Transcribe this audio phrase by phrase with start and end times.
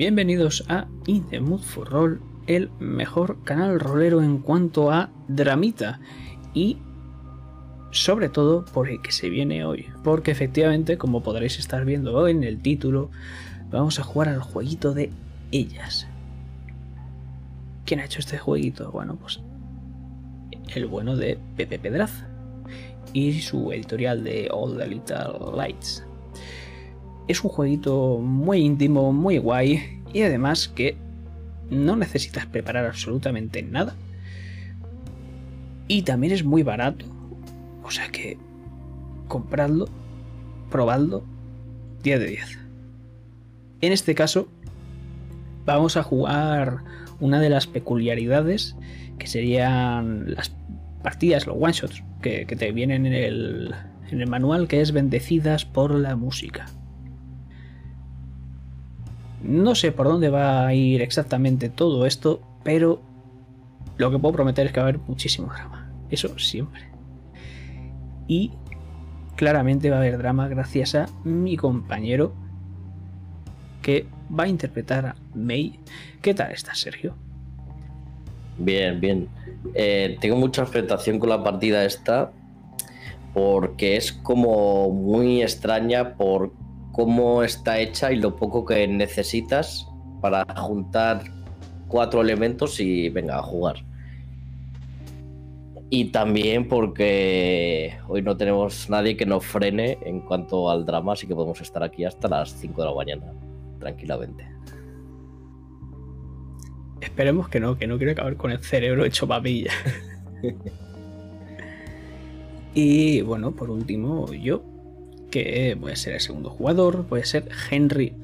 [0.00, 6.00] Bienvenidos a In the Mood for Roll, el mejor canal rolero en cuanto a dramita
[6.54, 6.78] y
[7.90, 12.30] sobre todo por el que se viene hoy, porque efectivamente, como podréis estar viendo hoy
[12.30, 13.10] en el título,
[13.70, 15.10] vamos a jugar al jueguito de
[15.52, 16.06] ellas.
[17.84, 18.90] ¿Quién ha hecho este jueguito?
[18.90, 19.42] Bueno, pues
[20.74, 22.24] el bueno de Pepe Pedraz
[23.12, 26.06] y su editorial de All the Little Lights.
[27.30, 30.96] Es un jueguito muy íntimo, muy guay y además que
[31.70, 33.94] no necesitas preparar absolutamente nada.
[35.86, 37.06] Y también es muy barato.
[37.84, 38.36] O sea que
[39.28, 39.88] compradlo,
[40.72, 41.22] probadlo,
[42.02, 42.58] 10 de 10.
[43.82, 44.48] En este caso
[45.64, 46.78] vamos a jugar
[47.20, 48.74] una de las peculiaridades
[49.20, 50.50] que serían las
[51.04, 53.72] partidas, los one shots que, te vienen en el,
[54.10, 56.66] en el manual, que es bendecidas por la música.
[59.42, 63.00] No sé por dónde va a ir exactamente todo esto, pero
[63.96, 65.90] lo que puedo prometer es que va a haber muchísimo drama.
[66.10, 66.82] Eso siempre.
[68.26, 68.52] Y
[69.36, 72.34] claramente va a haber drama gracias a mi compañero
[73.82, 74.06] que
[74.38, 75.78] va a interpretar a May.
[76.20, 77.14] ¿Qué tal estás, Sergio?
[78.58, 79.28] Bien, bien.
[79.74, 82.32] Eh, tengo mucha expectación con la partida esta
[83.32, 86.52] porque es como muy extraña por
[86.92, 89.86] cómo está hecha y lo poco que necesitas
[90.20, 91.22] para juntar
[91.88, 93.76] cuatro elementos y venga a jugar.
[95.92, 101.26] Y también porque hoy no tenemos nadie que nos frene en cuanto al drama, así
[101.26, 103.32] que podemos estar aquí hasta las 5 de la mañana,
[103.80, 104.46] tranquilamente.
[107.00, 109.72] Esperemos que no, que no quiero acabar con el cerebro hecho papilla.
[112.74, 114.62] y bueno, por último, yo,
[115.30, 118.14] que a ser el segundo jugador, a ser Henry.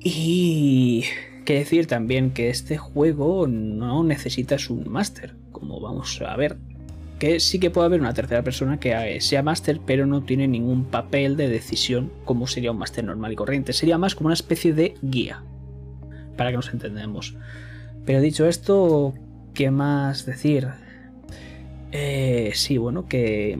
[0.00, 1.04] Y
[1.44, 6.56] que decir también que este juego no necesitas un máster, como vamos a ver.
[7.18, 10.86] Que sí que puede haber una tercera persona que sea máster, pero no tiene ningún
[10.86, 13.72] papel de decisión como sería un máster normal y corriente.
[13.72, 15.42] Sería más como una especie de guía,
[16.36, 17.36] para que nos entendamos.
[18.04, 19.14] Pero dicho esto,
[19.54, 20.66] ¿qué más decir?
[21.92, 23.58] Eh, sí, bueno, que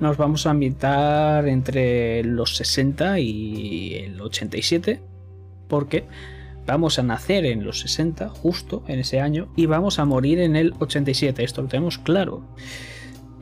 [0.00, 5.00] nos vamos a ambientar entre los 60 y el 87,
[5.68, 6.04] porque
[6.66, 10.54] vamos a nacer en los 60, justo en ese año, y vamos a morir en
[10.54, 12.42] el 87, esto lo tenemos claro.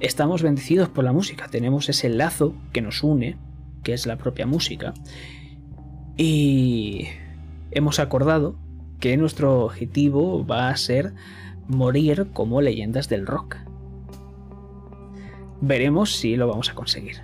[0.00, 3.36] Estamos bendecidos por la música, tenemos ese lazo que nos une,
[3.82, 4.94] que es la propia música,
[6.16, 7.08] y
[7.70, 8.56] hemos acordado
[9.00, 11.12] que nuestro objetivo va a ser
[11.68, 13.56] morir como leyendas del rock.
[15.60, 17.16] Veremos si lo vamos a conseguir.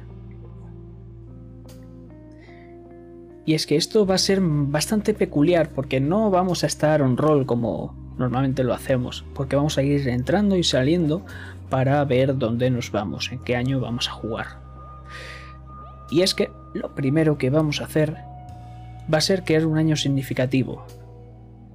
[3.44, 7.16] Y es que esto va a ser bastante peculiar porque no vamos a estar on
[7.16, 11.25] roll como normalmente lo hacemos, porque vamos a ir entrando y saliendo
[11.70, 14.47] para ver dónde nos vamos, en qué año vamos a jugar.
[16.10, 18.16] Y es que lo primero que vamos a hacer
[19.12, 20.87] va a ser es un año significativo,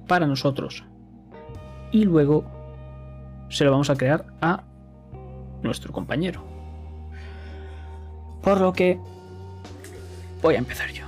[0.06, 0.84] para nosotros.
[1.90, 2.44] Y luego
[3.48, 4.64] se lo vamos a crear a
[5.62, 6.42] nuestro compañero.
[8.42, 8.98] Por lo que
[10.42, 11.04] voy a empezar yo.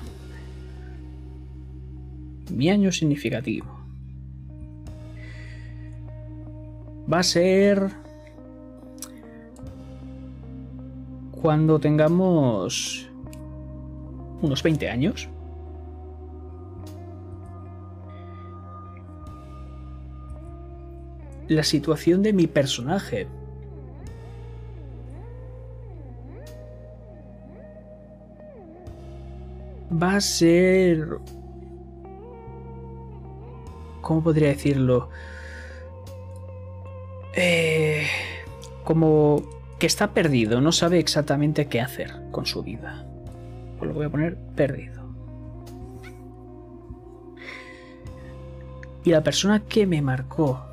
[2.51, 3.67] Mi año significativo.
[7.13, 7.91] Va a ser
[11.33, 13.09] cuando tengamos
[14.43, 15.29] unos 20 años.
[21.51, 23.27] la situación de mi personaje.
[29.91, 31.19] Va a ser...
[34.01, 35.11] ¿Cómo podría decirlo?
[37.35, 38.07] Eh,
[38.85, 39.43] como
[39.79, 43.07] que está perdido, no sabe exactamente qué hacer con su vida.
[43.79, 45.01] Pues lo voy a poner perdido.
[49.05, 50.67] Y la persona que me marcó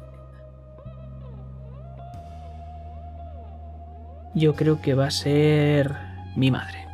[4.36, 5.96] yo creo que va a ser
[6.36, 6.87] mi madre.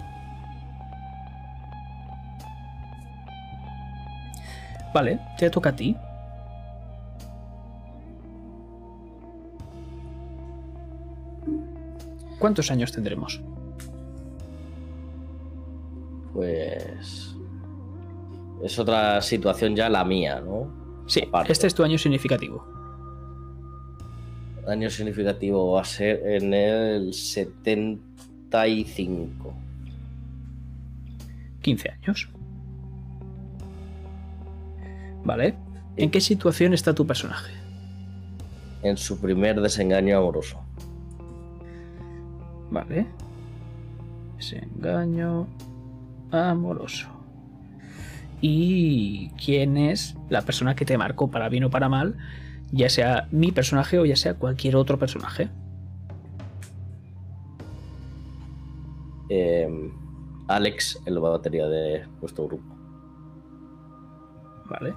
[4.93, 5.95] Vale, te toca a ti.
[12.39, 13.41] ¿Cuántos años tendremos?
[16.33, 17.35] Pues...
[18.63, 20.71] Es otra situación ya la mía, ¿no?
[21.07, 22.73] Sí, este es tu año significativo
[24.67, 29.53] año significativo va a ser en el 75.
[31.61, 32.29] 15 años.
[35.23, 35.55] Vale.
[35.95, 37.53] ¿En qué situación está tu personaje?
[38.81, 40.59] En su primer desengaño amoroso.
[42.71, 43.05] Vale.
[44.37, 45.47] Desengaño
[46.31, 47.07] amoroso.
[48.41, 52.17] ¿Y quién es la persona que te marcó para bien o para mal?
[52.71, 55.49] Ya sea mi personaje o ya sea cualquier otro personaje.
[59.29, 59.91] Eh,
[60.47, 62.75] Alex, el batería de vuestro grupo.
[64.65, 64.93] Vale.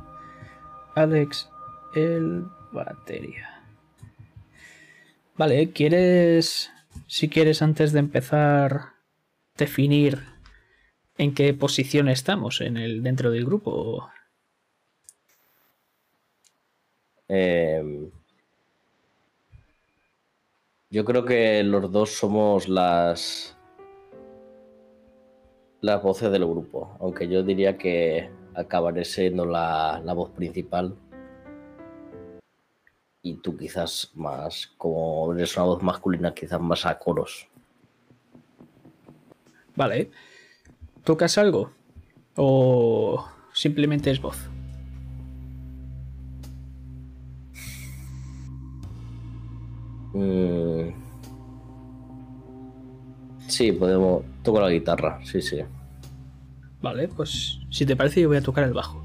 [0.96, 1.50] Alex,
[1.94, 3.62] el batería.
[5.36, 6.70] Vale, ¿quieres,
[7.06, 8.94] si quieres antes de empezar,
[9.58, 10.22] definir
[11.18, 14.08] en qué posición estamos en el, dentro del grupo?
[17.28, 18.10] Eh,
[20.88, 23.54] yo creo que los dos somos las
[25.82, 30.96] las voces del grupo, aunque yo diría que acabaré siendo la, la voz principal
[33.22, 37.48] y tú quizás más, como eres una voz masculina, quizás más a coros.
[39.74, 40.10] Vale.
[41.02, 41.72] ¿Tocas algo?
[42.36, 44.38] ¿O simplemente es voz?
[50.14, 50.90] Mm.
[53.48, 54.24] Sí, podemos.
[54.42, 55.58] Toco la guitarra, sí, sí.
[56.80, 59.04] Vale, pues si te parece yo voy a tocar el bajo.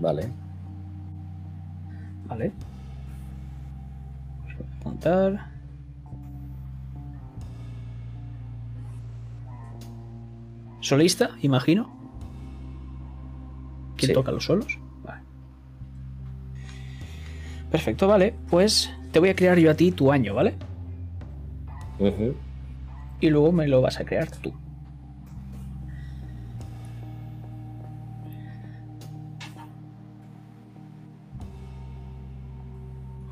[0.00, 0.28] Vale.
[2.26, 2.50] Vale.
[4.42, 5.46] Voy a apuntar.
[10.80, 11.88] Solista, imagino.
[13.96, 14.12] ¿Quién Sí.
[14.14, 14.78] toca los solos?
[15.04, 15.20] Vale.
[17.70, 18.34] Perfecto, vale.
[18.50, 20.54] Pues te voy a crear yo a ti tu año, ¿vale?
[23.20, 24.52] Y luego me lo vas a crear tú.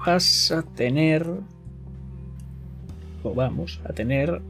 [0.04, 1.25] Vas a tener...
[3.22, 4.43] O vamos a tener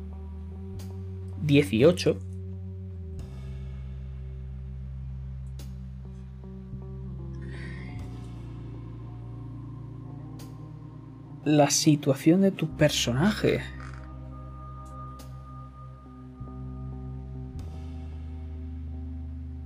[1.43, 2.17] 18.
[11.45, 13.61] La situación de tu personaje.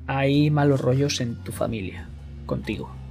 [0.08, 2.08] Hay malos rollos en tu familia,
[2.44, 3.05] contigo.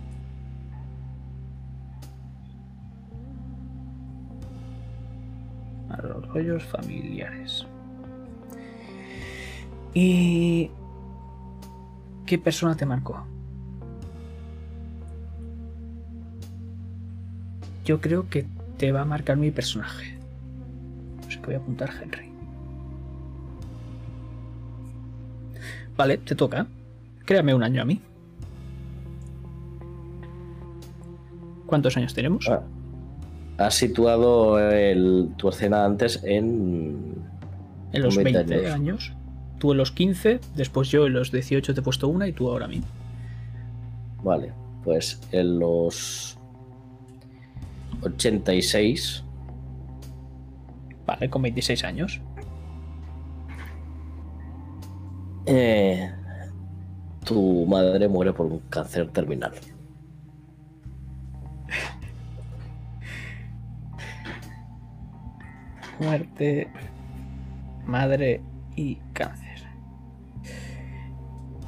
[6.35, 7.65] Rollos familiares.
[9.93, 10.69] ¿Y
[12.25, 13.25] qué persona te marcó?
[17.85, 18.45] Yo creo que
[18.77, 20.17] te va a marcar mi personaje.
[21.25, 22.29] Así que voy a apuntar Henry.
[25.95, 26.67] Vale, te toca.
[27.23, 28.01] Créame un año a mí.
[31.65, 32.49] ¿Cuántos años tenemos?
[32.49, 32.61] Ah,
[33.57, 37.15] Has situado el- tu escena antes en.
[37.93, 38.73] en los 20 20 años.
[38.73, 39.13] años.
[39.59, 42.49] Tú en los 15, después yo en los 18 te he puesto una y tú
[42.49, 42.81] ahora a mí.
[44.23, 44.51] Vale,
[44.83, 46.37] pues en los
[48.03, 49.23] 86.
[51.05, 52.19] Vale, con 26 años.
[55.47, 56.11] eh,
[57.23, 59.51] tu madre muere por un cáncer terminal.
[65.99, 66.67] Muerte,
[67.85, 68.41] madre
[68.75, 69.45] y cáncer.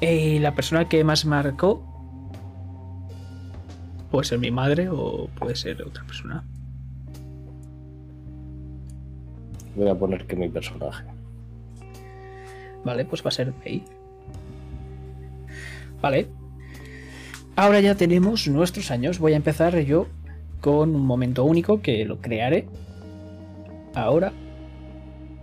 [0.02, 1.84] Y la persona que más marcó
[4.12, 6.44] puede ser mi madre o puede ser otra persona.
[9.76, 11.06] Voy a poner que mi personaje.
[12.84, 13.84] Vale, pues va a ser May.
[16.02, 16.28] Vale.
[17.56, 19.20] Ahora ya tenemos nuestros años.
[19.20, 20.08] Voy a empezar yo
[20.62, 22.68] con un momento único que lo crearé.
[23.98, 24.34] Ahora.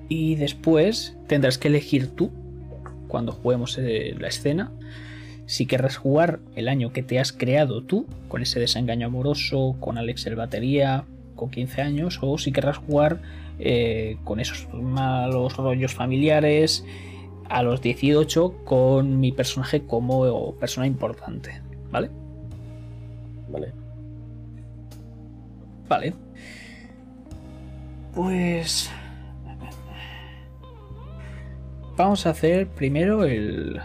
[0.08, 2.30] Y después tendrás que elegir tú,
[3.08, 4.70] cuando juguemos eh, la escena,
[5.46, 9.98] si querrás jugar el año que te has creado tú, con ese desengaño amoroso, con
[9.98, 13.20] Alex el batería, con 15 años, o si querrás jugar
[13.58, 16.84] eh, con esos malos rollos familiares
[17.48, 22.10] a los 18 con mi personaje como persona importante, ¿vale?
[23.50, 23.72] Vale.
[25.88, 26.14] Vale.
[28.14, 28.90] Pues...
[31.96, 33.80] Vamos a hacer primero el...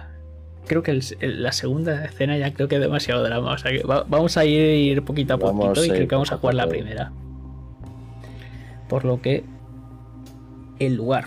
[0.68, 3.54] Creo que el- el- la segunda escena ya creo que es demasiado drama.
[3.54, 6.16] O sea que va- vamos a ir poquito a Vamos poquito y a creo que
[6.16, 7.12] vamos a jugar la primera.
[8.88, 9.44] Por lo que...
[10.80, 11.26] El lugar.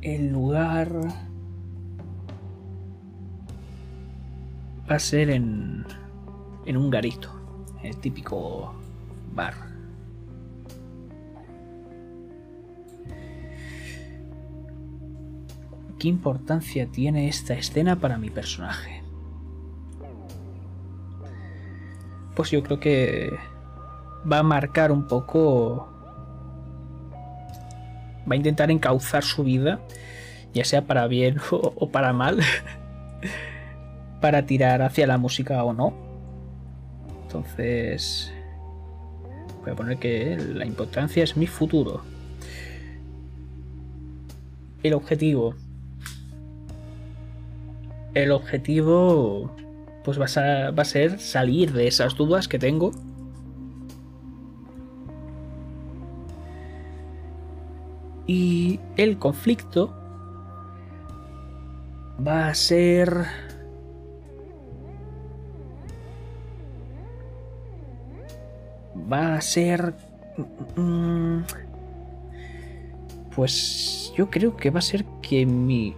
[0.00, 0.90] el lugar
[4.92, 5.86] va a ser en,
[6.66, 7.30] en un garito,
[7.82, 8.74] el típico
[9.32, 9.54] bar.
[15.98, 19.02] ¿Qué importancia tiene esta escena para mi personaje?
[22.36, 23.32] Pues yo creo que
[24.30, 25.88] va a marcar un poco...
[28.30, 29.80] Va a intentar encauzar su vida,
[30.52, 32.40] ya sea para bien o, o para mal,
[34.22, 35.92] para tirar hacia la música o no.
[37.24, 38.32] Entonces...
[39.60, 42.02] Voy a poner que la importancia es mi futuro.
[44.82, 45.54] El objetivo.
[48.14, 49.54] El objetivo
[50.02, 52.90] pues va a, va a ser salir de esas dudas que tengo.
[58.26, 59.94] Y el conflicto
[62.26, 63.51] va a ser...
[69.12, 69.94] Va a ser...
[70.76, 71.40] mm,
[73.34, 75.94] Pues yo creo que va a ser que mi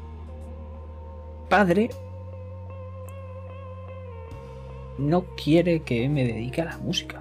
[1.48, 1.90] padre
[4.98, 7.20] no quiere que me dedique a la música.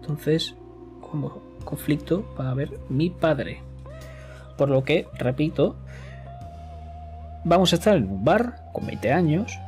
[0.00, 0.54] Entonces,
[1.00, 3.62] como conflicto va a haber mi padre.
[4.56, 5.76] Por lo que, repito,
[7.44, 9.58] vamos a estar en un bar con 20 años.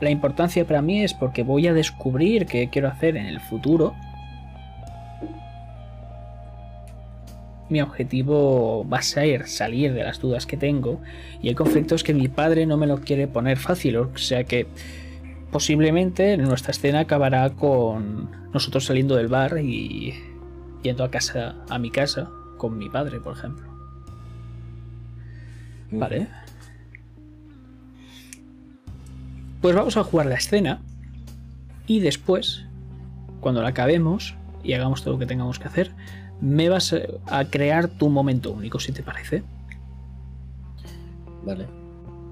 [0.00, 3.94] La importancia para mí es porque voy a descubrir qué quiero hacer en el futuro.
[7.68, 11.00] Mi objetivo va a ser salir de las dudas que tengo
[11.42, 14.44] y el conflicto es que mi padre no me lo quiere poner fácil, o sea
[14.44, 14.66] que
[15.52, 20.14] posiblemente nuestra escena acabará con nosotros saliendo del bar y
[20.82, 23.66] yendo a casa a mi casa con mi padre, por ejemplo.
[25.92, 26.28] Vale.
[29.60, 30.80] Pues vamos a jugar la escena
[31.86, 32.64] y después,
[33.40, 35.92] cuando la acabemos y hagamos todo lo que tengamos que hacer,
[36.40, 36.94] me vas
[37.26, 39.42] a crear tu momento único, si te parece.
[41.44, 41.66] Vale.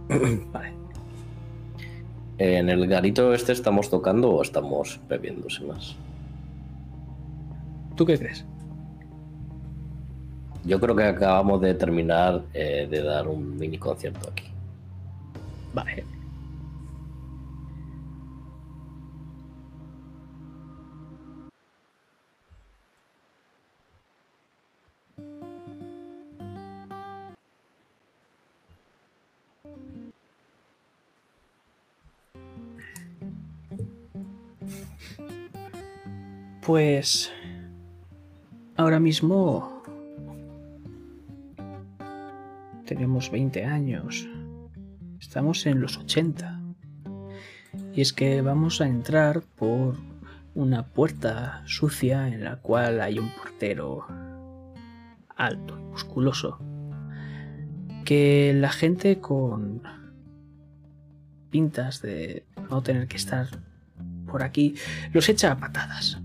[0.52, 0.72] Vale.
[2.38, 5.96] ¿En el garito este estamos tocando o estamos bebiéndose más?
[7.96, 8.44] ¿Tú qué crees?
[10.64, 14.44] Yo creo que acabamos de terminar eh, de dar un mini concierto aquí.
[15.74, 16.17] Vale.
[36.68, 37.32] Pues
[38.76, 39.82] ahora mismo
[42.84, 44.28] tenemos 20 años.
[45.18, 46.60] Estamos en los 80.
[47.94, 49.96] Y es que vamos a entrar por
[50.54, 54.06] una puerta sucia en la cual hay un portero
[55.36, 56.58] alto y musculoso.
[58.04, 59.84] Que la gente con
[61.48, 63.46] pintas de no tener que estar
[64.26, 64.74] por aquí
[65.14, 66.20] los echa a patadas.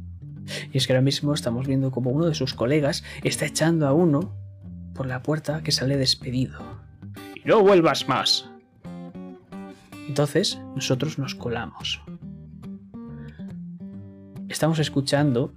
[0.71, 3.93] Y es que ahora mismo estamos viendo como uno de sus colegas está echando a
[3.93, 4.33] uno
[4.93, 6.59] por la puerta que sale despedido.
[7.35, 8.49] Y no vuelvas más.
[10.07, 12.01] Entonces nosotros nos colamos.
[14.49, 15.53] Estamos escuchando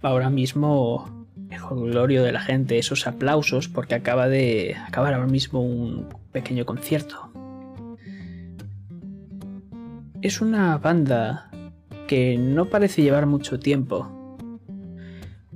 [0.00, 5.60] ahora mismo el jolgorio de la gente, esos aplausos porque acaba de acabar ahora mismo
[5.60, 7.30] un pequeño concierto.
[10.22, 11.50] Es una banda
[12.12, 14.36] que no parece llevar mucho tiempo.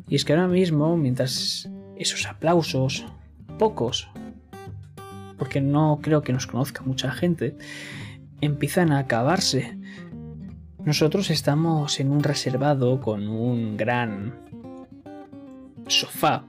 [0.09, 3.05] Y es que ahora mismo, mientras esos aplausos,
[3.59, 4.09] pocos,
[5.37, 7.59] porque no creo que nos conozca mucha gente,
[8.41, 9.77] empiezan a acabarse.
[10.83, 14.35] Nosotros estamos en un reservado con un gran
[15.89, 16.47] sofá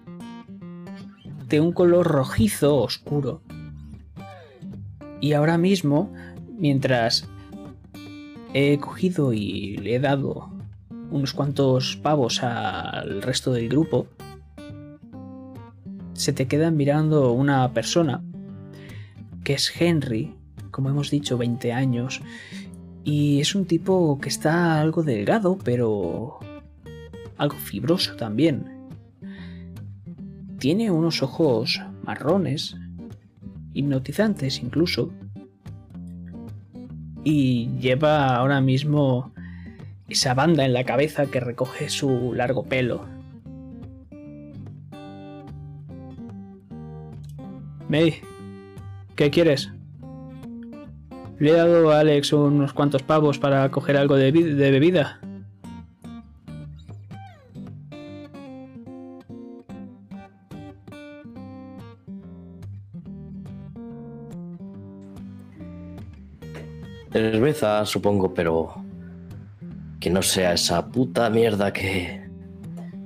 [1.50, 3.42] de un color rojizo oscuro.
[5.20, 6.14] Y ahora mismo,
[6.58, 7.28] mientras
[8.58, 10.50] he cogido y le he dado
[11.12, 14.08] unos cuantos pavos al resto del grupo,
[16.14, 18.24] se te queda mirando una persona
[19.44, 20.34] que es Henry,
[20.72, 22.22] como hemos dicho, 20 años,
[23.04, 26.40] y es un tipo que está algo delgado, pero
[27.38, 28.90] algo fibroso también.
[30.58, 32.76] Tiene unos ojos marrones,
[33.74, 35.14] hipnotizantes incluso,
[37.30, 39.34] y lleva ahora mismo
[40.08, 43.06] esa banda en la cabeza que recoge su largo pelo.
[47.90, 48.22] May,
[49.18, 49.70] ¿qué quieres?
[51.38, 55.20] Le he dado a Alex unos cuantos pavos para coger algo de, de bebida.
[67.12, 68.84] Cerveza, supongo, pero
[70.00, 72.28] que no sea esa puta mierda que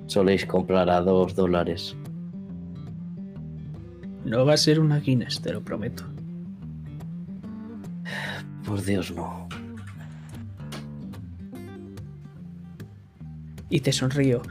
[0.07, 1.95] soléis comprar a dos dólares.
[4.25, 6.03] No va a ser una Guinness, te lo prometo.
[8.65, 9.47] Por Dios, no.
[13.69, 14.41] Y te sonrío.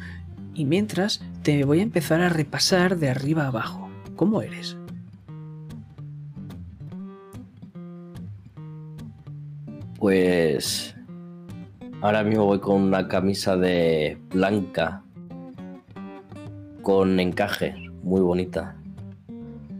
[0.55, 3.89] Y mientras te voy a empezar a repasar de arriba abajo.
[4.17, 4.77] ¿Cómo eres?
[10.01, 10.97] Pues
[12.01, 15.05] ahora mismo voy con una camisa de blanca
[16.81, 18.75] con encaje, muy bonita.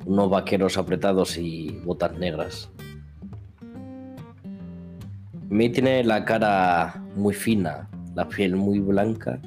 [0.05, 2.71] Unos vaqueros apretados y botas negras.
[5.49, 9.41] Me tiene la cara muy fina, la piel muy blanca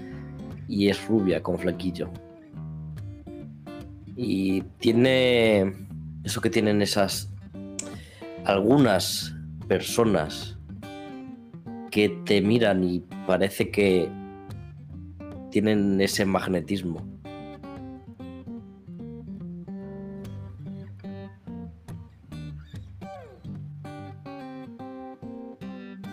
[0.67, 2.09] y es rubia con flequillo.
[4.15, 5.71] Y tiene
[6.23, 7.31] eso que tienen esas
[8.43, 9.35] algunas
[9.67, 10.57] personas
[11.93, 14.09] que te miran y parece que
[15.51, 17.05] tienen ese magnetismo.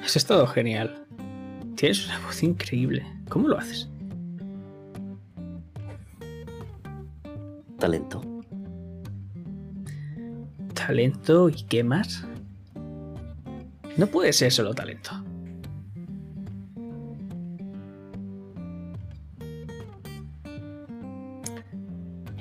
[0.05, 1.07] Has estado genial.
[1.77, 3.03] Tienes una voz increíble.
[3.31, 3.89] ¿Cómo lo haces?
[7.79, 8.21] Talento.
[10.75, 12.27] ¿Talento y qué más?
[13.97, 15.30] No puede ser solo talento.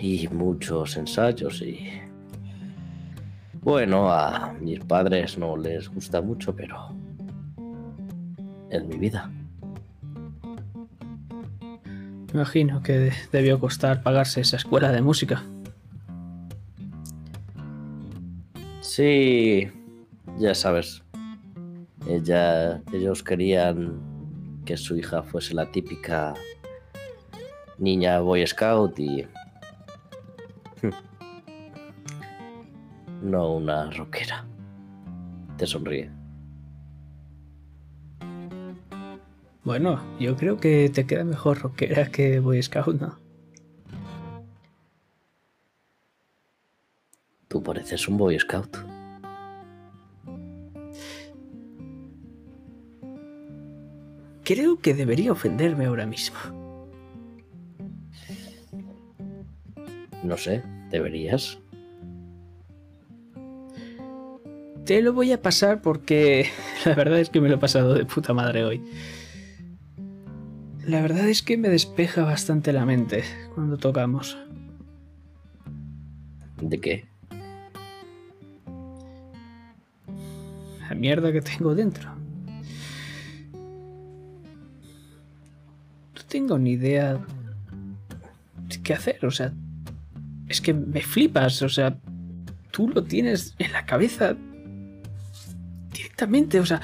[0.01, 1.89] Y muchos ensayos y...
[3.61, 6.95] Bueno, a mis padres no les gusta mucho, pero...
[8.69, 9.29] Es mi vida.
[12.33, 15.43] Imagino que debió costar pagarse esa escuela de música.
[18.81, 19.69] Sí,
[20.37, 21.03] ya sabes.
[22.07, 23.99] Ella, ellos querían
[24.65, 26.33] que su hija fuese la típica
[27.79, 29.25] niña Boy Scout y
[33.21, 34.45] no una rockera.
[35.57, 36.11] Te sonríe.
[39.63, 43.19] Bueno, yo creo que te queda mejor rockera que Boy Scout, ¿no?
[47.47, 48.77] Tú pareces un Boy Scout.
[54.43, 56.37] Creo que debería ofenderme ahora mismo.
[60.23, 61.59] No sé, deberías.
[64.89, 66.49] Te lo voy a pasar porque
[66.85, 68.81] la verdad es que me lo he pasado de puta madre hoy.
[70.83, 73.23] La verdad es que me despeja bastante la mente
[73.53, 74.35] cuando tocamos.
[76.59, 77.05] ¿De qué?
[80.89, 82.09] La mierda que tengo dentro.
[86.15, 87.13] No tengo ni idea
[88.67, 89.53] de qué hacer, o sea,
[90.47, 91.95] es que me flipas, o sea,
[92.71, 94.35] tú lo tienes en la cabeza
[96.19, 96.81] directamente, o sea,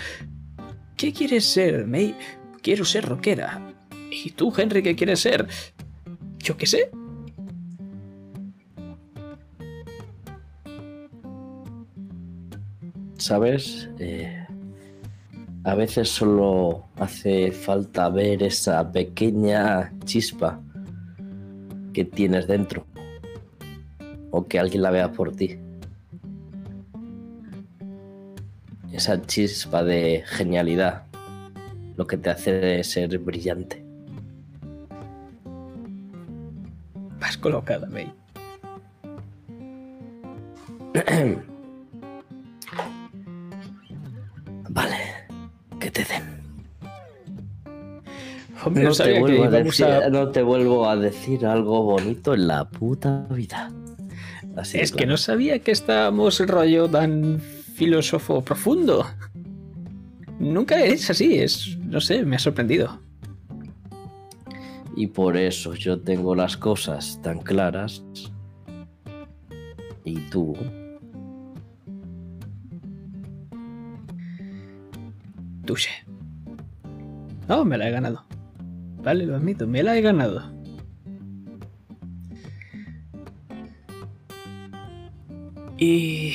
[0.96, 2.16] ¿qué quieres ser, May?
[2.62, 3.74] Quiero ser rockera.
[4.12, 5.48] ¿Y tú, Henry, qué quieres ser?
[6.40, 6.90] Yo qué sé.
[13.18, 13.90] ¿Sabes?
[14.00, 14.46] Eh,
[15.64, 20.62] a veces solo hace falta ver esa pequeña chispa
[21.92, 22.86] que tienes dentro
[24.32, 25.65] o que alguien la vea por ti.
[28.96, 31.04] Esa chispa de genialidad,
[31.98, 33.84] lo que te hace ser brillante.
[37.20, 38.12] Vas colocada, May.
[44.70, 44.96] vale,
[45.80, 46.24] que te den.
[48.64, 52.48] Hombre, No te, vuelvo a decir, a- no te vuelvo a decir algo bonito en
[52.48, 53.72] la puta vida.
[54.56, 55.12] Así Es que claro.
[55.12, 57.42] no sabía que estábamos rollo tan
[57.76, 59.06] filósofo profundo.
[60.40, 63.00] Nunca es así, es, no sé, me ha sorprendido.
[64.96, 68.02] Y por eso yo tengo las cosas tan claras.
[70.06, 70.56] Y tú,
[75.66, 75.90] Touché.
[77.50, 78.24] No, me la he ganado.
[79.04, 80.44] Vale, lo admito, me la he ganado.
[85.78, 86.34] Y...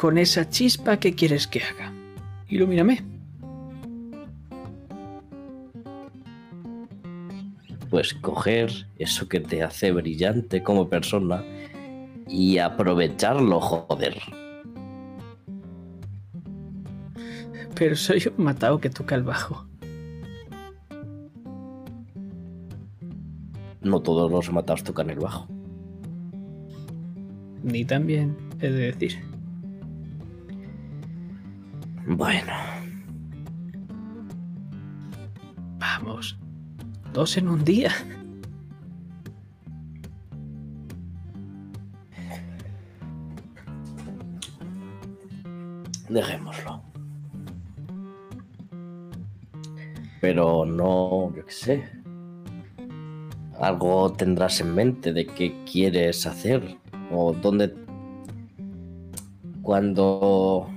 [0.00, 1.92] Con esa chispa, ¿qué quieres que haga?
[2.48, 3.04] Ilumíname.
[7.90, 11.44] Pues coger eso que te hace brillante como persona
[12.26, 14.16] y aprovecharlo, joder.
[17.74, 19.66] Pero soy un matado que toca el bajo.
[23.82, 25.46] No todos los matados tocan el bajo.
[27.62, 29.39] Ni también, he de decir.
[32.16, 32.52] Bueno,
[35.78, 36.36] Vamos.
[37.12, 37.92] Dos en un día.
[46.08, 46.82] dejémoslo.
[50.20, 51.88] Pero no, yo qué sé.
[53.60, 56.76] Algo tendrás en mente de qué quieres hacer
[57.12, 57.72] o dónde...
[59.62, 60.68] Cuando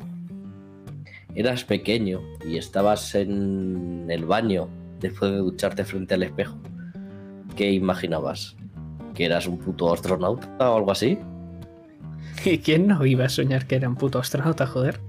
[1.35, 4.67] eras pequeño y estabas en el baño
[4.99, 6.57] después de ducharte frente al espejo,
[7.55, 8.55] ¿qué imaginabas?
[9.13, 11.17] ¿Que eras un puto astronauta o algo así?
[12.45, 14.99] ¿Y quién no iba a soñar que era un puto astronauta, joder?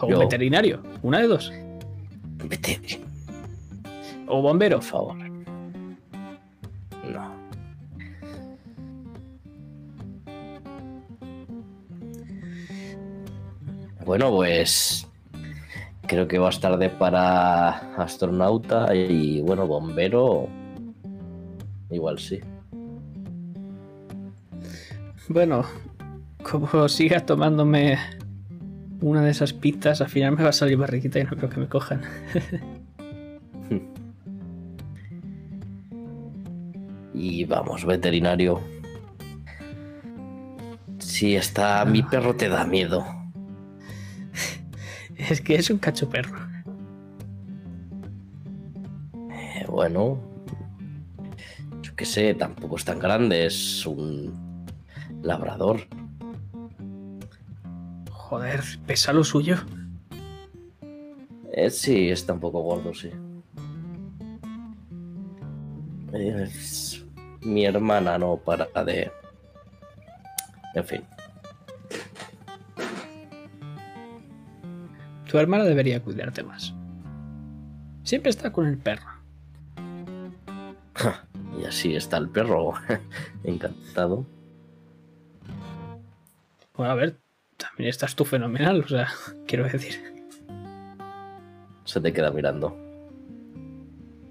[0.00, 0.18] O un Yo.
[0.20, 1.52] veterinario, una de dos.
[2.44, 2.78] Vete,
[4.26, 4.76] O bombero.
[4.78, 5.16] por favor.
[14.08, 15.06] Bueno, pues
[16.06, 20.48] creo que va a estar de para astronauta y bueno, bombero.
[21.90, 22.40] Igual sí.
[25.28, 25.62] Bueno,
[26.42, 27.98] como siga tomándome
[29.02, 31.60] una de esas pistas, al final me va a salir barriguita y no creo que
[31.60, 32.00] me cojan.
[37.14, 38.60] Y vamos, veterinario.
[40.98, 43.17] Si está mi perro te da miedo.
[45.30, 46.36] Es que es un cacho perro.
[49.30, 50.18] Eh, bueno,
[51.82, 54.64] yo qué sé, tampoco es tan grande, es un
[55.22, 55.80] labrador.
[58.10, 59.56] Joder, pesa lo suyo.
[61.52, 63.10] Eh, sí, está un poco gordo, sí.
[66.12, 67.04] Eh, es-
[67.42, 69.10] mi hermana no para de...
[70.74, 71.02] En fin,
[75.28, 76.74] Tu hermana debería cuidarte más.
[78.02, 79.06] Siempre está con el perro.
[81.60, 82.72] y así está el perro.
[83.44, 84.24] Encantado.
[86.74, 87.18] Bueno, a ver,
[87.58, 89.08] también estás tú fenomenal, o sea,
[89.46, 90.00] quiero decir.
[91.84, 92.74] Se te queda mirando.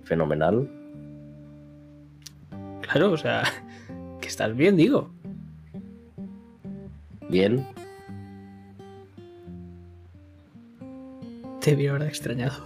[0.03, 0.67] Fenomenal.
[2.81, 3.43] Claro, o sea,
[4.21, 5.11] que estás bien, digo.
[7.29, 7.67] Bien.
[11.67, 12.63] Te vi ahora extrañado.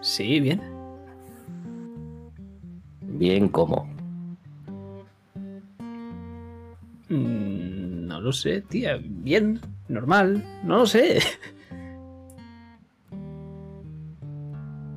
[0.00, 0.60] Sí, bien.
[3.00, 3.88] Bien como.
[7.08, 9.00] Mm, No lo sé, tía.
[9.02, 11.18] Bien, normal, no lo sé.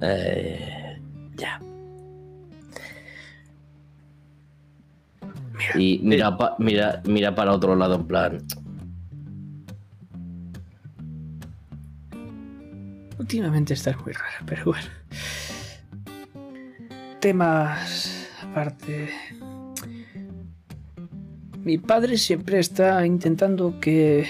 [0.02, 0.98] Eh,
[1.36, 1.60] ya.
[5.76, 8.38] Y mira, pa- mira, mira para otro lado en plan.
[13.30, 14.88] Últimamente estás muy rara, pero bueno.
[17.20, 19.12] Temas aparte.
[21.64, 24.26] Mi padre siempre está intentando que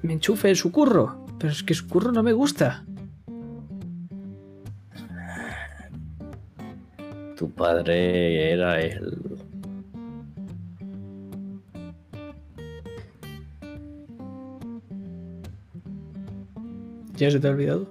[0.00, 2.86] me enchufe en su curro, pero es que su curro no me gusta.
[7.36, 9.29] Tu padre era el.
[17.20, 17.86] ¿Ya se te ha olvidado?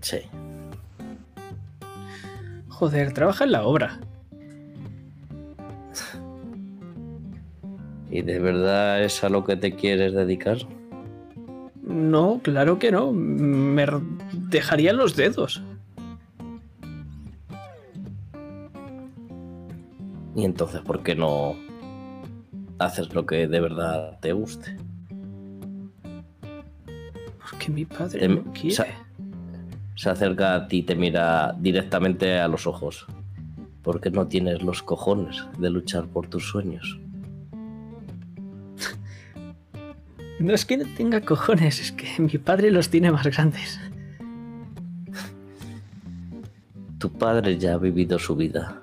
[0.00, 0.18] Sí.
[2.68, 4.00] Joder, trabaja en la obra.
[8.10, 10.58] ¿Y de verdad es a lo que te quieres dedicar?
[11.84, 13.12] No, claro que no.
[13.12, 13.86] Me
[14.32, 15.62] dejaría los dedos.
[20.34, 21.54] ¿Y entonces por qué no
[22.80, 24.76] haces lo que de verdad te guste?
[27.68, 28.74] Mi padre Em, no quiere.
[28.76, 28.86] sa-
[29.94, 33.06] Se acerca a ti y te mira directamente a los ojos.
[33.82, 36.98] Porque no tienes los cojones de luchar por tus sueños.
[40.38, 43.80] No es que no tenga cojones, es que mi padre los tiene más grandes.
[46.98, 48.82] Tu padre ya ha vivido su vida.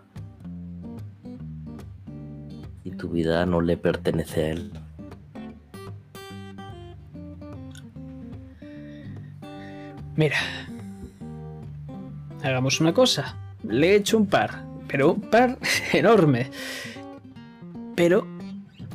[2.97, 4.71] Tu vida no le pertenece a él.
[10.15, 10.37] Mira,
[12.43, 13.35] hagamos una cosa.
[13.67, 15.57] Le he hecho un par, pero un par
[15.93, 16.49] enorme.
[17.95, 18.27] Pero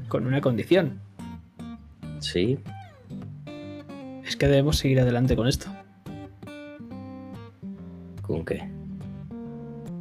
[0.09, 1.00] con una condición.
[2.20, 2.59] Sí.
[4.24, 5.68] Es que debemos seguir adelante con esto.
[8.22, 8.68] ¿Con qué?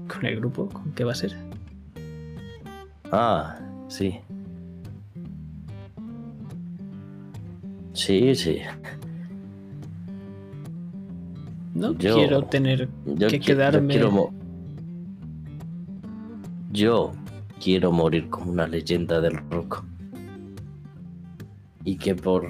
[0.07, 0.69] ¿Con el grupo?
[0.69, 1.35] ¿Con qué va a ser?
[3.11, 4.19] Ah, sí.
[7.93, 8.59] Sí, sí.
[11.77, 12.89] No quiero tener
[13.29, 13.93] que quedarme.
[13.93, 14.33] Yo quiero,
[16.71, 17.11] yo
[17.61, 19.83] quiero morir como una leyenda del rock.
[21.83, 22.49] Y que por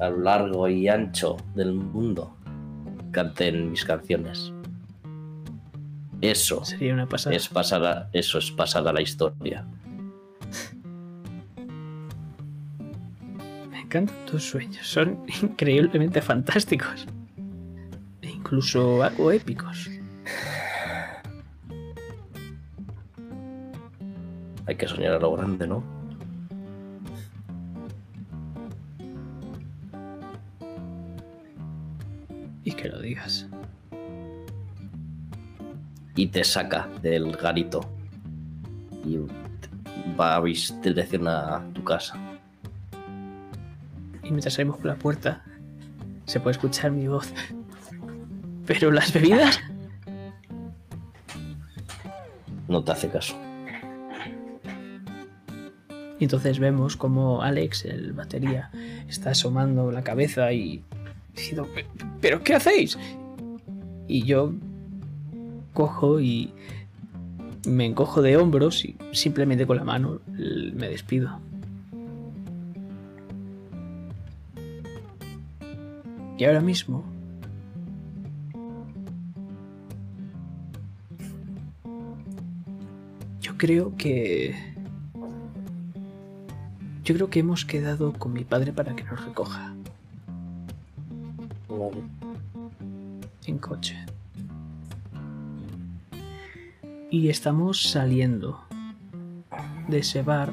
[0.00, 2.36] a lo largo y ancho del mundo
[3.12, 4.52] canten mis canciones.
[6.20, 7.36] Eso sería una pasada.
[7.36, 9.64] Es pasada, eso es pasada la historia.
[13.70, 17.06] Me encantan tus sueños, son increíblemente fantásticos.
[18.52, 19.88] Incluso algo épicos.
[24.66, 25.82] Hay que soñar a lo grande, ¿no?
[32.62, 33.48] Y que lo digas.
[36.14, 37.80] Y te saca del garito.
[39.02, 39.16] Y
[40.20, 42.18] va a dirección a tu casa.
[44.22, 45.42] Y mientras salimos por la puerta,
[46.26, 47.32] se puede escuchar mi voz.
[48.66, 49.60] Pero las bebidas.
[52.68, 53.36] No te hace caso.
[56.18, 58.70] Y entonces vemos como Alex, el batería,
[59.08, 60.84] está asomando la cabeza y
[61.34, 61.68] diciendo,
[62.20, 62.96] ¿pero qué hacéis?
[64.06, 64.54] Y yo
[65.72, 66.52] cojo y
[67.66, 71.40] me encojo de hombros y simplemente con la mano me despido.
[76.38, 77.04] Y ahora mismo
[83.62, 84.56] creo que
[87.04, 89.72] yo creo que hemos quedado con mi padre para que nos recoja.
[93.46, 94.04] En coche.
[97.08, 98.64] Y estamos saliendo
[99.86, 100.52] de ese bar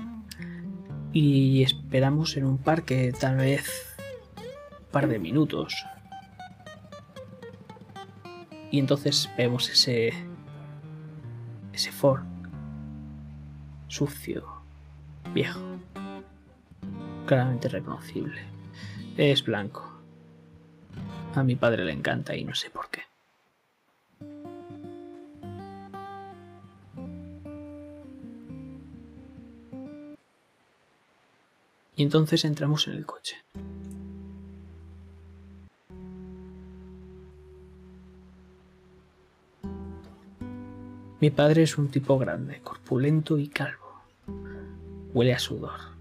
[1.12, 3.66] y esperamos en un parque tal vez
[4.38, 5.74] un par de minutos.
[8.70, 10.14] Y entonces vemos ese
[11.74, 12.39] ese Ford
[13.90, 14.46] sucio,
[15.34, 15.60] viejo
[17.30, 18.42] claramente reconocible.
[19.16, 19.88] Es blanco.
[21.36, 23.02] A mi padre le encanta y no sé por qué.
[31.96, 33.36] Y entonces entramos en el coche.
[41.20, 43.79] Mi padre es un tipo grande, corpulento y calvo.
[45.14, 46.00] Huele a sudor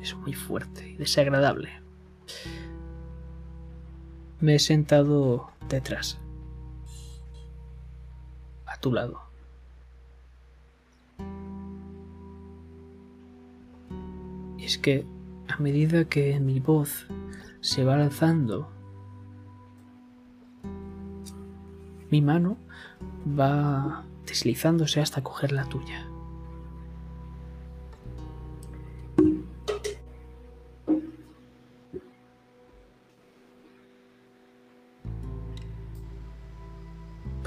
[0.00, 1.70] es muy fuerte y desagradable.
[4.40, 6.18] Me he sentado detrás,
[8.66, 9.20] a tu lado.
[14.58, 15.06] Y es que
[15.48, 17.06] a medida que mi voz
[17.60, 18.68] se va alzando,
[22.10, 22.58] mi mano
[23.38, 26.06] va deslizándose hasta coger la tuya.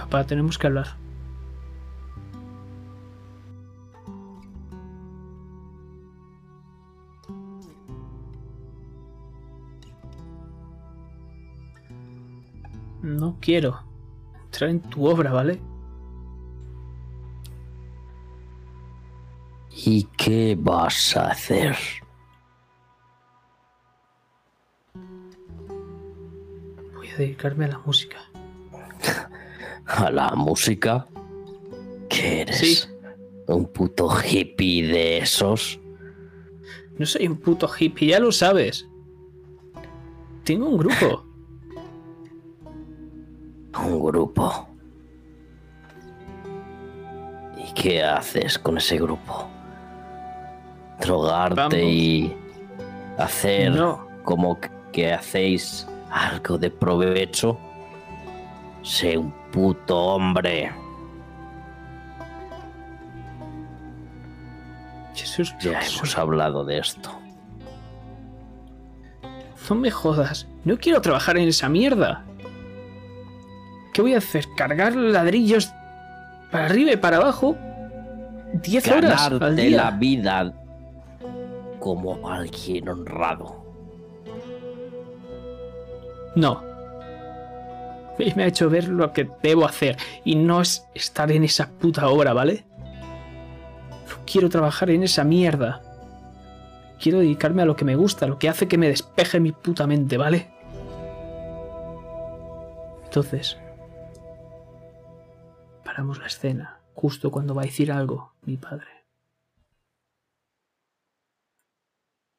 [0.10, 0.88] Papá, tenemos que hablar.
[13.04, 13.84] No quiero
[14.46, 15.62] entrar en tu obra, ¿vale?
[19.86, 21.78] ¿Y qué vas a hacer?
[26.96, 28.29] Voy a dedicarme a la música
[29.90, 31.08] a la música?
[32.10, 32.90] ¿Qué eres?
[33.48, 35.80] ¿Un puto hippie de esos?
[36.98, 38.88] No soy un puto hippie, ya lo sabes.
[40.44, 41.26] Tengo un grupo.
[43.80, 44.68] Un grupo.
[47.56, 49.48] ¿Y qué haces con ese grupo?
[51.00, 52.36] Drogarte y
[53.18, 53.80] hacer
[54.24, 54.60] como
[54.92, 57.58] que hacéis algo de provecho.
[58.82, 60.72] Sé un puto hombre.
[65.60, 67.12] Ya hemos hablado de esto.
[69.70, 70.48] No me jodas.
[70.64, 72.24] No quiero trabajar en esa mierda.
[73.94, 74.46] ¿Qué voy a hacer?
[74.56, 75.72] ¿Cargar ladrillos
[76.52, 77.56] para arriba y para abajo?
[78.54, 79.78] 10 horas al Ganarte día.
[79.84, 80.54] la vida
[81.80, 83.64] como alguien honrado.
[86.36, 86.64] No.
[88.20, 89.98] Y me ha hecho ver lo que debo hacer.
[90.26, 92.66] Y no es estar en esa puta obra, ¿vale?
[94.10, 95.82] No quiero trabajar en esa mierda.
[97.02, 99.88] Quiero dedicarme a lo que me gusta, lo que hace que me despeje mi puta
[99.88, 100.52] mente, ¿vale?
[103.06, 103.58] Entonces,
[105.86, 109.06] paramos la escena, justo cuando va a decir algo mi padre.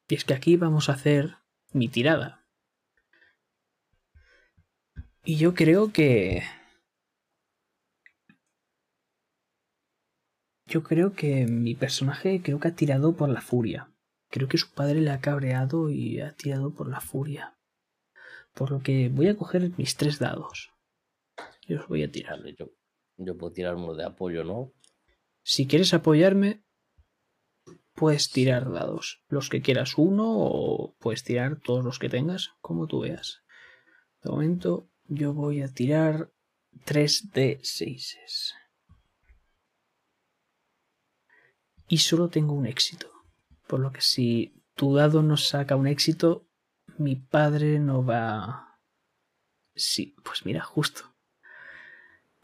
[0.07, 1.37] Y es que aquí vamos a hacer
[1.71, 2.40] mi tirada.
[5.23, 6.43] Y yo creo que...
[10.65, 13.91] Yo creo que mi personaje creo que ha tirado por la furia.
[14.29, 17.57] Creo que su padre le ha cabreado y ha tirado por la furia.
[18.53, 20.71] Por lo que voy a coger mis tres dados.
[21.67, 22.39] Y os voy a tirar.
[22.39, 22.71] Vale, yo,
[23.17, 24.71] yo puedo tirar uno de apoyo, ¿no?
[25.43, 26.63] Si quieres apoyarme,
[27.93, 29.23] puedes tirar dados.
[29.27, 33.43] Los que quieras uno o puedes tirar todos los que tengas, como tú veas.
[34.23, 36.31] De momento yo voy a tirar
[36.85, 38.55] 3 de 6.
[41.89, 43.11] Y solo tengo un éxito.
[43.67, 46.47] Por lo que si tu dado no saca un éxito,
[46.97, 48.79] mi padre no va...
[49.75, 51.13] Sí, pues mira, justo.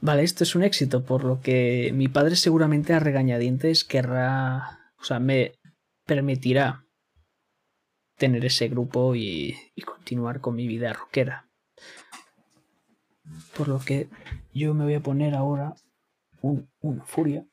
[0.01, 5.03] Vale, esto es un éxito, por lo que mi padre seguramente a regañadientes querrá, o
[5.03, 5.53] sea, me
[6.05, 6.85] permitirá
[8.17, 11.46] tener ese grupo y, y continuar con mi vida rockera.
[13.55, 14.09] Por lo que
[14.53, 15.75] yo me voy a poner ahora
[16.41, 17.45] un, una furia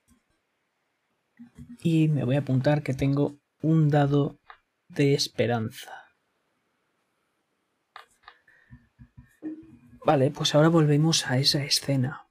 [1.83, 4.39] y me voy a apuntar que tengo un dado
[4.89, 5.93] de esperanza.
[10.05, 12.25] Vale, pues ahora volvemos a esa escena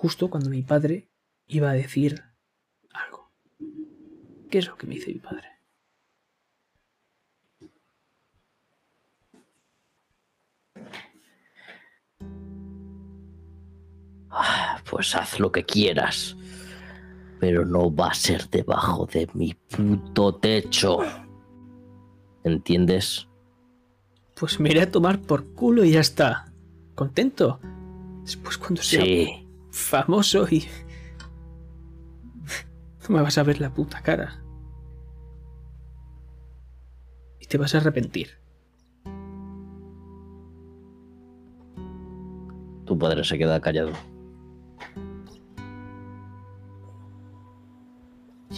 [0.00, 1.10] justo cuando mi padre
[1.46, 2.24] iba a decir
[2.90, 3.34] algo.
[4.50, 5.59] ¿Qué es lo que me dice mi padre?
[15.00, 16.36] Pues haz lo que quieras.
[17.38, 20.98] Pero no va a ser debajo de mi puto techo.
[22.44, 23.26] ¿Entiendes?
[24.38, 26.52] Pues me iré a tomar por culo y ya está.
[26.94, 27.60] ¿Contento?
[28.24, 29.48] Después cuando sea Sí.
[29.70, 30.68] famoso y...
[33.08, 34.44] No me vas a ver la puta cara.
[37.40, 38.38] Y te vas a arrepentir.
[42.84, 43.92] Tu padre se queda callado.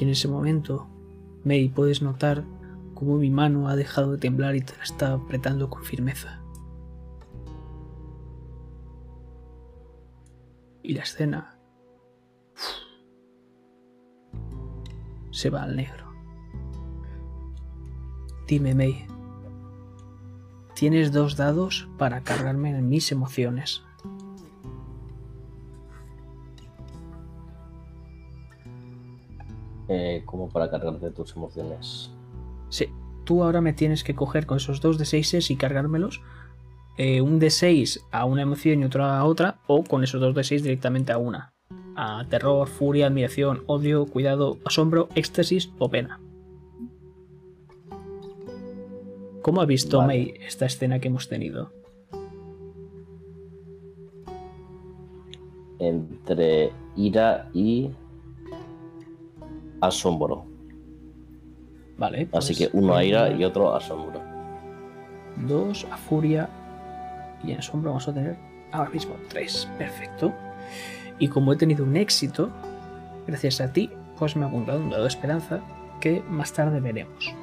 [0.03, 0.89] En ese momento,
[1.45, 2.45] May, puedes notar
[2.95, 6.41] cómo mi mano ha dejado de temblar y te la está apretando con firmeza.
[10.83, 11.59] Y la escena
[15.31, 16.13] se va al negro.
[18.47, 19.07] Dime, May,
[20.75, 23.83] tienes dos dados para cargarme en mis emociones.
[29.95, 32.11] Eh, como para cargarte tus emociones.
[32.71, 32.89] Sí,
[33.25, 36.23] tú ahora me tienes que coger con esos dos de 6 y cargármelos.
[36.97, 40.35] eh, un de 6 a una emoción y otro a otra, o con esos dos
[40.35, 41.53] de 6 directamente a una.
[41.95, 46.21] A terror, furia, admiración, odio, cuidado, asombro, éxtasis o pena.
[49.43, 50.07] ¿Cómo ha visto Vale.
[50.07, 51.71] May esta escena que hemos tenido?
[55.79, 57.91] Entre ira y
[59.83, 60.47] asombro.
[61.99, 64.21] Vale, Así pues que uno a ira y otro a asombro.
[65.37, 66.49] Dos a furia
[67.45, 68.37] y en asombro vamos a tener
[68.71, 69.69] ahora mismo tres.
[69.79, 70.33] Perfecto.
[71.19, 72.51] Y como he tenido un éxito,
[73.27, 75.61] gracias a ti, pues me ha apuntado un dado de esperanza
[76.01, 77.35] que más tarde veremos.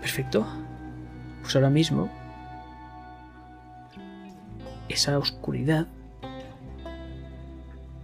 [0.00, 0.46] Perfecto.
[1.42, 2.08] Pues ahora mismo
[4.88, 5.86] esa oscuridad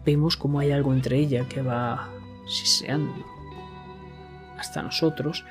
[0.04, 2.08] vemos como hay algo entre ella que va
[2.46, 3.24] siseando
[4.58, 5.44] hasta nosotros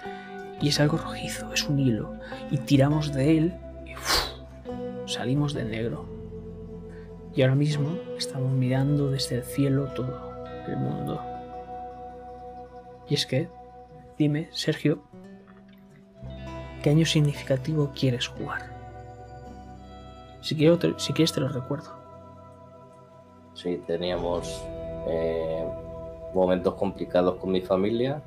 [0.61, 2.13] y es algo rojizo, es un hilo
[2.49, 3.53] y tiramos de él
[3.85, 4.31] y ¡uf!
[5.05, 6.05] salimos del negro.
[7.33, 11.21] Y ahora mismo estamos mirando desde el cielo todo el mundo.
[13.09, 13.49] Y es que,
[14.17, 15.03] dime, Sergio,
[16.83, 18.69] ¿qué año significativo quieres jugar?
[20.41, 22.00] Si quieres te lo recuerdo.
[23.61, 24.63] Sí, teníamos
[25.07, 25.67] eh,
[26.33, 28.23] momentos complicados con mi familia.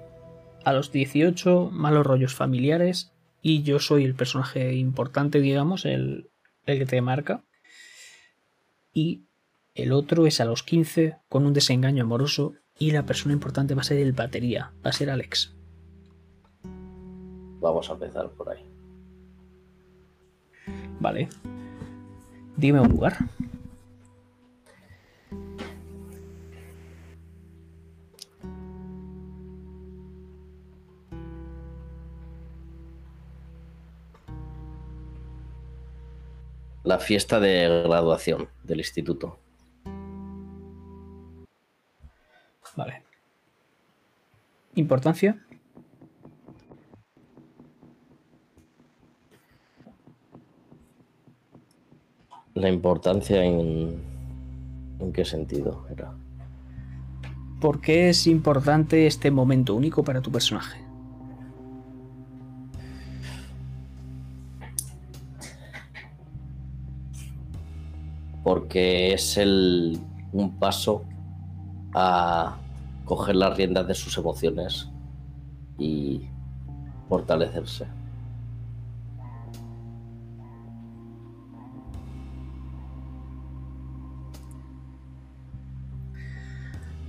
[0.64, 3.12] A los 18, malos rollos familiares.
[3.42, 6.30] Y yo soy el personaje importante, digamos, el,
[6.66, 7.44] el que te marca.
[8.92, 9.24] Y
[9.74, 12.54] el otro es a los 15, con un desengaño amoroso.
[12.78, 15.56] Y la persona importante va a ser el batería, va a ser Alex.
[17.60, 18.64] Vamos a empezar por ahí.
[21.00, 21.28] Vale.
[22.56, 23.16] Dime un lugar.
[36.84, 39.38] La fiesta de graduación del instituto.
[42.76, 43.02] Vale.
[44.74, 45.42] ¿Importancia?
[52.52, 54.14] La importancia en...
[55.00, 56.14] ¿En qué sentido era?
[57.60, 60.83] ¿Por qué es importante este momento único para tu personaje?
[68.44, 69.98] Porque es el,
[70.32, 71.02] un paso
[71.94, 72.56] a
[73.04, 74.88] coger las riendas de sus emociones
[75.78, 76.28] y
[77.08, 77.86] fortalecerse.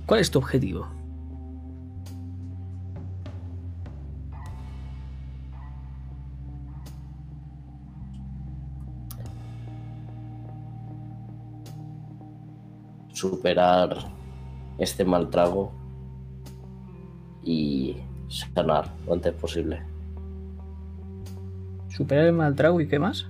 [0.06, 0.86] ¿Cuál es tu objetivo?
[13.16, 13.96] Superar
[14.76, 15.72] este mal trago
[17.42, 17.96] y
[18.28, 19.80] sanar lo antes posible.
[21.88, 23.26] Superar el mal trago y qué más?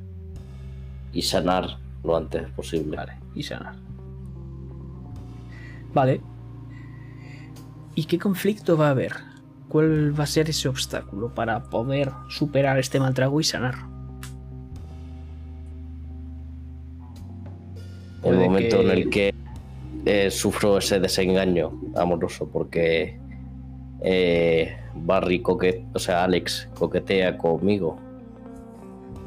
[1.12, 2.97] Y sanar lo antes posible.
[2.97, 3.76] Vale, y sanar.
[5.95, 6.20] Vale.
[7.95, 9.12] ¿Y qué conflicto va a haber?
[9.68, 13.76] ¿Cuál va a ser ese obstáculo para poder superar este mal trago y sanar?
[18.24, 19.36] El momento que- en el que
[20.07, 23.18] eh, sufro ese desengaño amoroso porque
[24.00, 27.98] eh, Barry coque o sea, Alex coquetea conmigo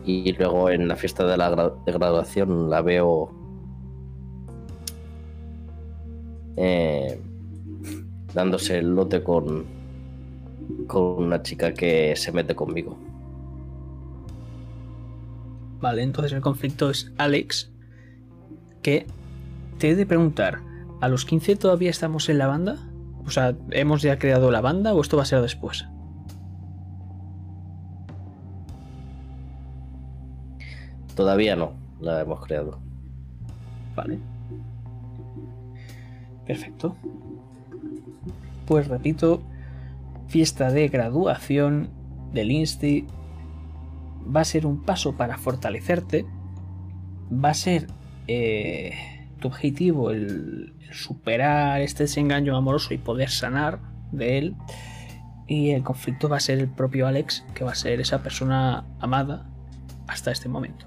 [0.06, 3.32] y luego en la fiesta de la gra- graduación la veo
[6.58, 7.20] eh,
[8.34, 9.66] dándose el lote con
[10.88, 12.96] con una chica que se mete conmigo.
[15.82, 17.72] Vale, entonces el conflicto es Alex.
[18.84, 19.08] Que
[19.80, 20.60] te he de preguntar,
[21.02, 22.78] ¿a los 15 todavía estamos en la banda?
[23.26, 25.86] O sea, ¿hemos ya creado la banda o esto va a ser después?
[31.16, 32.80] Todavía no, la hemos creado.
[33.96, 34.20] Vale.
[36.48, 36.96] Perfecto.
[38.66, 39.42] Pues repito,
[40.28, 41.90] fiesta de graduación
[42.34, 43.06] del Insti
[44.36, 46.26] va a ser un paso para fortalecerte.
[47.32, 47.88] Va a ser
[48.28, 53.80] eh, tu objetivo el, superar este desengaño amoroso y poder sanar
[54.12, 54.56] de él.
[55.48, 58.86] Y el conflicto va a ser el propio Alex, que va a ser esa persona
[59.00, 59.50] amada
[60.08, 60.86] hasta este momento.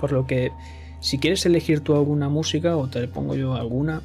[0.00, 0.52] Por lo que,
[1.00, 4.02] si quieres elegir tú alguna música o te le pongo yo alguna,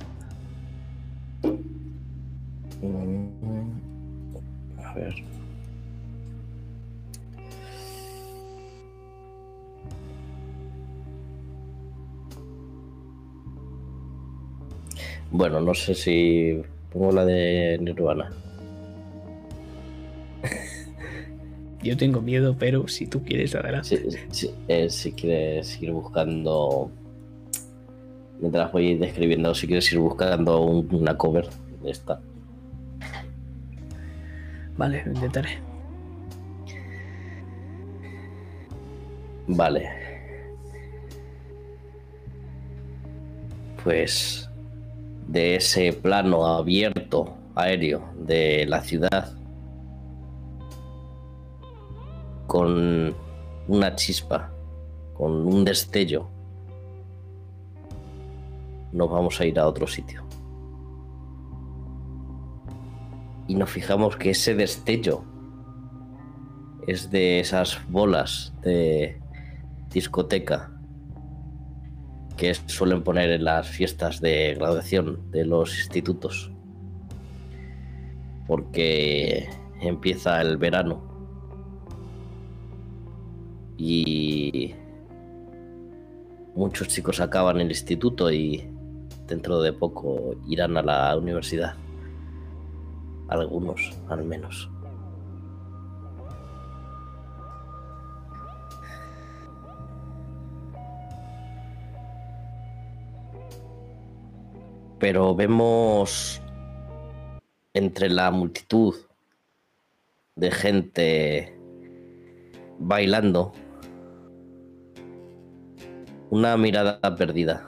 [15.32, 16.62] Bueno, no sé si
[16.92, 18.32] pongo la de Nirvana.
[21.84, 24.04] yo tengo miedo, pero si tú quieres, adelante.
[24.68, 26.92] Eh, si quieres ir buscando.
[28.40, 31.48] Mientras voy describiendo, si quieres ir buscando un- una cover
[31.84, 32.20] de esta.
[34.78, 35.60] Vale, lo intentaré.
[39.48, 39.90] Vale.
[43.84, 44.50] Pues
[45.32, 49.34] de ese plano abierto aéreo de la ciudad
[52.48, 53.16] con
[53.70, 54.52] una chispa,
[55.14, 56.28] con un destello,
[58.92, 60.22] nos vamos a ir a otro sitio.
[63.48, 65.24] Y nos fijamos que ese destello
[66.88, 69.22] es de esas bolas de
[69.94, 70.71] discoteca
[72.42, 76.52] que suelen poner en las fiestas de graduación de los institutos.
[78.48, 79.48] Porque
[79.80, 81.04] empieza el verano.
[83.78, 84.74] Y
[86.56, 88.68] muchos chicos acaban el instituto y
[89.28, 91.76] dentro de poco irán a la universidad.
[93.28, 94.68] Algunos, al menos.
[105.02, 106.40] Pero vemos
[107.74, 108.94] entre la multitud
[110.36, 111.58] de gente
[112.78, 113.52] bailando
[116.30, 117.68] una mirada perdida.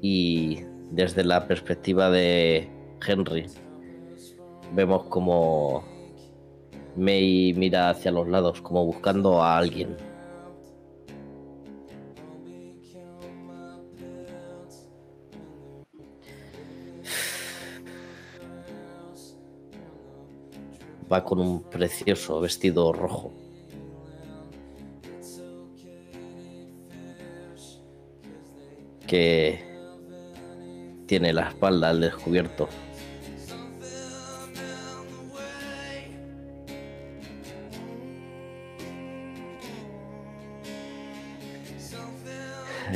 [0.00, 0.60] Y
[0.92, 2.68] desde la perspectiva de
[3.04, 3.46] Henry,
[4.72, 5.93] vemos como
[6.96, 9.96] May mira hacia los lados, como buscando a alguien.
[21.12, 23.32] Va con un precioso vestido rojo.
[29.06, 29.62] Que
[31.06, 32.68] tiene la espalda al descubierto.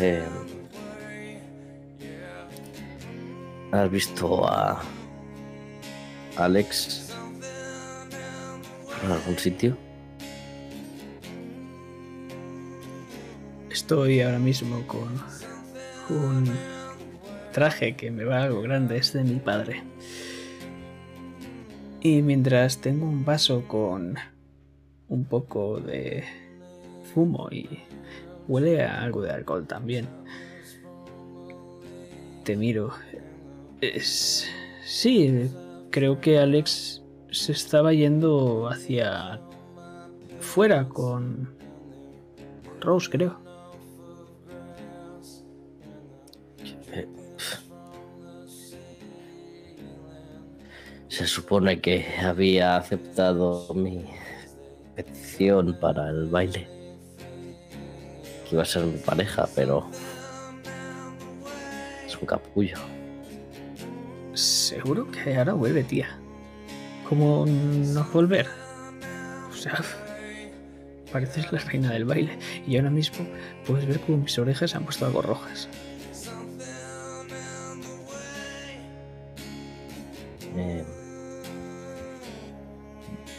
[0.00, 0.22] Eh,
[3.72, 4.80] ¿Has visto a
[6.36, 7.12] Alex
[9.02, 9.76] por algún sitio?
[13.70, 15.20] Estoy ahora mismo con
[16.16, 16.48] un
[17.52, 19.82] traje que me va algo grande, es de mi padre.
[22.00, 24.14] Y mientras tengo un vaso con
[25.08, 26.22] un poco de
[27.12, 27.80] fumo y
[28.48, 30.08] Huele a algo de alcohol también.
[32.44, 32.90] Te miro.
[33.82, 34.48] Es...
[34.84, 35.50] Sí,
[35.90, 39.38] creo que Alex se estaba yendo hacia
[40.40, 41.54] fuera con
[42.80, 43.38] Rose, creo.
[51.08, 54.06] Se supone que había aceptado mi
[54.94, 56.77] petición para el baile
[58.48, 59.86] que iba a ser mi pareja, pero
[62.06, 62.78] es un capullo.
[64.34, 66.08] Seguro que ahora vuelve, tía.
[67.08, 68.46] ¿Cómo no volver?
[69.50, 69.82] O sea,
[71.12, 73.26] pareces la reina del baile y ahora mismo
[73.66, 75.68] puedes ver cómo mis orejas se han puesto algo rojas.
[80.56, 80.84] Eh,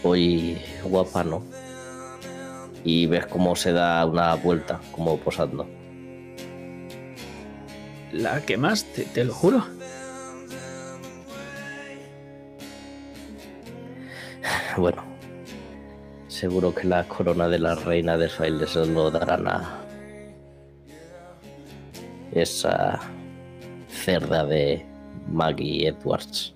[0.03, 1.43] voy guapa, ¿no?
[2.84, 5.68] Y ves cómo se da una vuelta, como posando.
[8.12, 9.64] La que más, te, lo juro.
[14.78, 15.04] Bueno,
[16.28, 19.84] seguro que la corona de la reina de baile se lo darán a
[22.32, 23.00] esa
[23.90, 24.86] cerda de
[25.28, 26.56] Maggie Edwards.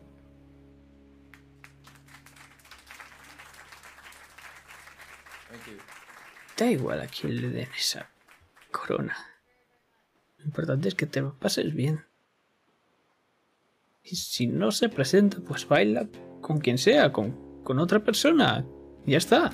[6.63, 8.09] Da igual a quién le den esa
[8.71, 9.17] corona.
[10.37, 12.05] Lo importante es que te pases bien.
[14.01, 16.07] Y si no se presenta, pues baila
[16.39, 18.65] con quien sea, con, con otra persona.
[19.05, 19.51] Ya está.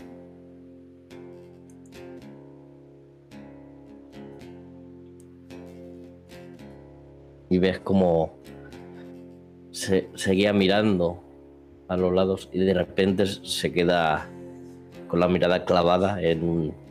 [7.50, 8.38] Y ves como
[9.72, 11.24] se seguía mirando
[11.88, 14.30] a los lados y de repente se queda
[15.08, 16.89] con la mirada clavada en un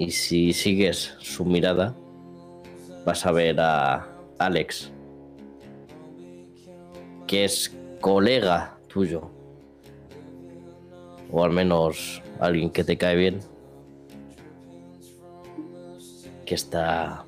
[0.00, 1.94] y si sigues su mirada,
[3.04, 4.90] vas a ver a Alex,
[7.26, 9.30] que es colega tuyo,
[11.30, 13.40] o al menos alguien que te cae bien,
[16.46, 17.24] que está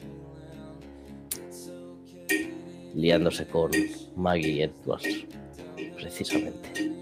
[2.94, 3.70] liándose con
[4.16, 5.26] Maggie Edwards,
[5.96, 7.01] precisamente.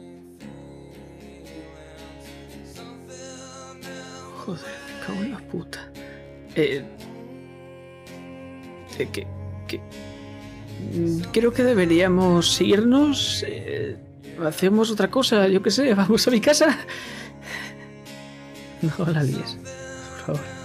[4.50, 4.64] Joder,
[5.06, 5.78] cago en la puta.
[6.56, 6.82] Eh,
[8.98, 9.80] eh, que,
[10.94, 13.44] mm, creo que deberíamos irnos.
[13.46, 13.96] Eh,
[14.44, 16.76] hacemos otra cosa, yo qué sé, vamos a mi casa.
[18.82, 19.58] No la líes,
[20.26, 20.60] por favor.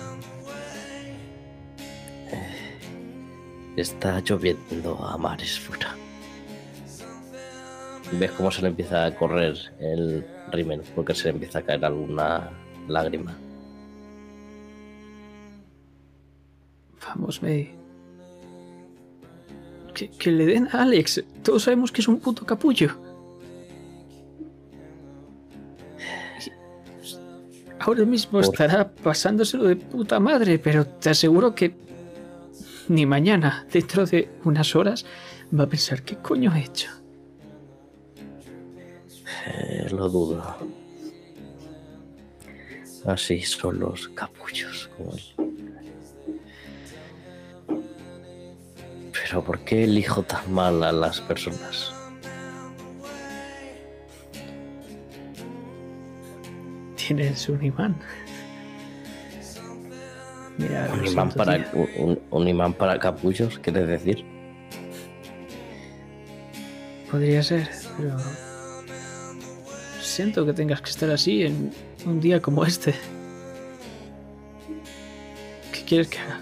[3.75, 5.93] Está lloviendo a mares fuera.
[8.13, 11.83] Ves cómo se le empieza a correr el rimen porque se le empieza a caer
[11.83, 12.49] alguna
[12.88, 13.36] lágrima.
[17.08, 17.74] Vamos, May.
[19.93, 21.24] Que, le den a Alex.
[21.43, 22.89] Todos sabemos que es un puto capullo.
[27.80, 31.76] Ahora mismo estará pasándoselo de puta madre, pero te aseguro que
[32.88, 35.06] ni mañana, dentro de unas horas,
[35.58, 36.89] va a pensar qué coño he hecho.
[39.47, 40.58] Eh, lo dudo.
[43.06, 45.44] Así son los capullos como él.
[49.28, 51.91] Pero ¿por qué elijo tan mal a las personas?
[56.95, 57.95] Tienes un imán.
[60.59, 61.71] Mira, un, imán para,
[62.30, 64.23] un, imán para capullos, ¿quieres decir?
[67.09, 67.67] Podría ser,
[67.97, 68.15] pero
[70.01, 71.71] siento que tengas que estar así en
[72.05, 72.93] un día como este.
[75.73, 76.41] ¿Qué quieres que haga?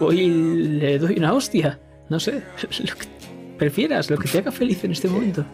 [0.00, 1.78] Hoy le doy una hostia.
[2.08, 3.06] No sé, lo que
[3.58, 5.44] prefieras, lo que te haga feliz en este momento.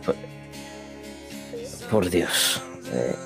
[1.91, 2.63] Por, Dios.
[2.93, 3.17] Eh.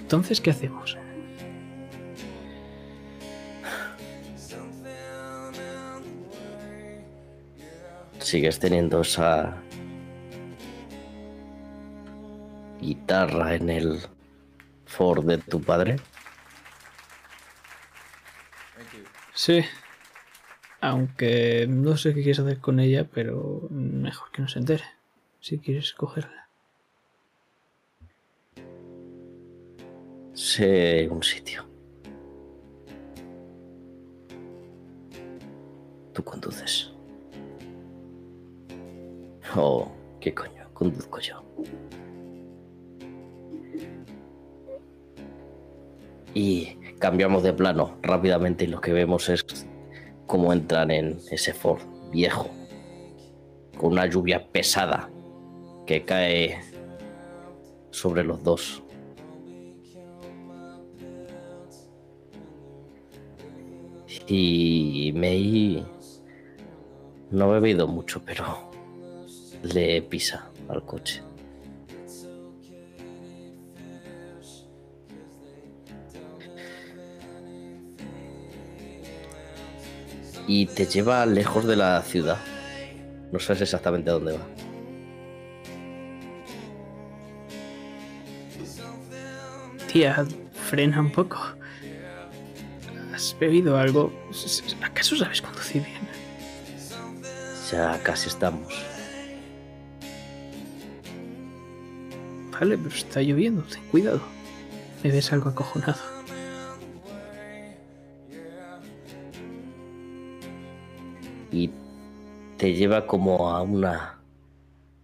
[0.00, 0.96] Entonces, ¿qué hacemos?
[8.18, 9.56] ¿Sigues teniendo esa
[12.80, 14.00] guitarra en el
[14.86, 15.96] Ford de tu padre?
[19.34, 19.64] Sí.
[20.80, 24.84] Aunque no sé qué quieres hacer con ella, pero mejor que no se entere.
[25.40, 26.48] Si quieres cogerla.
[30.32, 31.66] Sé un sitio.
[36.12, 36.92] Tú conduces.
[39.56, 40.68] Oh, ¿qué coño?
[40.72, 41.42] Conduzco yo.
[46.34, 49.44] Y cambiamos de plano rápidamente y lo que vemos es
[50.28, 51.80] cómo entran en ese Ford
[52.12, 52.48] viejo,
[53.76, 55.10] con una lluvia pesada
[55.86, 56.60] que cae
[57.90, 58.82] sobre los dos.
[64.28, 65.84] Y Mei
[67.30, 68.70] no ha bebido mucho, pero
[69.62, 71.22] le pisa al coche.
[80.48, 82.38] Y te lleva lejos de la ciudad.
[83.30, 84.46] No sabes exactamente a dónde va.
[89.92, 90.26] Tía,
[90.68, 91.38] frena un poco.
[93.14, 94.10] ¿Has bebido algo?
[94.82, 96.08] ¿Acaso sabes conducir bien?
[97.70, 98.72] Ya casi estamos.
[102.52, 104.22] Vale, pero está lloviendo, ten cuidado.
[105.02, 106.17] Me ves algo acojonado.
[111.58, 111.70] Y
[112.56, 114.20] te lleva como a una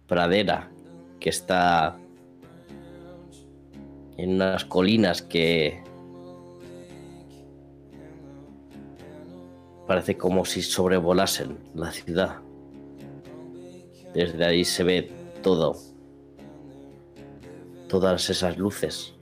[0.07, 0.69] pradera
[1.19, 1.97] que está
[4.17, 5.83] en unas colinas que
[9.87, 12.37] parece como si sobrevolasen la ciudad.
[14.13, 15.11] Desde ahí se ve
[15.43, 15.75] todo,
[17.89, 19.13] todas esas luces.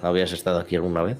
[0.00, 1.18] ¿Habías estado aquí alguna vez?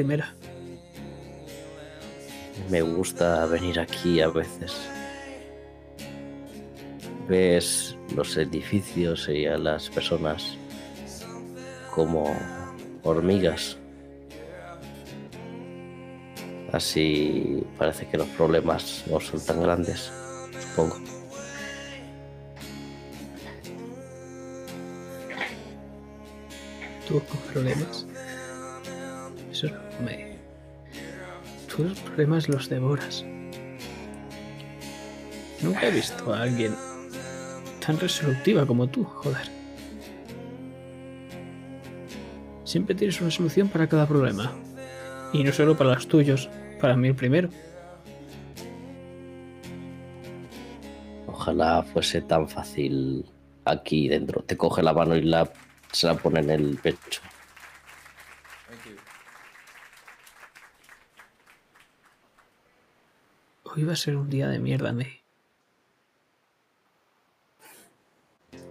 [0.00, 0.34] Primera.
[2.70, 4.72] Me gusta venir aquí a veces.
[7.28, 10.56] Ves los edificios y a las personas
[11.94, 12.34] como
[13.02, 13.76] hormigas.
[16.72, 20.10] Así parece que los problemas no son tan grandes,
[20.58, 20.96] supongo.
[27.06, 28.06] ¿Tú con problemas?
[31.84, 33.24] Los problemas los devoras.
[35.62, 36.74] Nunca he visto a alguien
[37.84, 39.48] tan resolutiva como tú, joder.
[42.64, 44.52] Siempre tienes una solución para cada problema.
[45.32, 46.48] Y no solo para los tuyos,
[46.80, 47.48] para mí el primero.
[51.26, 53.24] Ojalá fuese tan fácil
[53.64, 54.42] aquí dentro.
[54.42, 55.50] Te coge la mano y la,
[55.92, 57.20] se la pone en el pecho.
[63.72, 65.20] Hoy va a ser un día de mierda, May.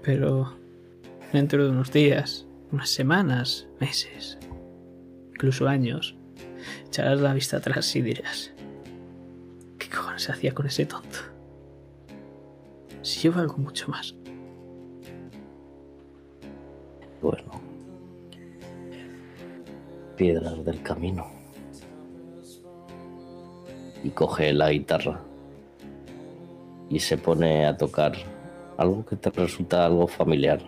[0.03, 0.53] Pero
[1.31, 4.37] dentro de unos días, unas semanas, meses,
[5.33, 6.15] incluso años,
[6.87, 8.51] echarás la vista atrás y dirás,
[9.77, 11.19] ¿qué cojones hacía con ese tonto?
[13.01, 14.13] Si lleva algo mucho más.
[17.21, 17.61] Bueno.
[20.17, 21.38] Piedras del camino.
[24.03, 25.21] Y coge la guitarra
[26.89, 28.13] y se pone a tocar
[28.77, 30.61] algo que te resulta algo familiar.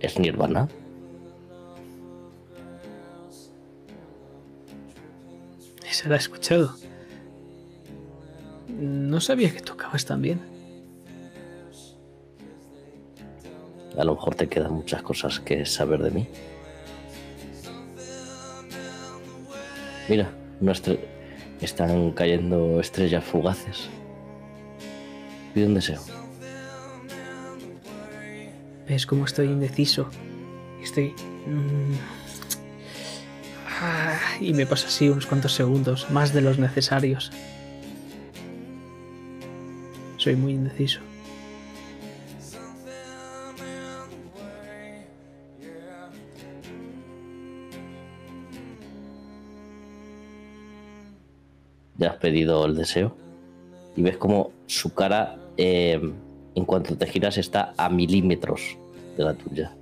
[0.00, 0.68] ¿Es Nirvana?
[5.88, 6.74] Esa la he escuchado.
[8.68, 10.40] No sabía que tocabas tan bien.
[13.96, 16.28] A lo mejor te quedan muchas cosas que saber de mí.
[20.08, 20.30] Mira,
[20.60, 20.98] nuestro...
[21.60, 23.88] están cayendo estrellas fugaces.
[25.54, 26.00] Pide un deseo.
[28.88, 30.08] ¿Ves cómo estoy indeciso?
[30.82, 31.14] Estoy...
[31.46, 31.94] mm,
[33.80, 37.32] ah, y me pasa así unos cuantos segundos, más de los necesarios.
[40.18, 41.00] Soy muy indeciso.
[51.98, 53.16] Ya has pedido el deseo.
[53.96, 56.00] Y ves como su cara, eh,
[56.54, 58.76] en cuanto te giras, está a milímetros
[59.16, 59.74] de la tuya.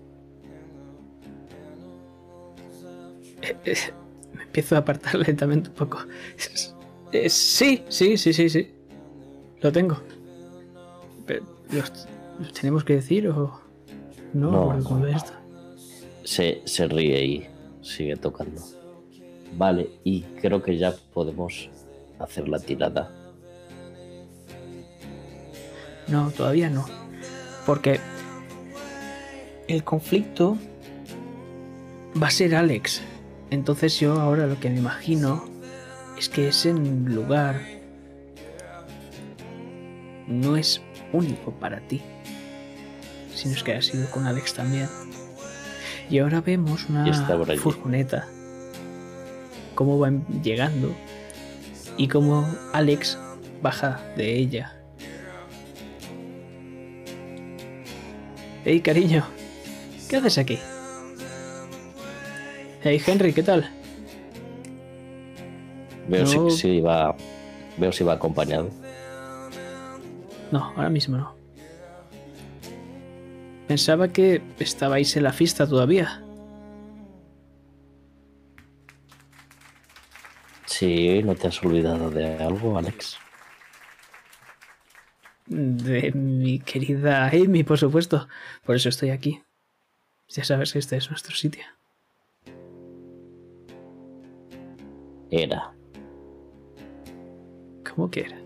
[4.35, 5.99] Me empiezo a apartar lentamente un poco.
[7.13, 8.71] Eh, sí, sí, sí, sí, sí.
[9.61, 9.99] Lo tengo.
[11.27, 12.09] Pero, ¿los,
[12.39, 13.61] los tenemos que decir o
[14.33, 14.51] no?
[14.51, 15.07] No, no.
[15.07, 15.33] esto.
[16.25, 17.47] Se, se ríe y
[17.83, 18.63] sigue tocando.
[19.57, 21.69] Vale, y creo que ya podemos
[22.25, 23.11] hacer la tirada.
[26.09, 26.87] No, todavía no.
[27.67, 28.01] Porque
[29.69, 30.59] el conflicto
[32.21, 33.03] va a ser Alex.
[33.51, 35.45] Entonces yo ahora lo que me imagino
[36.19, 37.61] es que ese lugar
[40.27, 40.81] no es
[41.13, 42.01] único para ti,
[43.35, 44.89] sino es que ha sido con Alex también.
[46.11, 47.11] Y ahora vemos una
[47.57, 48.27] furgoneta,
[49.75, 50.95] cómo van llegando
[51.97, 53.19] y cómo Alex
[53.63, 54.77] baja de ella.
[58.65, 59.25] Hey, cariño,
[60.09, 60.59] ¿qué haces aquí?
[62.83, 63.69] Hey, Henry, ¿qué tal?
[66.09, 66.51] Veo No.
[66.51, 67.15] si, si va.
[67.77, 68.69] Veo si va acompañado.
[70.51, 71.35] No, ahora mismo no.
[73.69, 76.22] Pensaba que estabais en la fiesta todavía.
[80.83, 83.17] Sí, ¿no te has olvidado de algo, Alex?
[85.47, 88.27] De mi querida Amy, por supuesto.
[88.67, 89.45] Por eso estoy aquí.
[90.31, 91.63] Ya sabes que este es nuestro sitio.
[95.31, 95.73] Era.
[97.89, 98.39] ¿Cómo que era?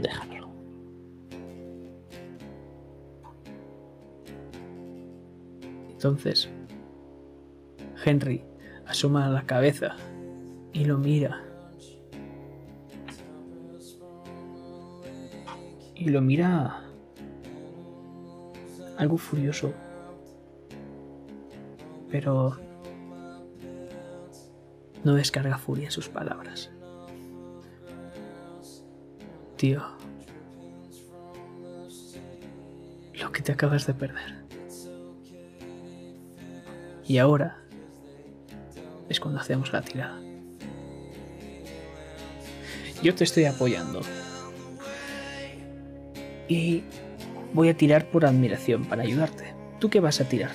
[0.00, 0.50] Déjalo.
[5.92, 6.48] Entonces,
[8.04, 8.42] Henry
[8.86, 9.96] asoma la cabeza
[10.72, 11.42] y lo mira.
[15.94, 16.82] Y lo mira
[18.98, 19.72] algo furioso.
[22.10, 22.56] Pero
[25.04, 26.70] no descarga furia en sus palabras.
[29.56, 29.82] Tío,
[33.20, 34.44] lo que te acabas de perder.
[37.06, 37.63] Y ahora
[39.14, 40.20] es cuando hacemos la tirada.
[43.02, 44.00] Yo te estoy apoyando.
[46.48, 46.82] Y
[47.52, 49.54] voy a tirar por admiración para ayudarte.
[49.78, 50.50] ¿Tú qué vas a tirar?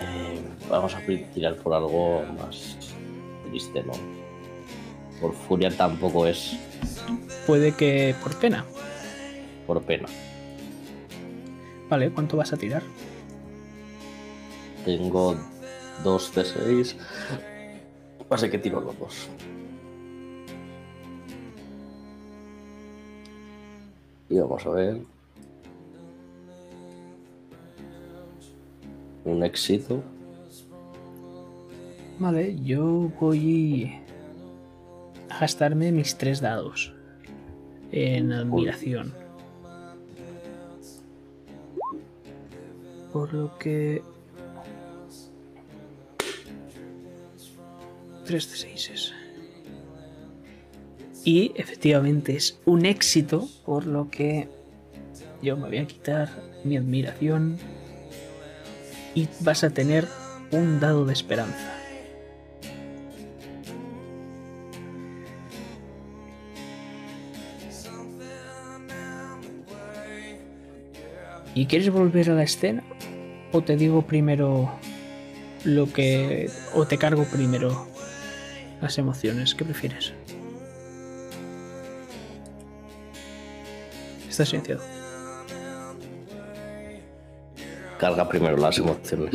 [0.00, 1.00] Eh, vamos a
[1.34, 2.76] tirar por algo más
[3.48, 3.92] triste, ¿no?
[5.20, 6.56] Por furia tampoco es
[7.46, 8.64] Puede que por pena.
[9.66, 10.06] por pena.
[11.88, 12.82] Vale, ¿cuánto vas a tirar?
[14.84, 15.36] Tengo
[16.04, 16.96] dos de 6.
[18.30, 19.28] Así que tiro los dos.
[24.28, 25.00] Y vamos a ver.
[29.24, 30.02] Un éxito.
[32.18, 33.94] Vale, yo voy
[35.30, 36.92] a gastarme mis tres dados
[37.92, 39.14] en admiración.
[43.12, 44.02] Por lo que...
[48.28, 49.14] Tres de seises.
[51.24, 54.50] Y efectivamente es un éxito, por lo que
[55.40, 56.28] yo me voy a quitar
[56.62, 57.56] mi admiración
[59.14, 60.06] y vas a tener
[60.50, 61.74] un dado de esperanza.
[71.54, 72.84] ¿Y quieres volver a la escena?
[73.52, 74.70] ¿O te digo primero
[75.64, 76.50] lo que...
[76.74, 77.88] o te cargo primero
[78.80, 79.54] las emociones?
[79.54, 80.12] ¿Qué prefieres?
[84.28, 84.82] Está silenciado.
[87.98, 89.34] Carga primero las emociones.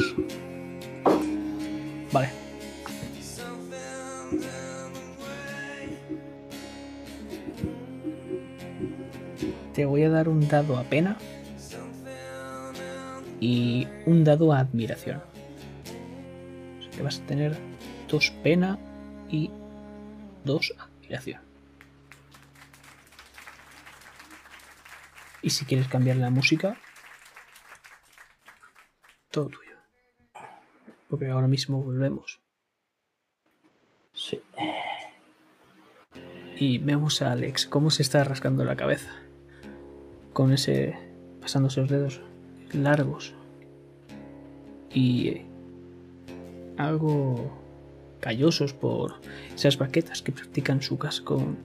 [2.11, 2.29] Vale.
[9.73, 11.17] Te voy a dar un dado a pena
[13.41, 15.21] y un dado a admiración.
[16.79, 17.57] O sea que vas a tener
[18.07, 18.77] dos pena
[20.43, 21.41] 2 admiración.
[25.41, 26.77] Y si quieres cambiar la música,
[29.29, 29.75] todo tuyo.
[31.09, 32.39] Porque ahora mismo volvemos.
[34.13, 34.41] Sí.
[36.55, 39.11] Y vemos a Alex cómo se está rascando la cabeza.
[40.31, 40.97] Con ese.
[41.41, 42.21] pasándose los dedos
[42.71, 43.35] largos.
[44.93, 45.41] Y.
[46.77, 47.62] algo
[48.24, 49.15] callosos por
[49.53, 51.57] esas baquetas que practican su casa con,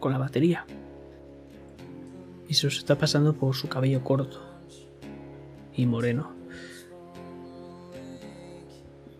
[0.00, 0.64] con la batería.
[2.48, 4.40] Y se los está pasando por su cabello corto
[5.74, 6.32] y moreno.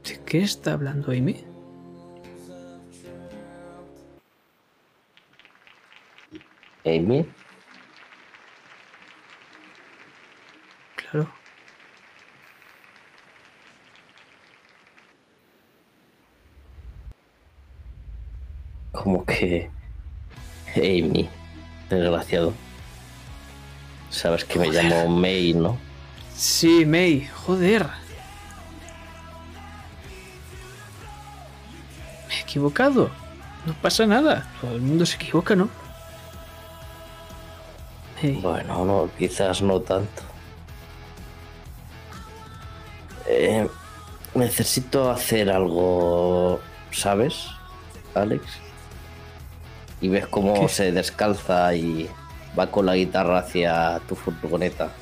[0.05, 1.44] ¿De qué está hablando Amy?
[6.86, 7.26] Amy,
[10.94, 11.28] Claro.
[19.07, 19.70] como que.
[20.76, 21.28] Amy,
[21.89, 22.53] desgraciado.
[24.11, 25.78] Sabes que me llamo May, ¿no?
[26.34, 27.87] Sí, May, joder.
[32.28, 33.11] Me he equivocado.
[33.64, 34.47] No pasa nada.
[34.61, 35.68] Todo el mundo se equivoca, ¿no?
[38.22, 40.22] Bueno, no, quizás no tanto.
[43.28, 43.68] Eh,
[44.34, 46.61] necesito hacer algo,
[46.93, 47.49] ¿sabes,
[48.14, 48.65] Alex?
[50.07, 50.68] Y ves cómo ¿Qué?
[50.68, 52.09] se descalza y
[52.57, 54.92] va con la guitarra hacia tu furgoneta.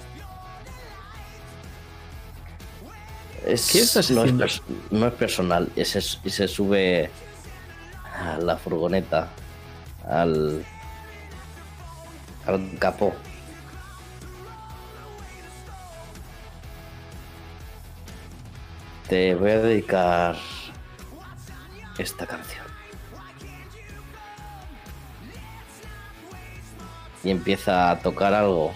[3.45, 4.45] Es- ¿Qué estás no, es haciendo?
[4.47, 7.11] pers- no es personal, y se, y se sube
[8.19, 9.29] a la furgoneta,
[10.09, 10.65] al,
[12.47, 13.13] al capó.
[19.09, 20.37] Te voy a dedicar
[21.99, 22.64] esta canción.
[27.25, 28.75] Y empieza a tocar algo.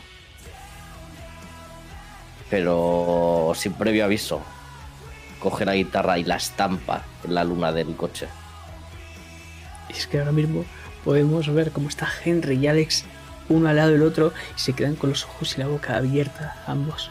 [2.51, 4.41] Pero sin previo aviso.
[5.39, 8.27] Coge la guitarra y la estampa en la luna del coche.
[9.89, 10.65] Y es que ahora mismo
[11.05, 13.05] podemos ver cómo está Henry y Alex
[13.49, 16.63] uno al lado del otro y se quedan con los ojos y la boca abierta
[16.67, 17.11] ambos.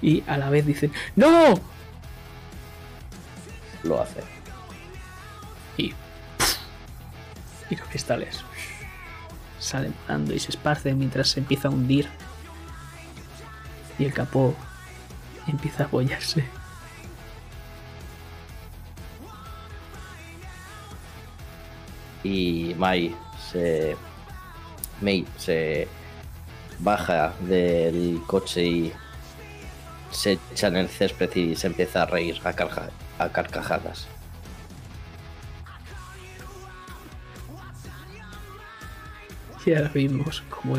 [0.00, 1.54] Y a la vez dicen ¡No!
[3.82, 4.20] Lo hace.
[5.76, 5.92] Y,
[7.70, 8.44] y los cristales
[9.64, 12.08] salen volando y se esparcen mientras se empieza a hundir.
[13.98, 14.54] Y el capó
[15.46, 16.44] empieza a apoyarse.
[22.22, 23.14] y Mai
[23.50, 23.96] se
[25.00, 25.86] May se
[26.78, 28.92] baja del coche y
[30.10, 34.06] se echa en el césped y se empieza a reír a, carja- a carcajadas.
[39.66, 40.76] Y ahora vimos como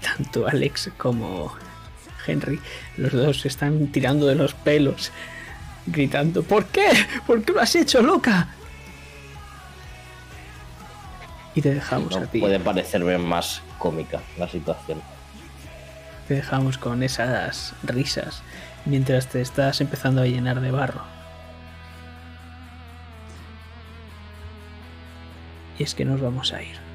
[0.00, 1.52] tanto Alex como
[2.26, 2.60] Henry,
[2.96, 5.10] los dos se están tirando de los pelos,
[5.86, 6.88] gritando, ¿por qué?
[7.26, 8.48] ¿Por qué lo has hecho, loca?
[11.54, 12.40] Y te dejamos No a ti.
[12.40, 15.00] puede parecerme más cómica la situación.
[16.28, 18.42] Te dejamos con esas risas
[18.84, 21.02] mientras te estás empezando a llenar de barro.
[25.78, 26.87] Y es que nos vamos a ir.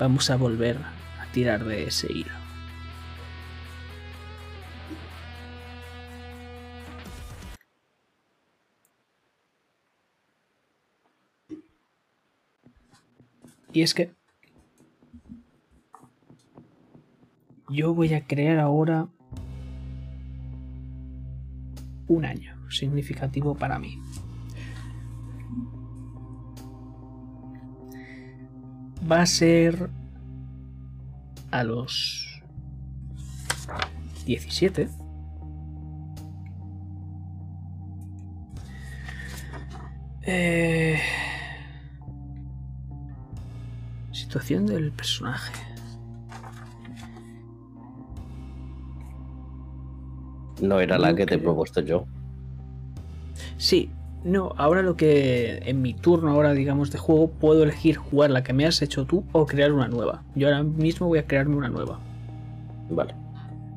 [0.00, 2.32] Vamos a volver a tirar de ese hilo.
[13.74, 14.10] Y es que
[17.68, 19.06] yo voy a crear ahora
[22.08, 23.98] un año significativo para mí.
[29.08, 29.90] Va a ser
[31.50, 32.42] a los
[34.26, 34.88] 17.
[40.22, 41.00] Eh,
[44.12, 45.52] situación del personaje.
[50.60, 52.04] No era la que te he propuesto yo.
[53.56, 53.90] Sí,
[54.22, 58.42] no, ahora lo que en mi turno ahora digamos de juego puedo elegir jugar la
[58.42, 60.22] que me has hecho tú o crear una nueva.
[60.34, 61.98] Yo ahora mismo voy a crearme una nueva.
[62.90, 63.14] Vale.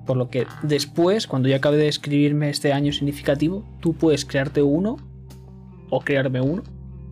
[0.06, 4.62] Por lo que después, cuando ya acabe de escribirme este año significativo, tú puedes crearte
[4.62, 4.98] uno
[5.90, 6.64] o crearme uno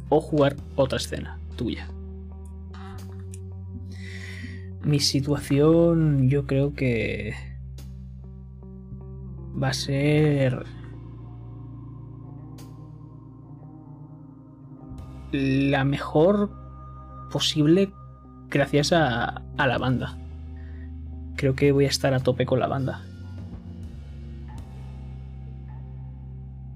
[0.10, 1.88] o jugar otra escena tuya.
[4.84, 7.34] Mi situación yo creo que
[9.62, 10.66] va a ser
[15.32, 16.52] la mejor
[17.32, 17.92] posible
[18.50, 20.18] gracias a, a la banda.
[21.36, 23.02] Creo que voy a estar a tope con la banda.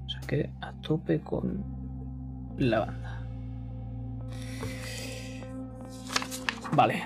[0.05, 1.63] O sea que a tope con
[2.57, 3.21] la banda.
[6.71, 7.03] Vale.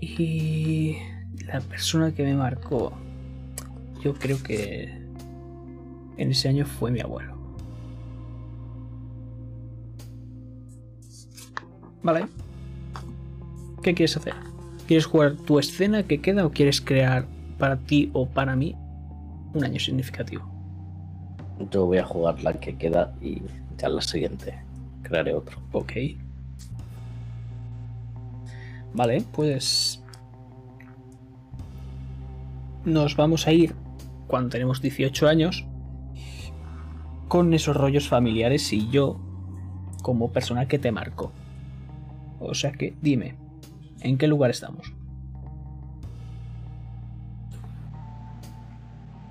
[0.00, 0.96] Y
[1.46, 2.92] la persona que me marcó,
[4.02, 5.02] yo creo que
[6.16, 7.36] en ese año fue mi abuelo.
[12.02, 12.26] Vale.
[13.82, 14.34] ¿Qué quieres hacer?
[14.86, 17.26] ¿Quieres jugar tu escena que queda o quieres crear
[17.58, 18.74] para ti o para mí
[19.54, 20.44] un año significativo?
[21.70, 23.42] Yo voy a jugar la que queda y
[23.78, 24.58] ya la siguiente
[25.02, 25.58] crearé otro.
[25.72, 25.92] Ok.
[28.94, 30.02] Vale, pues
[32.84, 33.74] nos vamos a ir
[34.32, 35.66] cuando tenemos 18 años
[37.28, 39.20] con esos rollos familiares y yo
[40.02, 41.32] como persona que te marco.
[42.40, 43.34] O sea que dime,
[44.00, 44.90] ¿en qué lugar estamos?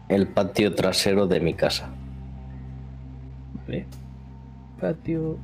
[0.08, 1.90] El patio trasero de mi casa.
[3.66, 3.88] Vale.
[4.80, 5.40] Patio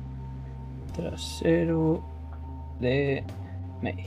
[0.94, 2.04] trasero
[2.78, 3.24] de
[3.82, 4.06] May.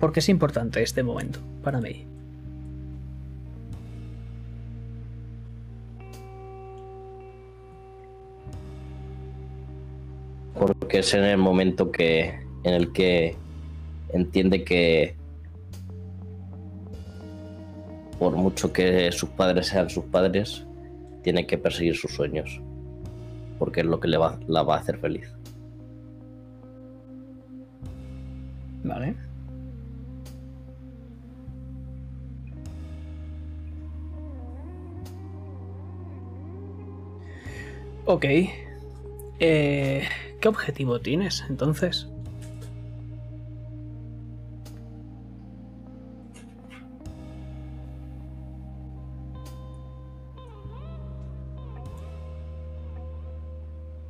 [0.00, 2.11] Porque es importante este momento para May.
[10.66, 12.38] Porque es en el momento que.
[12.62, 13.36] en el que
[14.12, 15.16] entiende que.
[18.18, 20.64] Por mucho que sus padres sean sus padres,
[21.22, 22.60] tiene que perseguir sus sueños.
[23.58, 25.28] Porque es lo que le va, la va a hacer feliz.
[28.84, 29.16] Vale.
[38.04, 38.24] Ok.
[39.40, 40.02] Eh,
[40.42, 42.08] ¿Qué objetivo tienes entonces?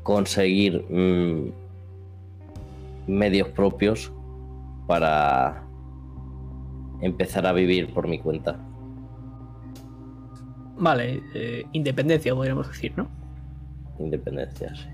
[0.03, 1.53] Conseguir mm,
[3.09, 4.11] medios propios
[4.87, 5.63] para
[7.03, 8.59] empezar a vivir por mi cuenta.
[10.79, 13.07] Vale, eh, independencia podríamos decir, ¿no?
[13.99, 14.92] Independencia, sí.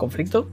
[0.00, 0.48] ¿Conflicto?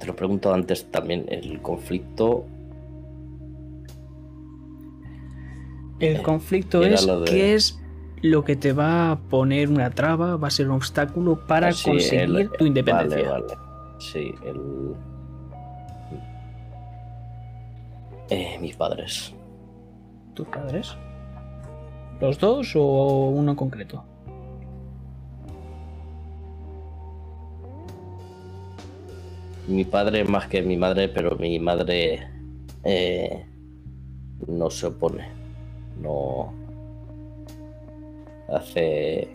[0.00, 2.44] Te lo pregunto antes también, el conflicto
[6.00, 7.78] El Eh, conflicto es de- qué es
[8.20, 11.88] lo que te va a poner una traba, va a ser un obstáculo para Así,
[11.88, 13.30] conseguir el- tu independencia.
[13.30, 13.54] Vale, vale.
[14.00, 14.94] Sí, el.
[18.28, 19.32] Eh, mis padres.
[20.34, 20.96] ¿Tus padres?
[22.20, 24.04] ¿Los dos o uno en concreto?
[29.68, 32.28] Mi padre más que mi madre, pero mi madre
[32.82, 33.46] eh,
[34.46, 35.28] no se opone.
[36.00, 36.52] No
[38.52, 39.28] hace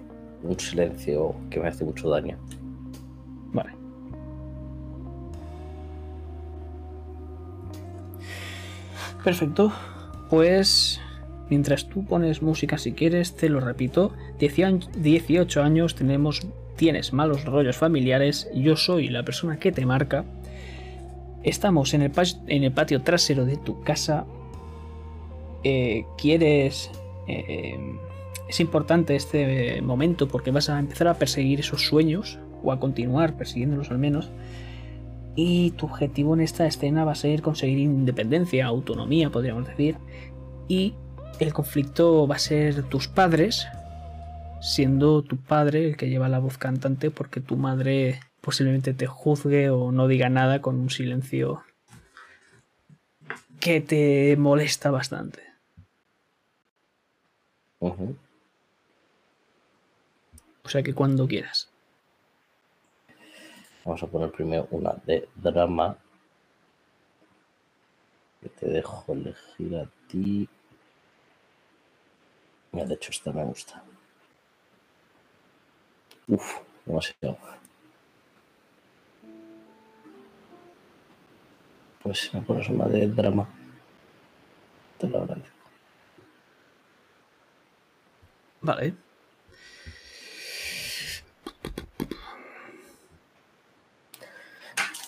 [0.43, 2.37] un silencio que me hace mucho daño.
[3.53, 3.71] Vale.
[9.23, 9.71] Perfecto.
[10.29, 10.99] Pues
[11.49, 14.13] mientras tú pones música si quieres, te lo repito.
[14.39, 20.25] 18 años, tenemos, tienes malos rollos familiares, yo soy la persona que te marca.
[21.43, 24.25] Estamos en el, patio trasero de tu casa.
[25.63, 26.91] Eh, quieres...
[27.27, 27.77] eh,
[28.49, 33.37] es importante este momento porque vas a empezar a perseguir esos sueños o a continuar
[33.37, 34.31] persiguiéndolos al menos.
[35.41, 39.95] Y tu objetivo en esta escena va a ser conseguir independencia, autonomía, podríamos decir.
[40.67, 40.95] Y
[41.39, 43.65] el conflicto va a ser tus padres,
[44.59, 49.69] siendo tu padre el que lleva la voz cantante, porque tu madre posiblemente te juzgue
[49.69, 51.63] o no diga nada con un silencio
[53.61, 55.41] que te molesta bastante.
[57.79, 57.95] O
[60.65, 61.68] sea que cuando quieras.
[63.89, 65.97] Vamos a poner primero una de drama.
[68.39, 70.47] Que te dejo elegir a ti.
[72.71, 73.83] Mira, de hecho, esta me gusta.
[76.27, 77.39] Uf, demasiado.
[82.03, 83.49] Pues si me pones una de drama.
[84.99, 85.67] Te lo agradezco.
[88.61, 89.08] Vale.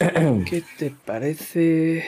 [0.49, 2.04] ¿Qué te parece?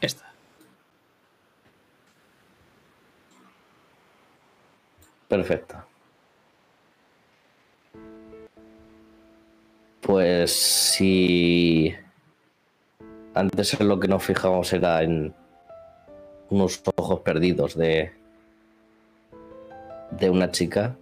[0.00, 0.32] Esta.
[5.28, 5.84] Perfecto.
[10.00, 11.94] Pues si
[13.34, 15.34] antes en lo que nos fijamos era en
[16.50, 18.12] unos ojos perdidos de
[20.10, 20.96] de una chica,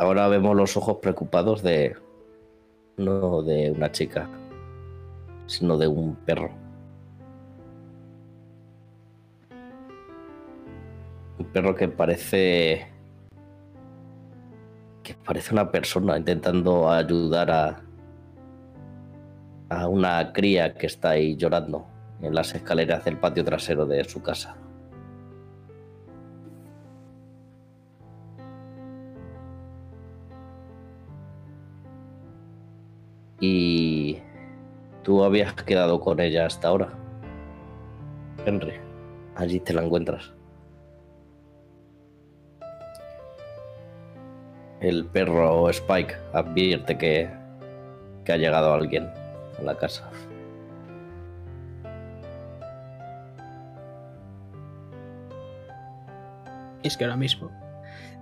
[0.00, 1.94] ahora vemos los ojos preocupados de
[2.96, 4.30] no de una chica,
[5.46, 6.50] sino de un perro.
[11.38, 12.88] Un perro que parece
[15.02, 17.82] que parece una persona intentando ayudar a,
[19.68, 21.86] a una cría que está ahí llorando
[22.22, 24.56] en las escaleras del patio trasero de su casa.
[33.40, 34.18] Y
[35.02, 36.92] tú habías quedado con ella hasta ahora.
[38.44, 38.74] Henry,
[39.36, 40.32] allí te la encuentras.
[44.80, 47.30] El perro Spike advierte que,
[48.24, 49.10] que ha llegado alguien
[49.58, 50.08] a la casa.
[56.82, 57.50] Y es que ahora mismo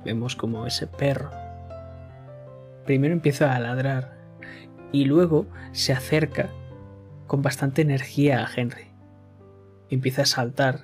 [0.05, 1.31] vemos como ese perro
[2.89, 4.18] primero empieza a ladrar
[4.93, 6.51] y luego se acerca
[7.27, 8.89] con bastante energía a Henry.
[9.91, 10.81] Empieza a saltar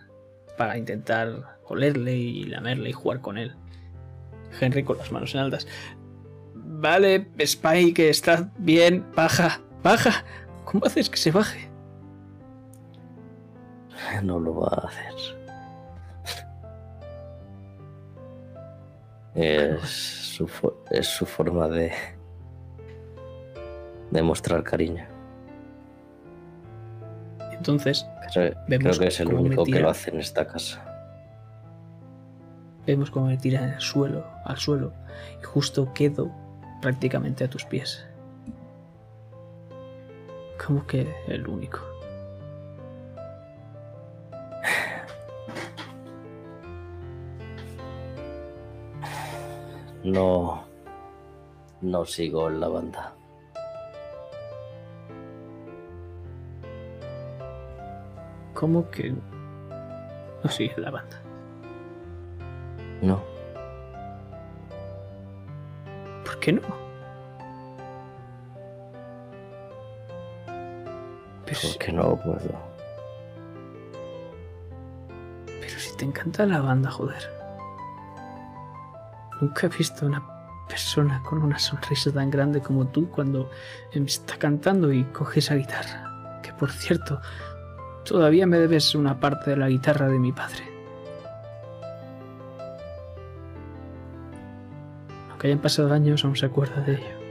[0.56, 3.54] para intentar olerle y lamerle y jugar con él.
[4.60, 5.66] Henry con las manos en altas.
[6.54, 10.24] Vale, Spike, está bien, baja, baja.
[10.64, 11.68] ¿Cómo haces que se baje?
[14.22, 15.14] No lo va a hacer.
[19.34, 20.48] Es su,
[20.90, 21.92] es su forma de
[24.14, 25.04] demostrar cariño.
[27.52, 30.82] Entonces Creo, Vemos creo que es el cómo único que lo hace en esta casa.
[32.86, 34.92] vemos cómo me tira el suelo, al suelo,
[35.40, 36.30] y justo quedo
[36.82, 38.06] prácticamente a tus pies.
[40.64, 41.80] Como que el único.
[50.02, 50.64] No,
[51.80, 53.14] no sigo en la banda.
[58.64, 59.12] ¿Cómo que
[60.42, 61.20] no sigue la banda?
[63.02, 63.22] No,
[66.24, 66.62] ¿Por qué no?
[71.44, 72.58] Pero, si, porque no puedo.
[75.60, 77.22] pero si te encanta la banda, joder.
[79.42, 80.22] Nunca he visto una
[80.70, 83.50] persona con una sonrisa tan grande como tú cuando
[83.92, 86.40] está cantando y coge esa guitarra.
[86.42, 87.20] Que por cierto,
[88.04, 90.62] todavía me debes una parte de la guitarra de mi padre.
[95.30, 97.24] Aunque hayan pasado años, aún se acuerda de ello.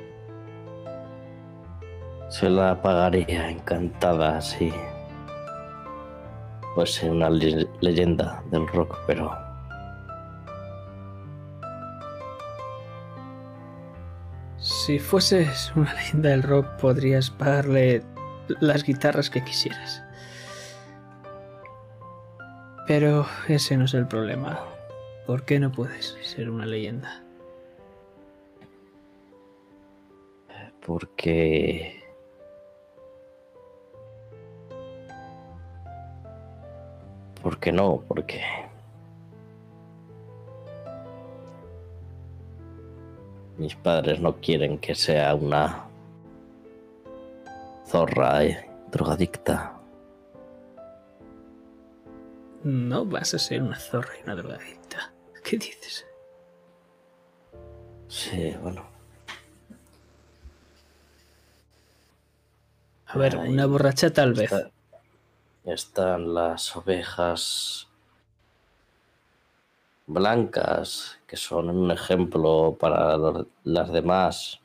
[2.30, 4.74] Se la pagaría encantada si
[6.76, 9.32] fuese una le- leyenda del rock, pero
[14.58, 18.04] Si fueses una leyenda del rock, podrías pagarle
[18.62, 20.03] las guitarras que quisieras.
[22.88, 24.60] Pero ese no es el problema.
[25.26, 27.24] ¿Por qué no puedes ser una leyenda?
[30.86, 32.04] porque
[37.42, 38.04] ¿Por qué no?
[38.08, 38.42] Porque
[43.58, 45.84] mis padres no quieren que sea una
[47.86, 49.73] zorra eh, drogadicta.
[52.64, 55.12] No vas a ser una zorra y una drogadicta.
[55.44, 56.06] ¿Qué dices?
[58.08, 58.86] Sí, bueno.
[63.08, 64.52] A ver, una borracha tal vez.
[65.66, 67.88] están las ovejas
[70.08, 73.18] blancas, que son un ejemplo para
[73.64, 74.60] las demás.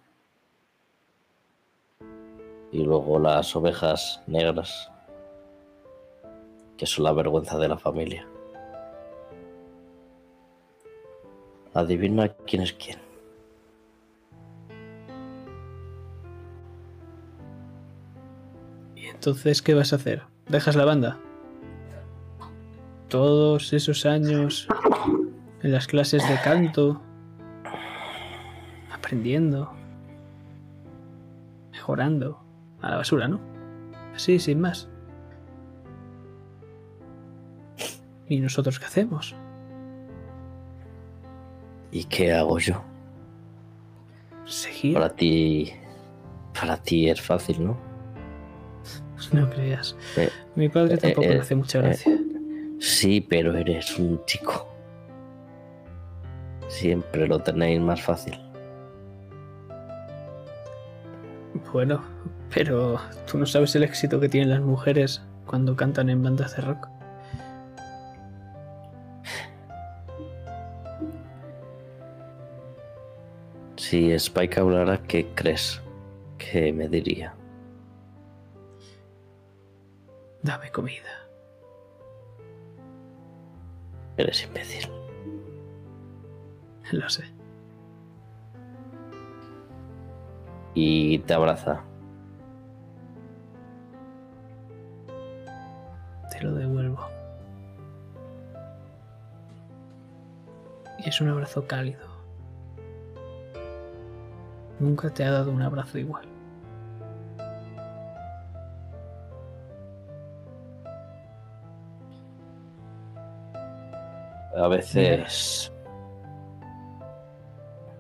[2.71, 4.91] Y luego las ovejas negras,
[6.79, 8.27] que son la vergüenza de la familia.
[11.75, 12.99] Adivina quién es quién.
[18.97, 20.23] ¿Y entonces qué vas a hacer?
[20.49, 21.19] ¿Dejas la banda?
[23.09, 24.69] Todos esos años
[25.63, 27.03] en las clases de canto,
[28.93, 29.73] aprendiendo,
[31.73, 32.41] mejorando,
[32.81, 33.41] a la basura, ¿no?
[34.15, 34.89] Así, sin más.
[38.29, 39.35] ¿Y nosotros qué hacemos?
[41.91, 42.83] ¿Y qué hago yo?
[44.45, 44.95] Seguir.
[44.95, 45.73] Para ti.
[46.59, 47.77] Para ti es fácil, ¿no?
[49.33, 49.97] No creas.
[50.17, 52.19] Eh, Mi padre eh, tampoco eh, le hace mucha gracia.
[52.79, 54.69] Sí, pero eres un chico.
[56.69, 58.39] Siempre lo tenéis más fácil.
[61.73, 62.03] Bueno,
[62.55, 63.01] pero
[63.31, 66.89] tú no sabes el éxito que tienen las mujeres cuando cantan en bandas de rock.
[73.89, 75.81] Si Spike hablara, ¿qué crees
[76.37, 77.35] que me diría?
[80.43, 81.09] Dame comida.
[84.19, 84.91] Eres imbécil.
[86.93, 87.25] Lo sé.
[90.75, 91.83] Y te abraza.
[96.31, 97.09] Te lo devuelvo.
[100.99, 102.08] Y es un abrazo cálido.
[104.81, 106.27] Nunca te ha dado un abrazo igual.
[114.57, 115.73] A veces.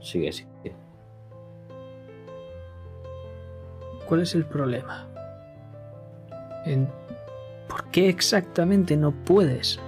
[0.01, 0.75] Sigue, sigue.
[4.07, 5.07] ¿Cuál es el problema?
[6.65, 6.89] En
[7.69, 9.79] ¿Por qué exactamente no puedes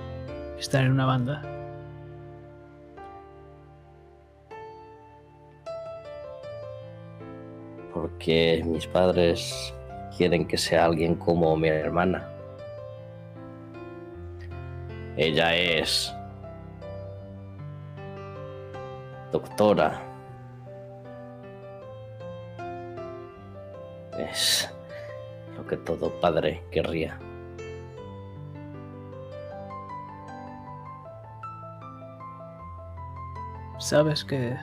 [0.59, 1.50] estar en una banda?
[8.21, 9.73] Porque mis padres
[10.15, 12.29] quieren que sea alguien como mi hermana.
[15.17, 16.15] Ella es
[19.33, 20.03] doctora.
[24.19, 24.71] Es
[25.57, 27.19] lo que todo padre querría.
[33.79, 34.55] Sabes que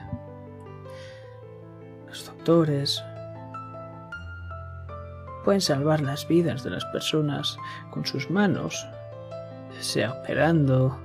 [2.06, 3.02] los doctores
[5.48, 7.56] pueden salvar las vidas de las personas
[7.90, 8.86] con sus manos,
[9.80, 10.98] sea operando,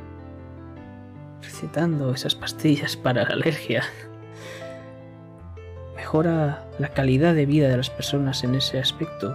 [1.42, 3.84] recitando esas pastillas para la alergia.
[5.96, 9.34] Mejora la calidad de vida de las personas en ese aspecto.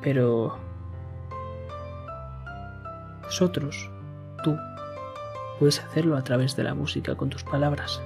[0.00, 0.58] Pero
[3.24, 3.90] vosotros,
[4.42, 4.56] tú,
[5.58, 8.00] puedes hacerlo a través de la música con tus palabras.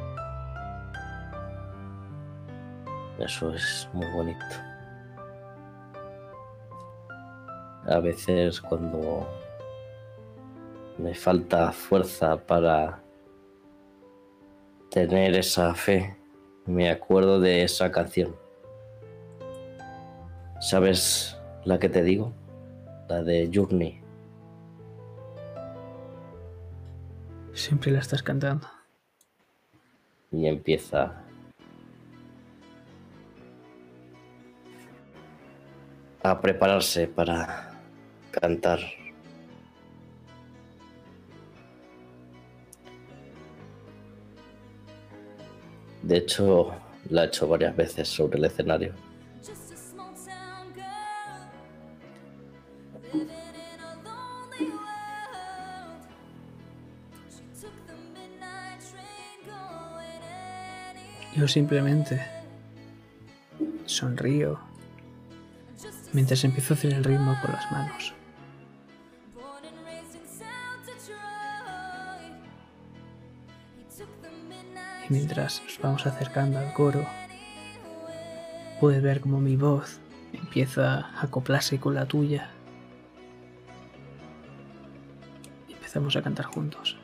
[3.21, 4.68] Eso es muy bonito.
[7.89, 9.27] A veces cuando
[10.99, 13.03] me falta fuerza para
[14.91, 16.15] tener esa fe,
[16.67, 18.37] me acuerdo de esa canción.
[20.61, 22.35] ¿Sabes la que te digo?
[23.09, 24.03] La de Journey.
[27.55, 28.67] Siempre la estás cantando.
[30.31, 31.23] Y empieza
[36.23, 37.68] a prepararse para
[38.41, 38.81] cantar.
[46.03, 46.73] De hecho,
[47.11, 48.95] la he hecho varias veces sobre el escenario.
[61.37, 62.21] Yo simplemente
[63.87, 64.59] sonrío
[66.13, 68.18] mientras empiezo a hacer el ritmo con las manos.
[75.09, 77.07] Mientras nos vamos acercando al coro,
[78.81, 80.01] puedes ver como mi voz
[80.33, 82.51] empieza a acoplarse con la tuya.
[85.69, 86.97] Y empezamos a cantar juntos.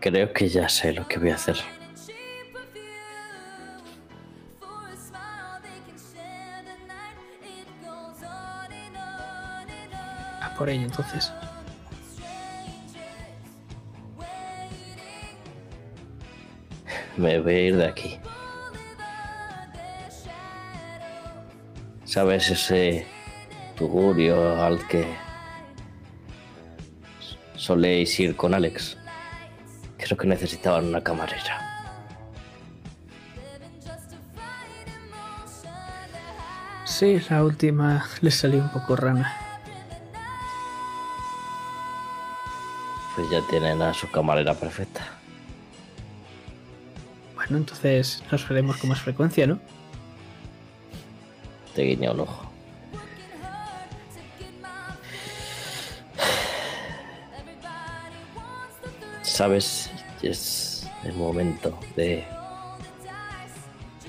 [0.00, 1.56] Creo que ya sé lo que voy a hacer.
[10.64, 11.30] Por ello, entonces.
[17.18, 18.18] Me voy a ir de aquí.
[22.06, 23.06] ¿Sabes ese
[23.76, 25.04] tugurio al que
[27.56, 28.96] soléis ir con Alex?
[29.98, 31.60] Creo que necesitaban una camarera.
[36.86, 39.43] Sí, la última le salió un poco rana.
[43.30, 45.06] Ya tienen a su camarera perfecta.
[47.34, 49.58] Bueno, entonces nos veremos con más frecuencia, ¿no?
[51.74, 52.50] Te guiña un ojo.
[59.22, 59.90] ¿Sabes?
[60.22, 62.24] Es el momento de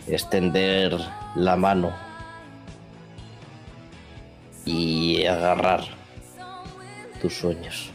[0.07, 0.95] extender
[1.35, 1.91] la mano
[4.65, 5.83] y agarrar
[7.21, 7.94] tus sueños.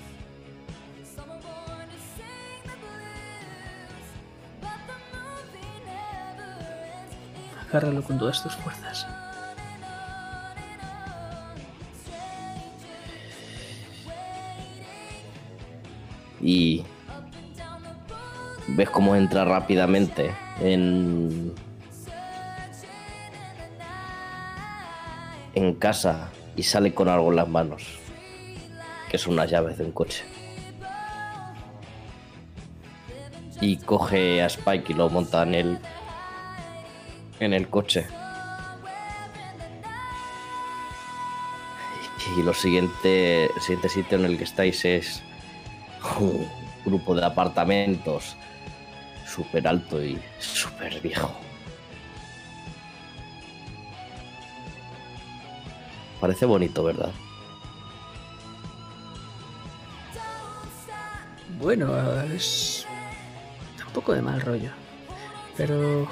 [7.71, 9.07] Agárralo con todas tus fuerzas.
[16.41, 16.85] Y
[18.69, 21.55] ves cómo entra rápidamente en,
[25.55, 28.01] en casa y sale con algo en las manos,
[29.09, 30.25] que son unas llaves de un coche.
[33.61, 35.79] Y coge a Spike y lo monta en el,
[37.41, 38.07] en el coche.
[42.37, 45.23] Y lo siguiente, el siguiente sitio en el que estáis es
[46.21, 46.49] un
[46.85, 48.37] grupo de apartamentos
[49.27, 51.35] súper alto y súper viejo.
[56.21, 57.11] Parece bonito, ¿verdad?
[61.59, 62.87] Bueno, es.
[63.87, 64.71] un poco de mal rollo.
[65.57, 66.09] Pero.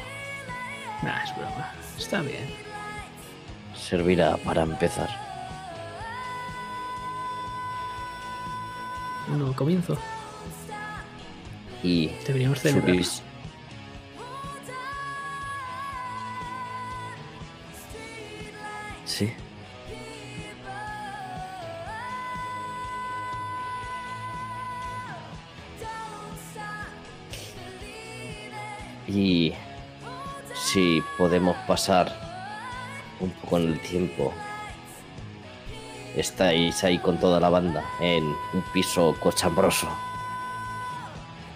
[1.02, 1.72] Nah, es broma.
[1.96, 2.46] Está bien.
[3.74, 5.08] Servirá para empezar.
[9.28, 9.96] Nuevo comienzo.
[11.82, 12.90] Y Deberíamos celebrar.
[12.94, 13.22] subís.
[19.04, 19.32] Sí.
[29.06, 29.52] Y
[30.72, 32.12] si podemos pasar
[33.20, 34.34] un poco en el tiempo,
[36.14, 39.88] estáis ahí con toda la banda en un piso cochambroso,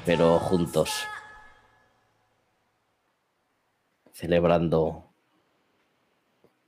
[0.07, 1.05] pero juntos,
[4.15, 5.13] celebrando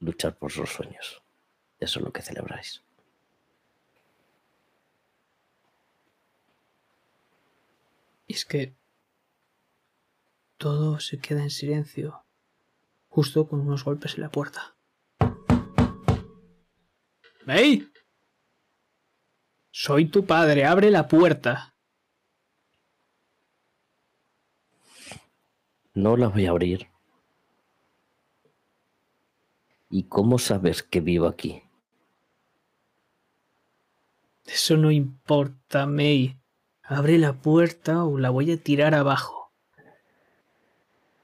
[0.00, 1.22] luchar por sus sueños.
[1.80, 2.82] Eso es lo que celebráis.
[8.26, 8.74] Y es que.
[10.56, 12.23] Todo se queda en silencio.
[13.14, 14.74] Justo con unos golpes en la puerta.
[17.46, 17.88] ¡May!
[19.70, 21.76] Soy tu padre, abre la puerta.
[25.92, 26.88] No la voy a abrir.
[29.90, 31.62] ¿Y cómo sabes que vivo aquí?
[34.44, 36.36] Eso no importa, May.
[36.82, 39.43] Abre la puerta o la voy a tirar abajo.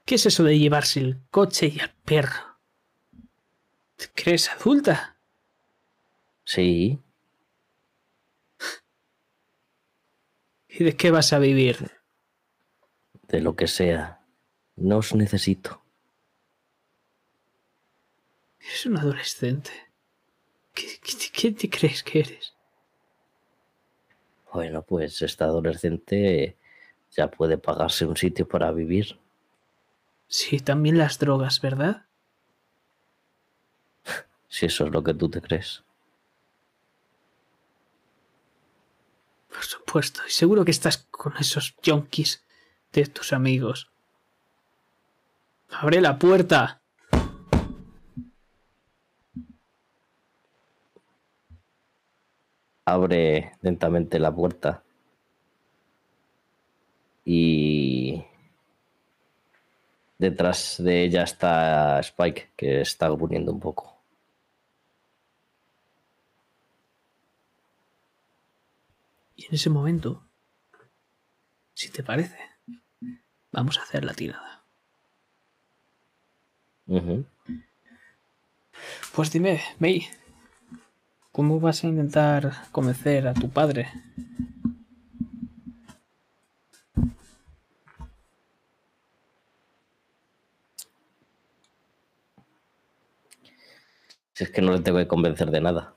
[0.05, 2.57] ¿Qué es eso de llevarse el coche y al perro?
[3.95, 5.17] ¿Te crees adulta?
[6.43, 6.99] Sí,
[10.67, 11.91] ¿Y de qué vas a vivir?
[13.27, 14.21] de lo que sea.
[14.75, 15.81] No os necesito.
[18.59, 19.71] Eres un adolescente.
[20.73, 22.53] ¿Qué, qué- qué te crees que eres?
[24.53, 26.57] Bueno, pues esta adolescente
[27.11, 29.17] ya puede pagarse un sitio para vivir.
[30.31, 32.05] Sí, también las drogas, ¿verdad?
[34.47, 35.83] Si eso es lo que tú te crees.
[39.49, 40.21] Por supuesto.
[40.25, 42.45] Y seguro que estás con esos yonkis
[42.93, 43.91] de tus amigos.
[45.69, 46.81] ¡Abre la puerta!
[52.85, 54.81] Abre lentamente la puerta.
[57.25, 58.23] Y
[60.21, 64.01] detrás de ella está Spike, que está gruñendo un poco.
[69.35, 70.23] Y en ese momento
[71.81, 72.37] si te parece,
[73.51, 74.63] vamos a hacer la tirada.
[76.85, 77.25] Ujú.
[79.15, 80.07] Pues dime, May,
[81.31, 83.87] ¿cómo vas a intentar convencer a tu padre?
[94.41, 95.93] Si es que no le tengo que convencer de nada.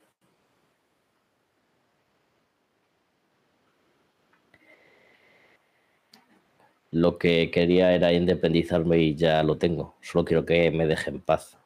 [6.90, 9.96] Lo que quería era independizarme y ya lo tengo.
[10.02, 11.56] Solo quiero que me deje en paz.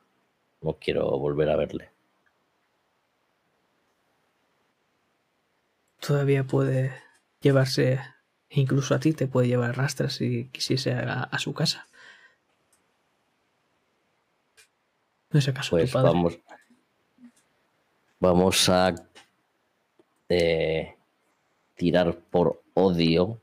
[0.61, 1.91] No quiero volver a verle.
[6.01, 6.93] Todavía puede
[7.41, 7.99] llevarse,
[8.51, 11.89] incluso a ti te puede llevar rastras si quisiese a, a su casa.
[15.31, 16.11] ¿No es acaso Pues tu padre?
[16.13, 16.39] vamos.
[18.21, 18.95] Vamos a
[20.29, 20.97] eh,
[21.77, 23.41] tirar por odio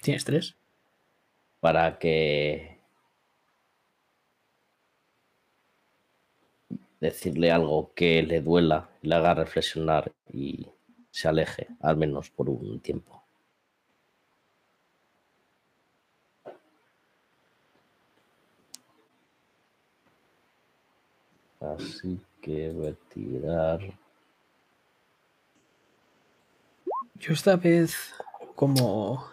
[0.00, 0.56] ¿Tienes tres?
[1.58, 2.78] para que
[7.00, 10.68] decirle algo que le duela, le haga reflexionar y
[11.10, 13.24] se aleje, al menos por un tiempo.
[21.60, 23.80] Así que voy a tirar.
[27.16, 28.14] Yo esta vez,
[28.54, 29.28] como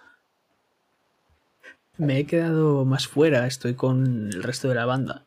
[1.98, 5.26] me he quedado más fuera, estoy con el resto de la banda.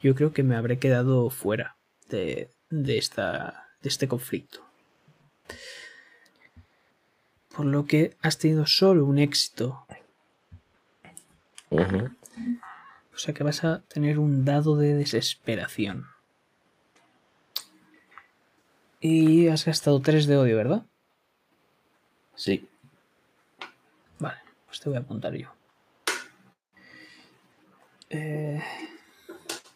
[0.00, 1.76] Yo creo que me habré quedado fuera
[2.10, 4.60] de, de esta, de este conflicto.
[7.56, 9.86] Por lo que has tenido solo un éxito.
[11.70, 16.17] O sea que vas a tener un dado de desesperación.
[19.00, 20.84] Y has gastado 3 de odio, ¿verdad?
[22.34, 22.68] Sí,
[24.18, 25.52] Vale, pues te voy a apuntar yo.
[28.10, 28.62] Eh,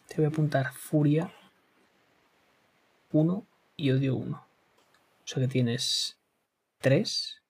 [0.07, 1.31] te voy a apuntar furia
[3.11, 3.47] 1
[3.77, 4.37] y odio 1.
[4.37, 4.47] O
[5.27, 6.17] sea que tienes
[6.79, 7.41] 3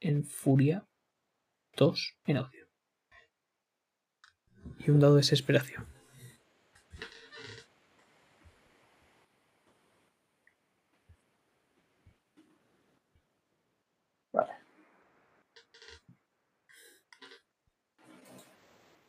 [0.00, 0.84] en furia,
[1.76, 2.66] 2 en odio.
[4.80, 5.93] Y un dado de desesperación.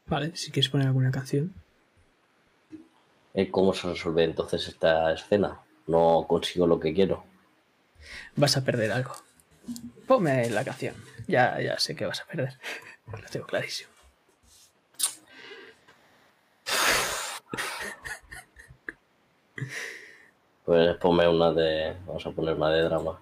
[0.08, 1.54] Vale, si quieres poner alguna canción.
[3.34, 5.60] Eh, ¿Cómo se resuelve entonces esta escena?
[5.88, 7.26] No consigo lo que quiero.
[8.36, 9.16] vas a perder algo.
[10.08, 10.96] Ponme la canción.
[11.28, 12.58] Ya, ya sé que vas a perder.
[13.12, 13.90] Lo tengo clarísimo.
[20.64, 21.96] Pues ponme una de.
[22.06, 23.20] Vamos a poner una de drama.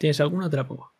[0.00, 0.90] ¿Tienes alguna otra pongo?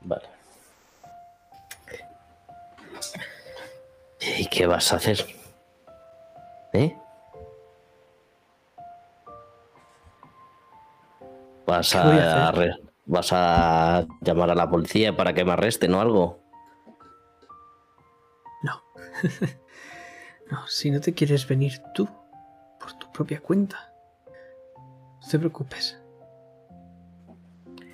[0.00, 0.28] Vale.
[4.38, 5.24] ¿Y qué vas a hacer?
[6.72, 6.96] ¿Eh?
[11.64, 12.87] ¿Vas ¿Qué voy a a, hacer?
[13.08, 16.42] ¿Vas a llamar a la policía para que me arresten o algo?
[18.62, 18.82] No.
[20.50, 22.06] no, si no te quieres venir tú,
[22.78, 23.94] por tu propia cuenta,
[25.22, 25.98] no te preocupes.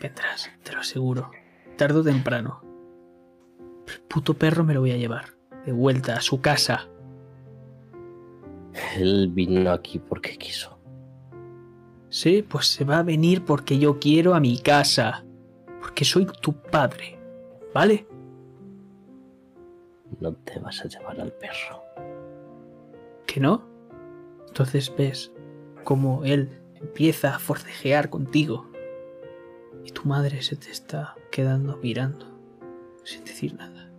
[0.01, 1.31] Vendrás, te lo aseguro.
[1.77, 2.61] Tarde o temprano.
[3.86, 5.27] El puto perro me lo voy a llevar.
[5.65, 6.89] De vuelta a su casa.
[8.97, 10.74] Él vino aquí porque quiso.
[12.15, 15.24] Sí, pues se va a venir porque yo quiero a mi casa.
[15.81, 17.19] Porque soy tu padre.
[17.74, 18.07] ¿Vale?
[20.20, 21.82] No te vas a llevar al perro.
[23.27, 23.65] ¿Que no?
[24.47, 25.32] Entonces ves
[25.82, 28.70] cómo él empieza a forcejear contigo.
[29.85, 32.27] Y tu madre se te está quedando mirando.
[33.03, 33.91] Sin decir nada.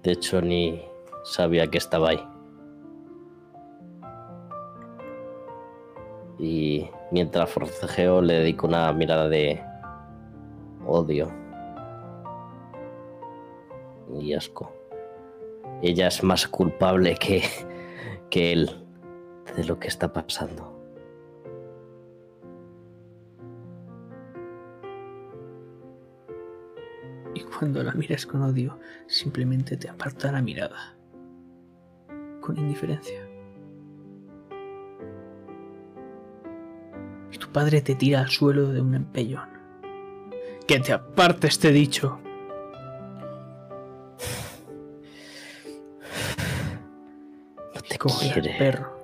[0.00, 0.80] De hecho, ni
[1.24, 2.37] sabía que estaba ahí.
[6.38, 9.62] Y mientras forcejeo le dedico una mirada de
[10.86, 11.30] odio
[14.20, 14.72] y asco.
[15.82, 17.42] Ella es más culpable que,
[18.30, 18.84] que él
[19.56, 20.74] de lo que está pasando.
[27.34, 30.96] Y cuando la miras con odio, simplemente te aparta la mirada.
[32.40, 33.27] con indiferencia.
[37.58, 39.48] Padre te tira al suelo de un empellón.
[40.64, 42.20] Que te apartes, te dicho.
[47.74, 48.56] No te Coge quiere.
[48.56, 48.96] perro.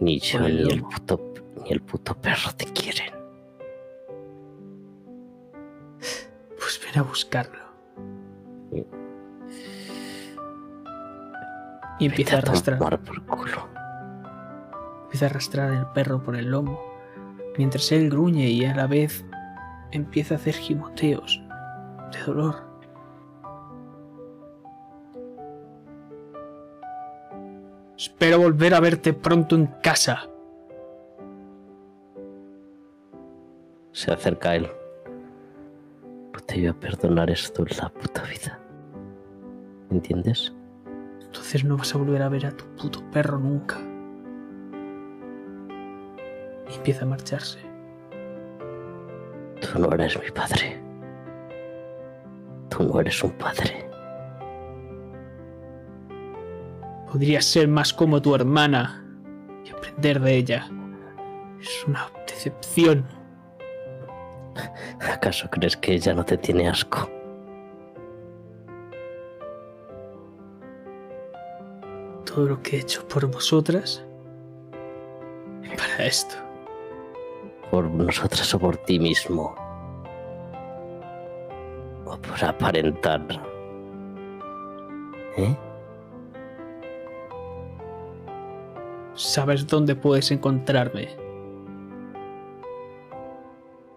[0.00, 3.12] Ni yo el ni el puto ni el puto perro te quieren.
[6.58, 7.62] Pues ven a buscarlo.
[12.00, 12.78] Y empieza a arrastrar.
[13.00, 13.77] por culo.
[15.08, 16.78] Empieza a arrastrar el perro por el lomo,
[17.56, 19.24] mientras él gruñe y a la vez
[19.90, 21.42] empieza a hacer gimoteos
[22.12, 22.56] de dolor.
[27.96, 30.28] Espero volver a verte pronto en casa.
[33.92, 34.68] Se acerca a él.
[36.34, 38.60] No te voy a perdonar esto en la puta vida.
[39.90, 40.52] ¿Entiendes?
[41.22, 43.78] Entonces no vas a volver a ver a tu puto perro nunca.
[46.88, 47.58] Empieza a marcharse.
[49.60, 50.80] Tú no eres mi padre.
[52.70, 53.86] Tú no eres un padre.
[57.12, 59.04] Podrías ser más como tu hermana
[59.66, 60.70] y aprender de ella.
[61.60, 63.06] Es una decepción.
[65.00, 67.10] ¿Acaso crees que ella no te tiene asco?
[72.24, 74.04] todo lo que he hecho por vosotras
[75.76, 76.47] para esto.
[77.70, 79.54] ¿Por nosotras o por ti mismo?
[82.06, 83.20] ¿O por aparentar?
[85.36, 85.56] ¿Eh?
[89.14, 91.08] Sabes dónde puedes encontrarme.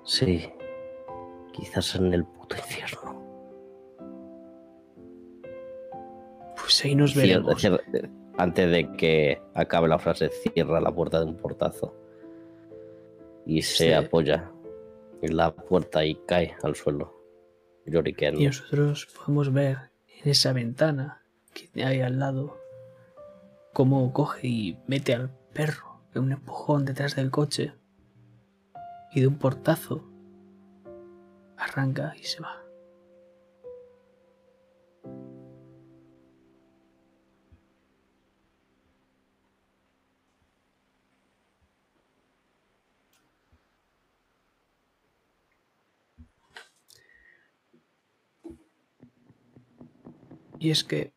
[0.03, 0.49] Sí.
[1.53, 3.21] Quizás en el puto infierno.
[6.55, 7.59] Pues ahí nos veremos.
[7.61, 7.79] cierra-
[8.37, 11.95] antes de que acabe la frase, cierra la puerta de un portazo.
[13.45, 13.91] Y se Sí.
[13.93, 14.51] apoya
[15.21, 17.17] en la puerta y cae al suelo.
[17.85, 18.39] Lloriqueando.
[18.39, 19.91] Y nosotros podemos ver
[20.23, 21.23] en esa ventana
[21.53, 22.57] que hay al lado
[23.73, 27.73] cómo coge y mete al perro de un empujón detrás del coche
[29.13, 30.07] y de un portazo
[31.57, 32.60] arranca y se va.
[50.61, 51.11] Y es que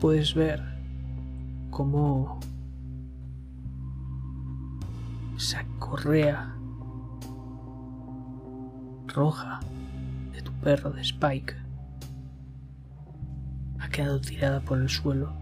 [0.00, 0.62] puedes ver
[1.68, 2.40] cómo
[5.36, 6.56] esa correa
[9.06, 9.60] roja
[10.32, 11.54] de tu perro de Spike
[13.80, 15.34] ha quedado tirada por el suelo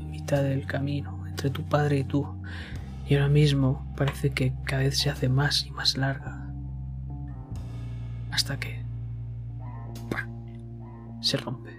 [0.00, 2.26] en mitad del camino entre tu padre y tú.
[3.08, 6.41] Y ahora mismo parece que cada vez se hace más y más larga
[8.42, 8.84] hasta que
[11.20, 11.70] se rompe.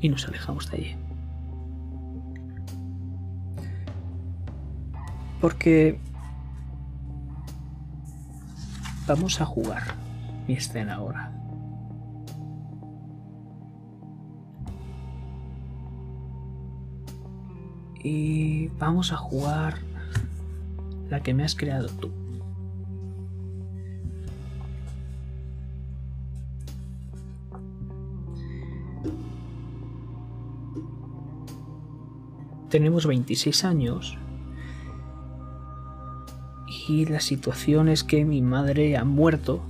[0.00, 0.96] Y nos alejamos de allí.
[5.40, 6.00] Porque
[9.06, 9.82] vamos a jugar
[10.48, 11.30] mi escena ahora.
[18.02, 19.93] Y vamos a jugar
[21.20, 22.10] que me has creado tú.
[32.70, 34.18] Tenemos 26 años
[36.88, 39.60] y la situación es que mi madre ha muerto.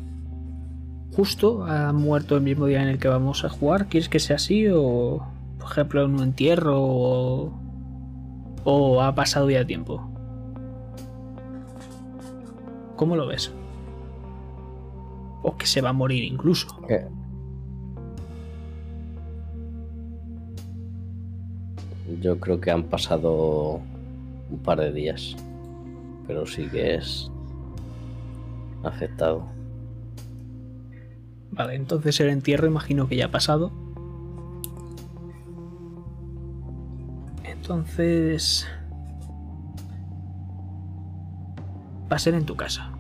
[1.14, 3.88] Justo ha muerto el mismo día en el que vamos a jugar.
[3.88, 5.22] ¿Quieres que sea así o,
[5.58, 7.52] por ejemplo, en un entierro o,
[8.64, 10.13] o ha pasado ya tiempo?
[12.96, 13.52] ¿Cómo lo ves?
[15.42, 16.68] O que se va a morir incluso.
[22.20, 23.80] Yo creo que han pasado
[24.50, 25.36] un par de días.
[26.26, 27.30] Pero sí que es
[28.82, 29.46] afectado.
[31.50, 33.70] Vale, entonces el entierro imagino que ya ha pasado.
[37.44, 38.66] Entonces...
[42.14, 42.92] Va a ser en tu casa.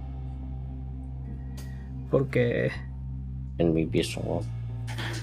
[2.10, 2.72] Porque...
[3.58, 4.40] En mi piso.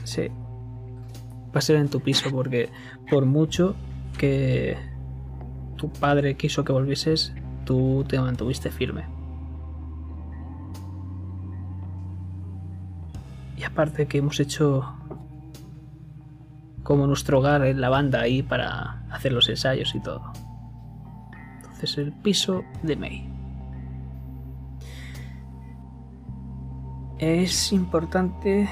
[0.05, 0.29] Sí.
[1.53, 2.69] Va a ser en tu piso porque
[3.09, 3.75] por mucho
[4.17, 4.77] que
[5.75, 7.33] tu padre quiso que volvieses,
[7.65, 9.03] tú te mantuviste firme.
[13.57, 14.85] Y aparte que hemos hecho
[16.83, 20.31] como nuestro hogar en la banda ahí para hacer los ensayos y todo.
[21.57, 23.40] Entonces el piso de May.
[27.21, 28.67] Es importante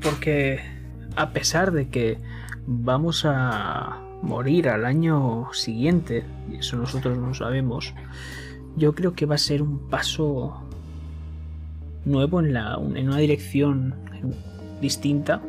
[0.00, 0.60] porque
[1.16, 2.18] a pesar de que
[2.68, 7.94] vamos a morir al año siguiente, y eso nosotros no sabemos,
[8.76, 10.62] yo creo que va a ser un paso
[12.04, 13.92] nuevo en, la, en una dirección
[14.80, 15.42] distinta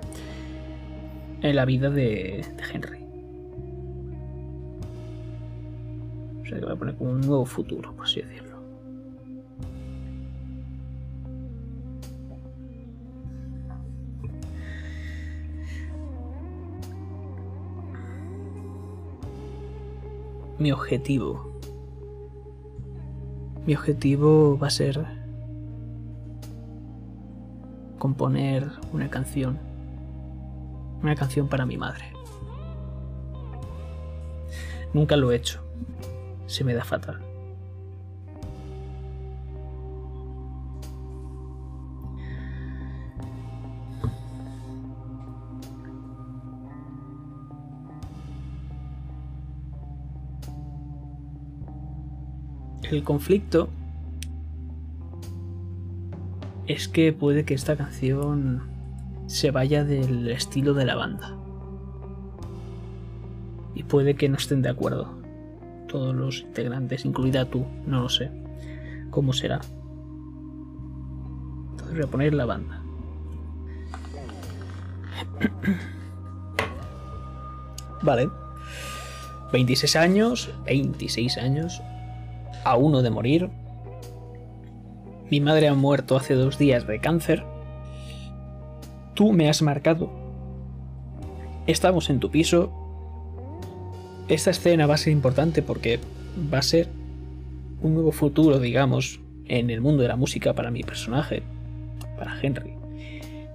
[1.43, 2.98] en la vida de, de Henry.
[6.57, 8.57] Que va a poner como un nuevo futuro, por así decirlo.
[20.57, 21.53] Mi objetivo.
[23.65, 25.05] Mi objetivo va a ser
[27.97, 29.59] componer una canción.
[31.01, 32.05] Una canción para mi madre.
[34.93, 35.68] Nunca lo he hecho.
[36.49, 37.19] Se me da fatal.
[52.89, 53.69] El conflicto
[56.65, 58.63] es que puede que esta canción
[59.27, 61.37] se vaya del estilo de la banda.
[63.75, 65.18] Y puede que no estén de acuerdo.
[65.89, 68.31] Todos los integrantes, incluida tú, no lo sé.
[69.09, 69.59] ¿Cómo será?
[71.71, 72.81] Entonces voy a poner la banda.
[78.01, 78.29] Vale.
[79.51, 81.81] 26 años, 26 años,
[82.63, 83.49] a uno de morir.
[85.31, 87.43] Mi madre ha muerto hace dos días de cáncer.
[89.15, 90.11] Tú me has marcado.
[91.67, 92.71] Estamos en tu piso.
[94.29, 95.99] Esta escena va a ser importante porque
[96.53, 96.87] va a ser
[97.81, 101.41] un nuevo futuro, digamos, en el mundo de la música para mi personaje,
[102.15, 102.75] para Henry.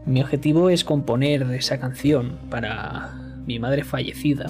[0.05, 3.15] Mi objetivo es componer esa canción para
[3.47, 4.47] mi madre fallecida.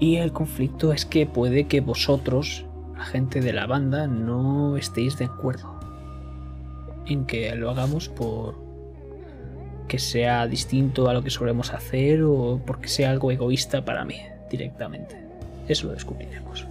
[0.00, 2.64] Y el conflicto es que puede que vosotros,
[2.96, 5.78] la gente de la banda, no estéis de acuerdo
[7.04, 8.54] en que lo hagamos por
[9.86, 14.16] que sea distinto a lo que solemos hacer o porque sea algo egoísta para mí
[14.48, 15.16] directamente.
[15.68, 16.66] Eso lo descubriremos.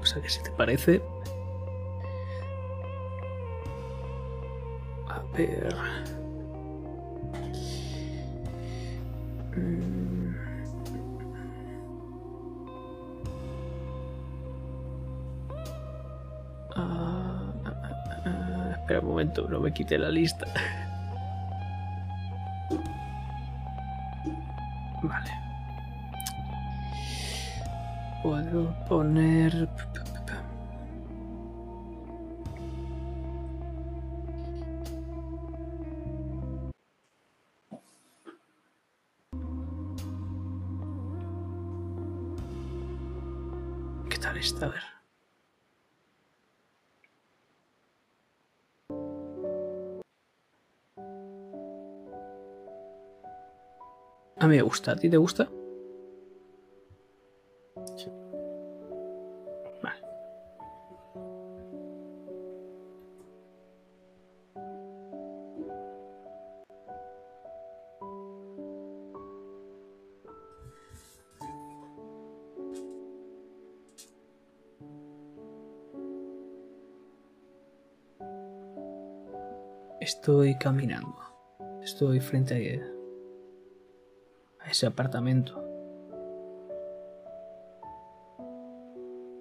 [0.00, 1.00] O sea que si te parece...
[5.08, 5.74] A ver...
[9.56, 10.34] Mm.
[16.74, 20.46] Ah, ah, ah, espera un momento, no me quite la lista.
[25.12, 25.30] Vale.
[28.22, 29.68] Puedo poner...
[44.08, 44.66] ¿Qué tal está?
[44.66, 44.91] A ver.
[54.42, 54.90] A mí me gusta.
[54.90, 55.48] ¿A ti te gusta?
[59.80, 60.02] Vale.
[80.00, 81.16] Estoy caminando.
[81.80, 82.91] Estoy frente a, a
[84.72, 85.62] ese apartamento.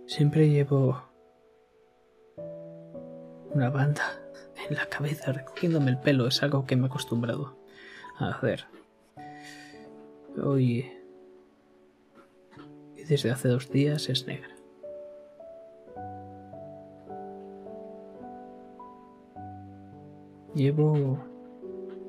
[0.06, 1.02] Siempre llevo
[3.53, 4.03] una banda
[4.68, 6.28] en la cabeza recogiéndome el pelo.
[6.28, 7.56] Es algo que me he acostumbrado
[8.20, 8.66] a hacer.
[10.44, 10.91] Hoy...
[12.98, 14.53] Y desde hace dos días es negra.
[20.53, 21.20] Llevo,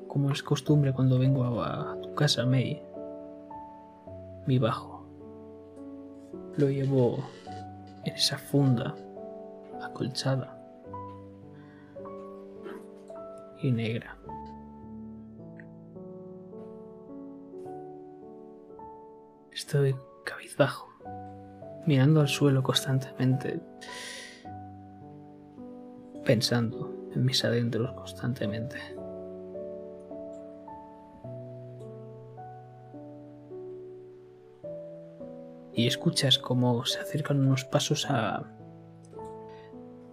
[0.09, 2.83] como es costumbre cuando vengo a, a tu casa, May,
[4.45, 5.05] mi bajo.
[6.57, 7.23] Lo llevo
[8.05, 8.95] en esa funda
[9.81, 10.63] acolchada.
[13.63, 14.17] y negra.
[19.53, 19.95] Estoy
[20.25, 20.89] cabizbajo,
[21.85, 23.61] mirando al suelo constantemente,
[26.25, 28.77] pensando en mis adentros constantemente.
[35.83, 38.37] Y escuchas cómo se acercan unos pasos a,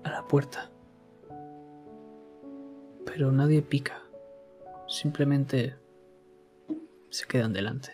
[0.03, 0.69] a la puerta.
[3.07, 4.03] Pero nadie pica.
[4.89, 5.77] Simplemente
[7.09, 7.93] se quedan delante.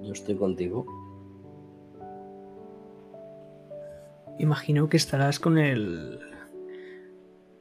[0.00, 1.09] Yo estoy contigo.
[4.40, 6.18] Imagino que estarás con el.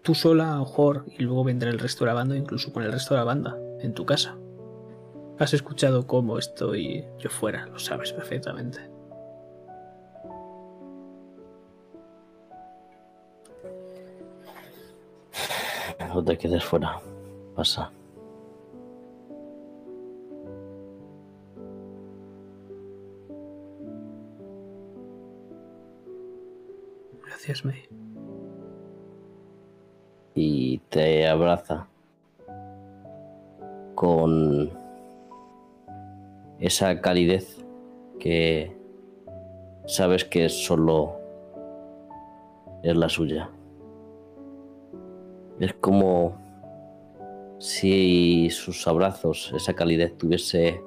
[0.01, 2.83] Tú sola, a lo mejor, y luego vendrá el resto de la banda, incluso con
[2.83, 4.37] el resto de la banda, en tu casa.
[5.37, 8.79] Has escuchado cómo estoy yo fuera, lo sabes perfectamente.
[16.07, 16.97] No te quedes fuera.
[17.55, 17.91] Pasa.
[30.35, 31.87] Y te abraza
[33.95, 34.69] con
[36.59, 37.65] esa calidez
[38.19, 38.75] que
[39.85, 41.15] sabes que solo
[42.83, 43.49] es la suya.
[45.59, 46.35] Es como
[47.57, 50.81] si sus abrazos, esa calidez tuviese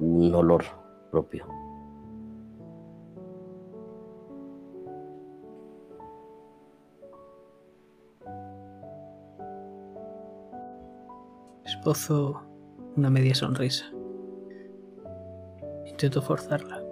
[0.00, 0.64] un olor
[1.10, 1.59] propio.
[11.80, 12.42] Esbozo
[12.94, 13.86] una media sonrisa.
[15.86, 16.84] Intento forzarla,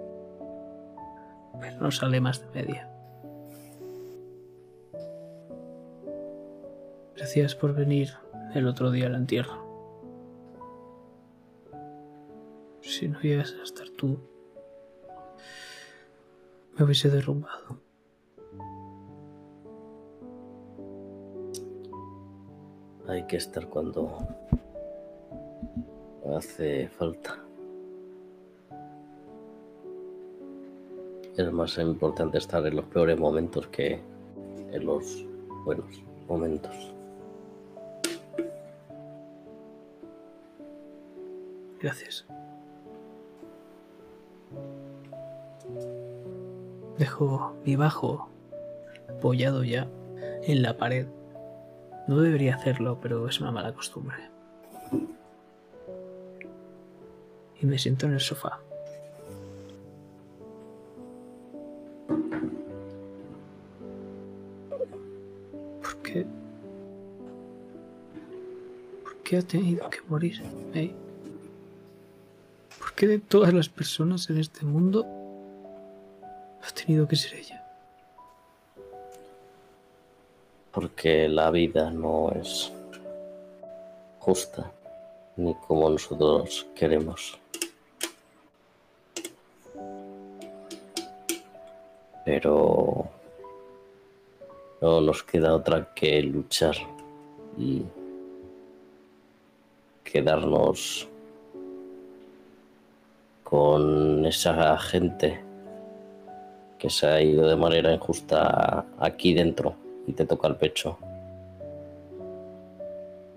[1.61, 2.89] pero no sale más de media.
[7.15, 8.15] Gracias por venir
[8.55, 9.63] el otro día al entierro.
[12.81, 14.17] Si no llegas a estar tú,
[16.75, 17.79] me hubiese derrumbado.
[23.07, 24.17] Hay que estar cuando
[26.37, 27.37] hace falta.
[31.37, 34.01] Es más importante estar en los peores momentos que
[34.71, 35.25] en los
[35.65, 36.75] buenos momentos.
[41.81, 42.25] Gracias.
[46.97, 48.27] Dejo mi bajo
[49.07, 49.87] apoyado ya
[50.43, 51.07] en la pared.
[52.07, 54.28] No debería hacerlo, pero es una mala costumbre.
[57.61, 58.59] Y me siento en el sofá.
[65.81, 66.25] ¿Por qué?
[69.03, 70.41] ¿Por qué ha tenido que morir?
[72.79, 75.05] ¿Por qué de todas las personas en este mundo
[76.61, 77.65] ha tenido que ser ella?
[80.71, 82.71] Porque la vida no es
[84.19, 84.71] justa
[85.35, 87.39] ni como nosotros queremos.
[92.29, 93.07] Pero
[94.81, 96.75] no nos queda otra que luchar
[97.57, 97.81] y
[100.03, 101.07] quedarnos
[103.43, 105.41] con esa gente
[106.77, 109.73] que se ha ido de manera injusta aquí dentro
[110.05, 110.99] y te toca el pecho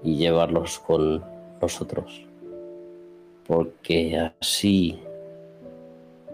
[0.02, 1.24] y llevarlos con
[1.62, 2.26] nosotros.
[3.46, 5.00] Porque así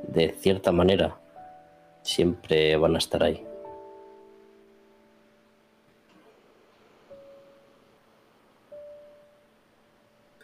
[0.08, 1.20] de cierta manera
[2.02, 3.44] siempre van a estar ahí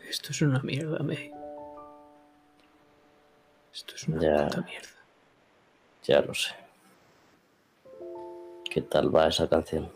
[0.08, 1.32] Esto es una mierda, May.
[3.72, 4.44] Esto es una Ya.
[4.46, 4.88] puta mierda.
[6.04, 6.54] ya lo sé
[8.70, 9.90] qué tal va esa canción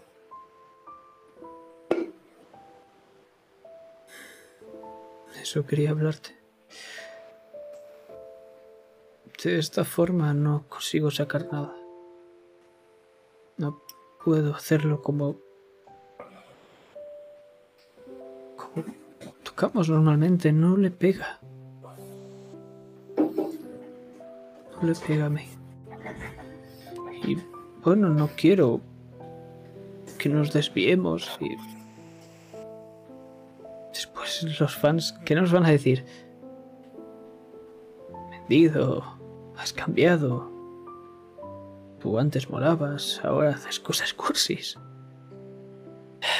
[5.41, 6.38] Eso quería hablarte.
[9.43, 11.73] De esta forma no consigo sacar nada.
[13.57, 13.83] No
[14.25, 15.37] puedo hacerlo como...
[18.57, 18.85] Como
[19.45, 20.53] tocamos normalmente.
[20.53, 21.39] No le pega.
[23.17, 25.49] No le pega a mí.
[27.25, 27.39] Y
[27.85, 28.81] bueno, no quiero
[30.19, 31.57] que nos desviemos y
[34.15, 36.05] Pues los fans, ¿qué nos van a decir?
[38.31, 39.18] Vendido,
[39.59, 40.51] has cambiado.
[42.01, 44.79] Tú antes molabas, ahora haces cosas cursis.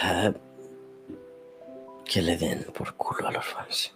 [0.03, 0.33] Ah,
[2.05, 3.95] Que le den por culo a los fans.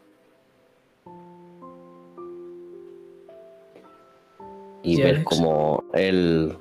[4.82, 6.58] Y ver cómo el,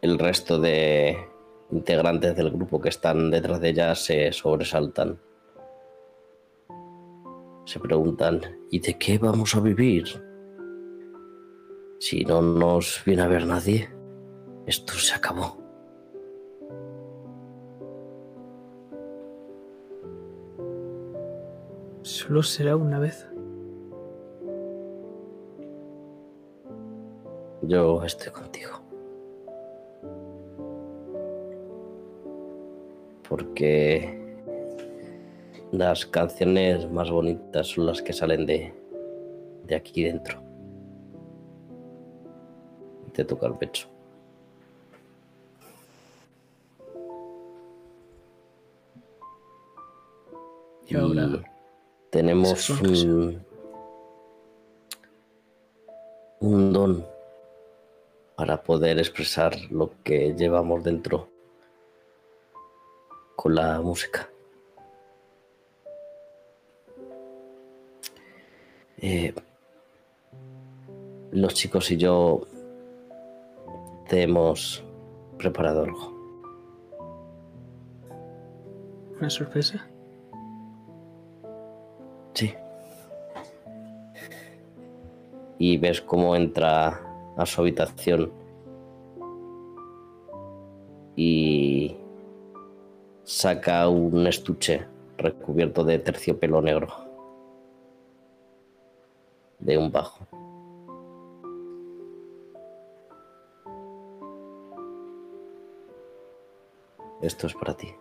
[0.00, 1.28] el resto de
[1.70, 5.20] integrantes del grupo que están detrás de ella se sobresaltan.
[7.66, 10.31] Se preguntan, ¿y de qué vamos a vivir?
[12.04, 13.88] Si no nos viene a ver nadie,
[14.66, 15.56] esto se acabó.
[22.02, 23.24] Solo será una vez.
[27.62, 28.80] Yo estoy contigo.
[33.28, 34.42] Porque
[35.70, 38.74] las canciones más bonitas son las que salen de,
[39.68, 40.51] de aquí dentro.
[43.12, 43.88] Te toca el pecho.
[50.88, 51.42] Y ahora,
[52.10, 52.70] tenemos
[56.40, 57.06] un don
[58.36, 61.28] para poder expresar lo que llevamos dentro
[63.36, 64.28] con la música.
[68.98, 69.34] Eh,
[71.32, 72.42] los chicos y yo
[74.12, 74.84] te hemos
[75.38, 76.12] preparado algo.
[79.18, 79.88] una sorpresa.
[82.34, 82.52] Sí.
[85.58, 87.00] Y ves cómo entra
[87.38, 88.30] a su habitación
[91.16, 91.96] y
[93.24, 94.86] saca un estuche
[95.16, 96.92] recubierto de terciopelo negro
[99.58, 100.41] de un bajo.
[107.22, 107.94] Esto es para ti.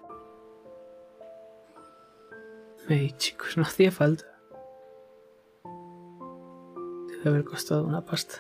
[2.88, 4.26] Hey, chicos, no hacía falta.
[7.07, 8.34] Debe haber costado una pasta.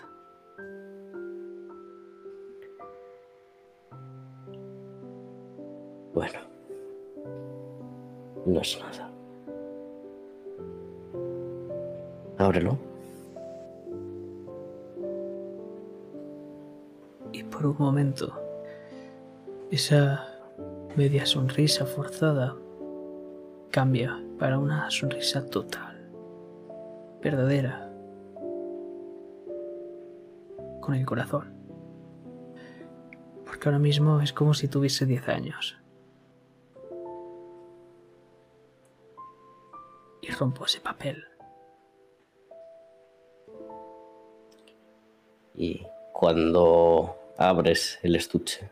[6.15, 6.39] Bueno,
[8.47, 9.11] no es nada.
[12.39, 12.75] Ábrelo.
[17.31, 18.33] Y por un momento,
[19.69, 20.30] esa
[20.95, 22.55] media sonrisa forzada
[23.71, 26.09] cambia para una sonrisa total,
[27.21, 27.89] verdadera,
[30.81, 31.53] con el corazón.
[33.45, 35.77] Porque ahora mismo es como si tuviese 10 años.
[40.21, 41.23] Y rompo ese papel.
[45.55, 48.69] Y cuando abres el estuche,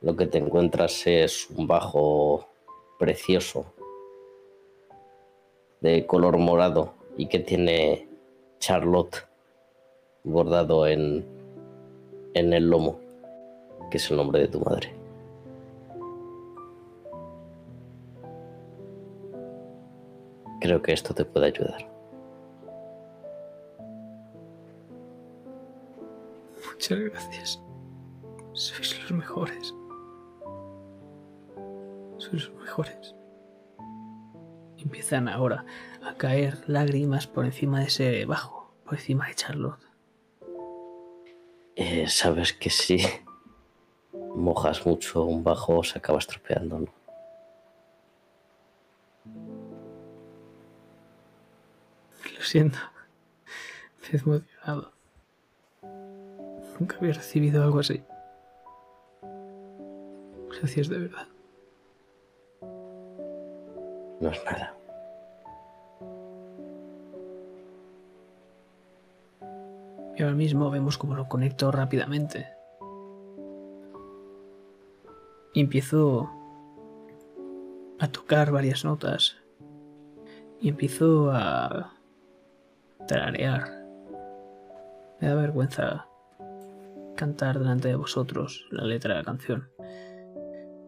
[0.00, 2.46] lo que te encuentras es un bajo
[2.98, 3.66] precioso
[5.80, 8.08] de color morado y que tiene
[8.58, 9.26] Charlotte
[10.24, 11.24] bordado en,
[12.34, 12.98] en el lomo,
[13.90, 14.92] que es el nombre de tu madre.
[20.60, 21.88] Creo que esto te puede ayudar.
[26.72, 27.60] Muchas gracias.
[28.52, 29.74] Sois los mejores.
[32.32, 33.14] Los mejores.
[34.76, 35.64] Empiezan ahora
[36.02, 39.80] a caer lágrimas por encima de ese bajo, por encima de Charlotte.
[41.76, 42.98] Eh, Sabes que si
[44.34, 46.98] mojas mucho un bajo se acaba estropeando, ¿no?
[52.36, 52.78] Lo siento.
[54.02, 54.92] Me he emocionado.
[56.78, 58.02] Nunca había recibido algo así.
[60.50, 61.26] Gracias de verdad.
[70.16, 72.48] Y ahora mismo vemos cómo lo conecto rápidamente.
[75.54, 76.28] Y empiezo
[78.00, 79.36] a tocar varias notas.
[80.60, 81.92] Y empiezo a
[83.06, 83.86] tararear.
[85.20, 86.06] Me da vergüenza
[87.16, 89.68] cantar delante de vosotros la letra de la canción.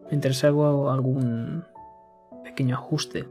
[0.09, 1.63] Mientras hago algún
[2.51, 3.27] pequeño ajuste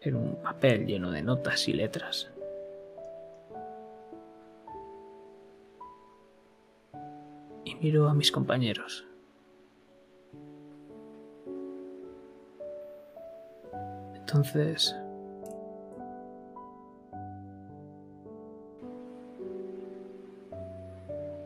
[0.00, 2.30] en un papel lleno de notas y letras.
[7.64, 9.06] y miro a mis compañeros.
[14.14, 14.94] Entonces...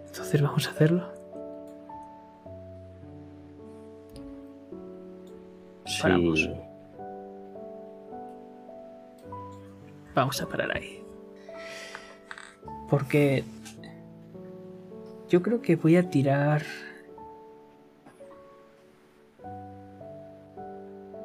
[0.06, 1.17] Entonces vamos a hacerlo.
[6.00, 6.48] Paramos.
[10.14, 11.04] Vamos a parar ahí.
[12.88, 13.44] Porque
[15.28, 16.62] yo creo que voy a tirar.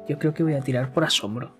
[0.06, 1.56] Yo creo que voy a tirar por asombro.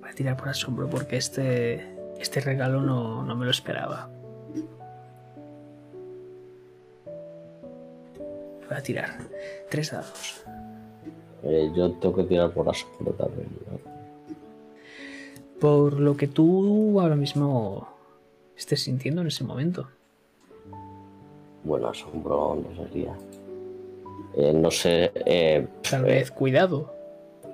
[0.00, 1.90] Voy a tirar por asombro porque este.
[2.20, 4.08] Este regalo no, no me lo esperaba.
[8.72, 9.10] Voy a tirar.
[9.68, 10.42] Tres dados.
[11.42, 13.48] Eh, yo tengo que tirar por asombro también.
[13.70, 13.78] ¿no?
[15.60, 17.86] Por lo que tú ahora mismo
[18.56, 19.88] estés sintiendo en ese momento.
[21.64, 23.14] Bueno, asombro no sería.
[24.38, 25.12] Eh, no sé.
[25.26, 26.94] eh, Tal eh, vez cuidado.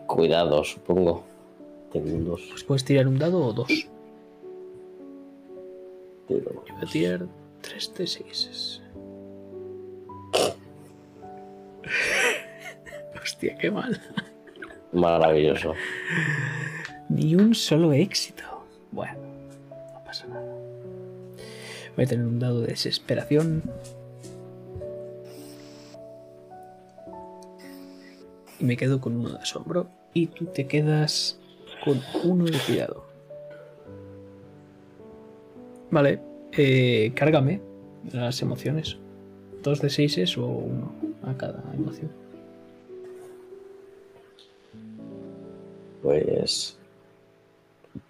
[0.07, 1.25] Cuidado, supongo.
[1.93, 2.47] Tengo un dos.
[2.49, 3.67] Pues puedes tirar un dado o dos.
[3.67, 3.89] tiro.
[6.29, 7.27] Yo voy a tirar
[7.63, 8.83] 3 de 6.
[13.39, 14.01] Hostia, qué mal.
[14.93, 15.75] Maravilloso.
[17.09, 18.43] Ni un solo éxito.
[18.91, 19.15] Bueno,
[19.95, 20.53] no pasa nada.
[21.95, 23.63] Voy a tener un dado de desesperación.
[28.59, 29.89] Y me quedo con uno de asombro.
[30.15, 31.39] Y tú te quedas
[31.85, 33.07] con uno de cuidado.
[35.93, 36.21] Vale,
[36.55, 37.61] eh, cárgame
[38.11, 38.97] las emociones.
[39.63, 40.93] Dos de seis o uno
[41.23, 42.11] a cada emoción.
[46.03, 46.79] Pues.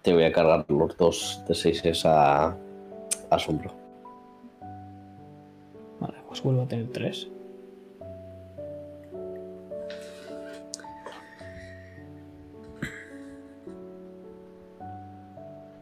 [0.01, 2.55] Te voy a cargar los dos de seis a
[3.29, 3.73] asombro.
[5.99, 7.27] Vale, pues vuelvo a tener tres.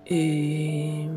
[0.10, 1.10] Eh,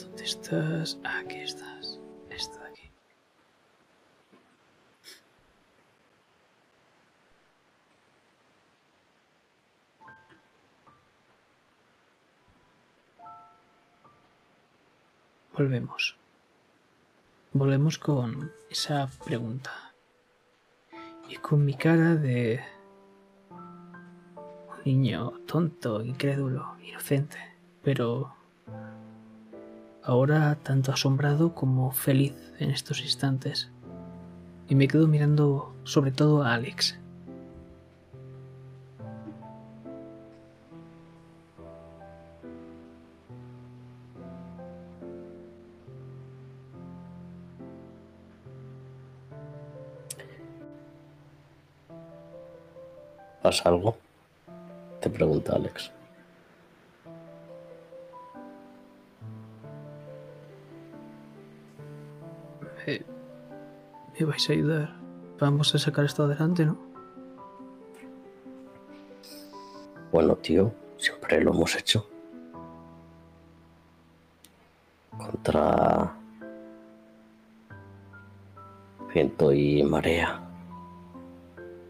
[0.00, 0.98] ¿Dónde estás?
[1.04, 1.65] Aquí estás.
[15.56, 16.16] Volvemos.
[17.54, 19.70] Volvemos con esa pregunta.
[21.30, 22.60] Y con mi cara de
[24.68, 27.38] un niño tonto, incrédulo, inocente,
[27.82, 28.34] pero
[30.02, 33.70] ahora tanto asombrado como feliz en estos instantes.
[34.68, 36.98] Y me quedo mirando sobre todo a Alex.
[53.46, 53.96] ¿Pasa algo?
[55.00, 55.92] Te pregunta Alex.
[62.88, 63.04] Eh,
[64.18, 64.96] ¿Me vais a ayudar?
[65.38, 66.76] Vamos a sacar esto adelante, ¿no?
[70.10, 72.04] Bueno, tío, siempre lo hemos hecho.
[75.16, 76.16] Contra
[79.14, 80.42] viento y marea.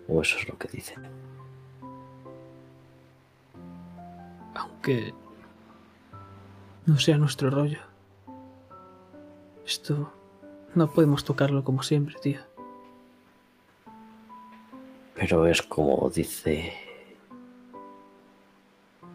[0.07, 1.26] O eso es lo que dicen.
[4.87, 5.13] Aunque
[6.87, 7.81] no sea nuestro rollo.
[9.67, 10.13] Esto
[10.77, 12.39] no podemos tocarlo como siempre, tío.
[15.17, 16.73] Pero es como dice.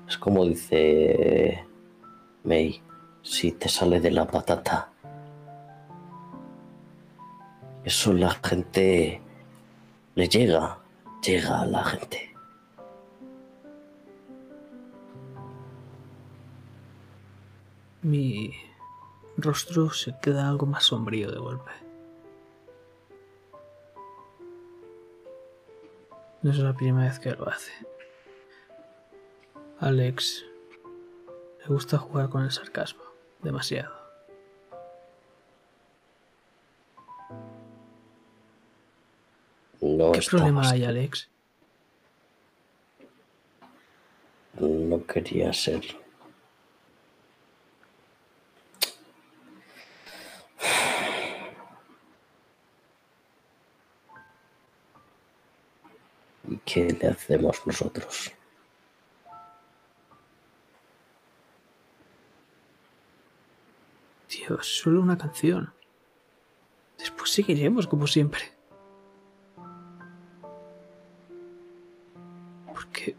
[0.09, 1.65] Es como dice
[2.43, 2.83] May.
[3.21, 4.91] Si te sale de la patata.
[7.85, 9.21] Eso la gente
[10.15, 10.79] le llega.
[11.23, 12.30] Llega a la gente.
[18.03, 18.53] Mi
[19.37, 21.71] rostro se queda algo más sombrío de golpe.
[26.41, 27.71] No es la primera vez que lo hace.
[29.79, 30.45] Alex
[31.59, 33.03] le gusta jugar con el sarcasmo,
[33.43, 33.93] demasiado.
[39.81, 41.27] No ¿Qué estamos- problema hay, Alex?
[44.59, 45.81] No quería ser.
[56.71, 58.31] Qué le hacemos nosotros?
[64.27, 65.73] Tío, es solo una canción.
[67.17, 68.41] Pues seguiremos como siempre.
[72.65, 73.15] ¿Por qué?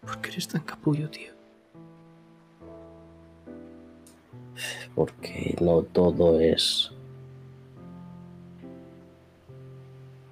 [0.00, 1.32] ¿Por qué eres tan capullo, tío?
[4.94, 6.92] Porque no todo es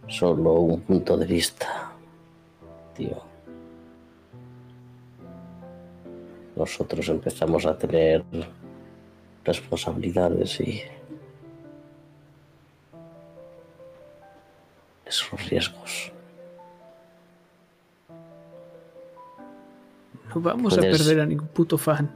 [0.08, 1.92] solo un punto de vista,
[2.96, 3.22] tío.
[6.56, 8.24] Nosotros empezamos a tener
[9.44, 10.82] responsabilidades y
[15.06, 16.12] esos riesgos.
[20.34, 22.10] No vamos a perder a ningún puto fan.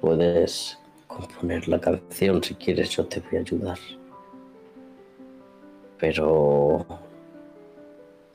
[0.00, 3.78] Puedes componer la canción si quieres, yo te voy a ayudar.
[5.98, 6.86] Pero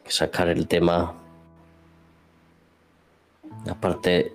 [0.06, 1.14] sacar el tema.
[3.69, 4.34] Aparte,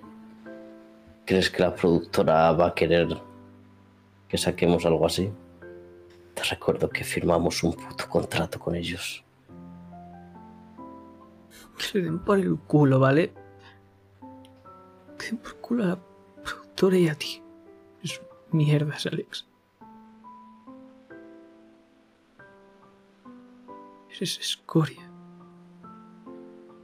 [1.25, 3.07] ¿crees que la productora va a querer
[4.27, 5.31] que saquemos algo así?
[6.33, 9.23] Te recuerdo que firmamos un puto contrato con ellos.
[11.93, 13.33] Le den por el culo, ¿vale?
[15.17, 15.99] Que den por culo a la
[16.43, 17.41] productora y a ti.
[18.03, 19.48] Es mierdas, Alex.
[24.19, 25.09] Eres escoria.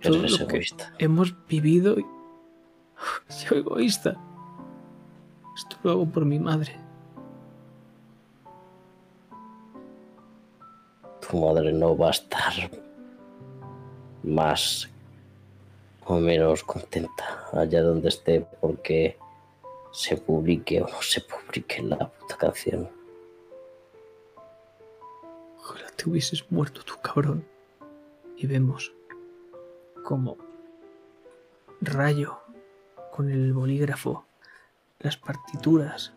[0.01, 0.93] Todo Eres lo que egoísta.
[0.99, 2.05] hemos vivido y...
[3.27, 4.15] Soy egoísta.
[5.57, 6.85] Esto lo hago por mi madre.
[11.27, 12.53] tu madre no va a estar
[14.23, 14.87] más
[16.05, 19.17] o menos contenta allá donde esté porque
[19.91, 22.89] se publique o no se publique la puta canción.
[25.95, 27.47] Te hubieses muerto tú, cabrón.
[28.37, 28.93] Y vemos
[30.03, 30.37] como
[31.81, 32.39] Rayo
[33.11, 34.25] con el bolígrafo
[34.99, 36.13] las partituras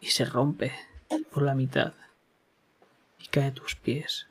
[0.00, 0.72] y se rompe
[1.32, 1.94] por la mitad
[3.18, 4.26] y cae a tus pies.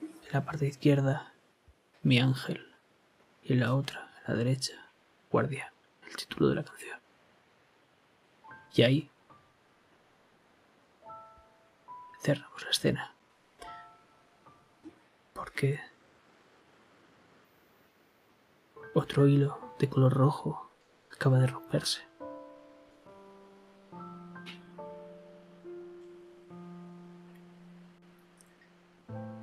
[0.00, 1.32] En la parte izquierda,
[2.02, 2.66] mi ángel
[3.42, 4.90] y en la otra, a la derecha,
[5.30, 5.72] guardia,
[6.08, 6.98] el título de la canción.
[8.74, 9.10] Y ahí
[12.24, 13.14] cerramos la escena.
[15.34, 15.78] Porque
[18.94, 20.70] otro hilo de color rojo
[21.12, 22.00] acaba de romperse.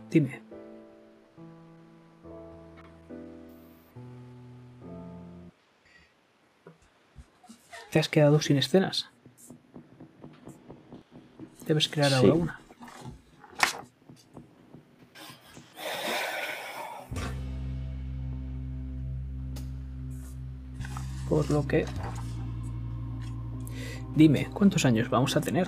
[0.09, 0.41] Dime.
[7.91, 9.09] Te has quedado sin escenas.
[11.67, 12.15] Debes crear Sí.
[12.15, 12.61] ahora una.
[21.51, 21.85] Por lo que...
[24.15, 25.67] Dime, ¿cuántos años vamos a tener?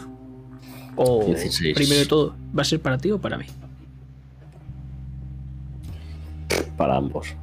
[0.96, 1.76] O, 16.
[1.76, 3.46] primero de todo, ¿va a ser para ti o para mí?
[6.78, 7.36] Para ambos.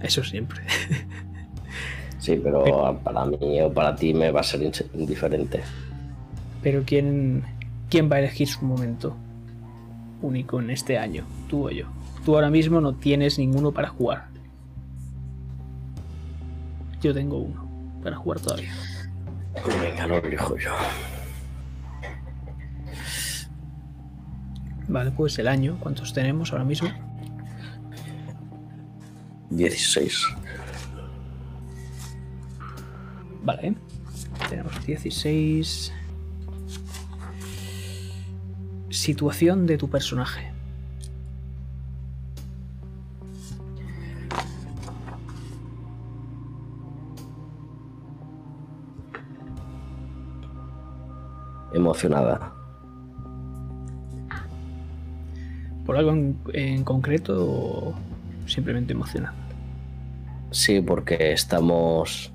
[0.00, 0.62] Eso siempre.
[2.18, 4.62] Sí, pero para mí o para ti me va a ser
[4.94, 5.60] indiferente.
[6.62, 7.42] Pero ¿quién,
[7.90, 9.16] ¿quién va a elegir su momento
[10.20, 11.24] único en este año?
[11.48, 11.86] Tú o yo.
[12.24, 14.31] Tú ahora mismo no tienes ninguno para jugar.
[17.02, 18.72] Yo tengo uno para jugar todavía.
[19.80, 20.70] Venga, lo elijo yo.
[24.86, 26.88] Vale, pues el año, ¿cuántos tenemos ahora mismo?
[29.50, 30.26] 16.
[33.42, 33.74] Vale.
[34.48, 35.92] Tenemos 16.
[38.90, 40.51] Situación de tu personaje.
[51.92, 52.50] Emocionada.
[55.84, 57.94] ¿Por algo en, en concreto o
[58.46, 59.36] simplemente emocionado?
[60.52, 62.32] Sí, porque estamos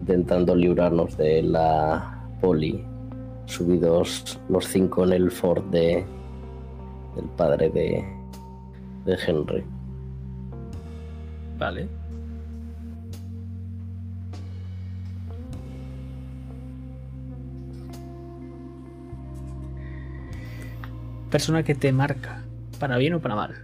[0.00, 2.84] intentando librarnos de la poli.
[3.46, 6.04] Subidos los cinco en el Ford de,
[7.16, 8.04] del padre de,
[9.06, 9.64] de Henry.
[11.56, 11.88] Vale.
[21.30, 22.42] Persona que te marca,
[22.78, 23.54] para bien o para mal.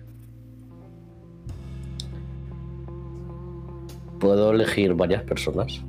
[4.21, 5.81] ¿Puedo elegir varias personas?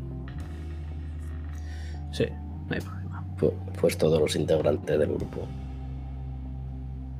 [2.11, 2.25] Sí,
[2.69, 3.23] no hay problema.
[3.39, 5.47] Pu- Pues todos los integrantes del grupo.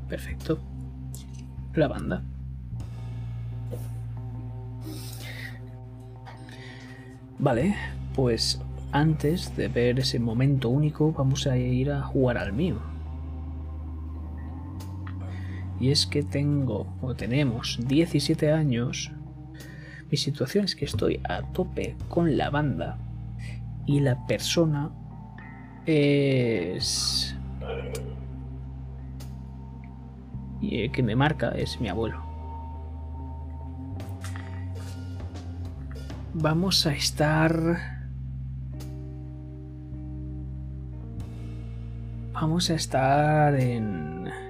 [0.10, 0.58] Perfecto.
[1.74, 2.22] La banda.
[7.38, 7.76] Vale,
[8.16, 8.62] pues
[8.92, 12.78] antes de ver ese momento único, vamos a ir a jugar al mío.
[15.80, 19.12] Y es que tengo, o tenemos, 17 años.
[20.10, 22.98] Mi situación es que estoy a tope con la banda.
[23.86, 24.92] Y la persona
[25.86, 27.36] es...
[30.62, 32.24] Y el que me marca es mi abuelo.
[36.34, 37.96] Vamos a estar...
[42.34, 44.45] Vamos a estar en...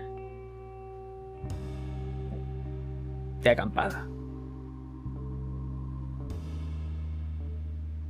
[3.45, 4.07] De acampada.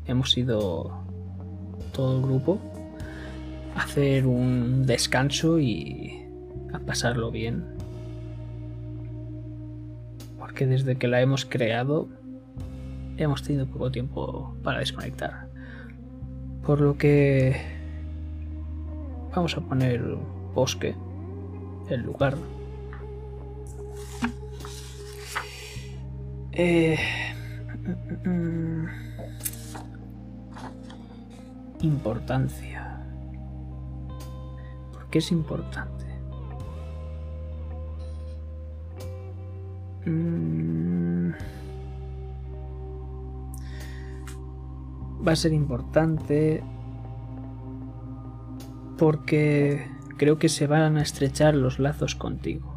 [0.05, 0.97] Hemos ido
[1.91, 2.57] todo el grupo
[3.75, 6.25] a hacer un descanso y
[6.71, 7.65] a pasarlo bien.
[10.39, 12.07] Porque desde que la hemos creado
[13.17, 15.49] hemos tenido poco tiempo para desconectar.
[16.65, 17.57] Por lo que
[19.35, 20.01] vamos a poner
[20.53, 20.95] bosque
[21.89, 22.37] en lugar.
[26.57, 26.97] Eh,
[31.81, 33.05] importancia.
[34.93, 36.05] ¿Por qué es importante?
[40.05, 41.31] Mm.
[45.27, 46.63] Va a ser importante
[48.97, 49.85] porque
[50.17, 52.74] creo que se van a estrechar los lazos contigo.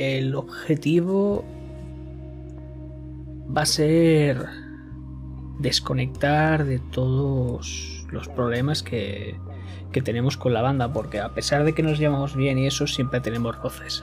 [0.00, 1.44] El objetivo
[3.54, 4.46] va a ser
[5.58, 9.36] desconectar de todos los problemas que,
[9.92, 12.86] que tenemos con la banda, porque a pesar de que nos llevamos bien y eso,
[12.86, 14.02] siempre tenemos roces.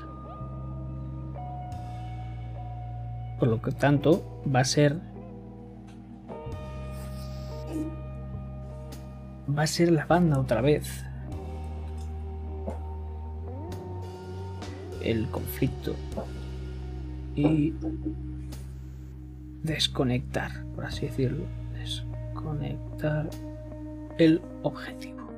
[3.40, 5.00] Por lo que tanto, va a ser.
[9.50, 11.07] Va a ser la banda otra vez.
[15.08, 15.96] El conflicto.
[17.34, 17.74] Y.
[19.64, 21.46] Desconectar, por así decirlo.
[21.80, 23.30] Desconectar
[24.18, 25.30] el objetivo.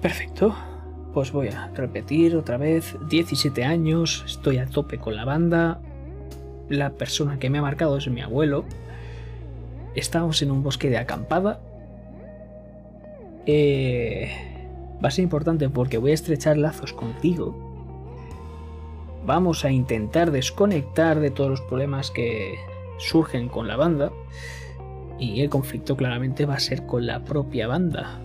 [0.00, 0.54] Perfecto.
[1.12, 2.94] Pues voy a repetir otra vez.
[3.08, 5.80] 17 años, estoy a tope con la banda.
[6.68, 8.64] La persona que me ha marcado es mi abuelo.
[9.96, 11.65] Estamos en un bosque de acampada.
[13.46, 14.28] Eh,
[15.02, 17.54] va a ser importante porque voy a estrechar lazos contigo.
[19.24, 22.58] Vamos a intentar desconectar de todos los problemas que
[22.98, 24.12] surgen con la banda.
[25.18, 28.20] Y el conflicto claramente va a ser con la propia banda.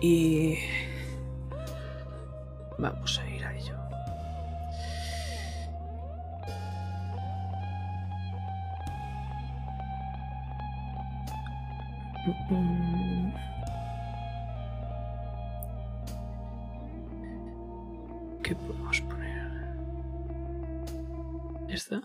[0.00, 0.58] Y
[2.76, 3.31] vamos a
[12.24, 12.30] ¿Qué
[18.54, 19.42] podemos poner?
[21.68, 22.00] ¿Esta?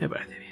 [0.00, 0.45] Me parece bien.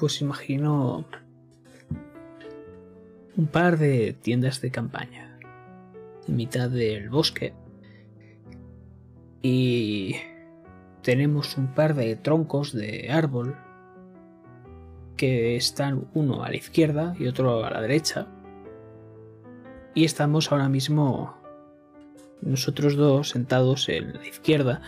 [0.00, 1.04] Pues imagino
[3.36, 5.38] un par de tiendas de campaña
[6.26, 7.52] en mitad del bosque
[9.42, 10.16] y
[11.02, 13.58] tenemos un par de troncos de árbol
[15.18, 18.26] que están uno a la izquierda y otro a la derecha.
[19.94, 21.36] Y estamos ahora mismo
[22.40, 24.80] nosotros dos sentados en la izquierda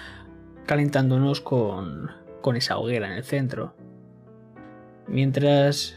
[0.64, 2.10] calentándonos con,
[2.40, 3.74] con esa hoguera en el centro.
[5.12, 5.94] Mientras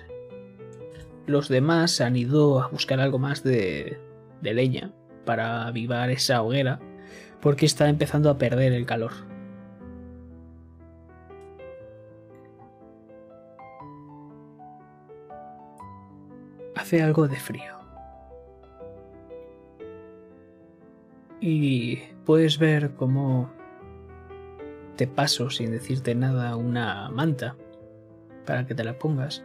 [1.25, 3.97] los demás han ido a buscar algo más de,
[4.41, 4.91] de leña
[5.25, 6.79] para avivar esa hoguera
[7.41, 9.11] porque está empezando a perder el calor.
[16.85, 17.73] hace algo de frío.
[21.41, 23.49] Y puedes ver cómo
[24.95, 27.55] te paso sin decirte nada una manta
[28.45, 29.43] para que te la pongas.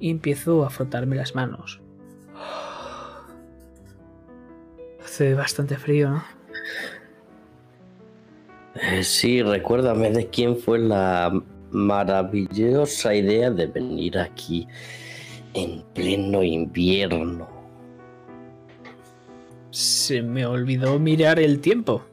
[0.00, 1.80] y empiezo a frotarme las manos.
[5.04, 6.24] Hace bastante frío, ¿no?
[8.74, 11.32] Eh, sí, recuérdame de quién fue la
[11.70, 14.66] maravillosa idea de venir aquí
[15.54, 17.48] en pleno invierno.
[19.70, 22.04] Se me olvidó mirar el tiempo.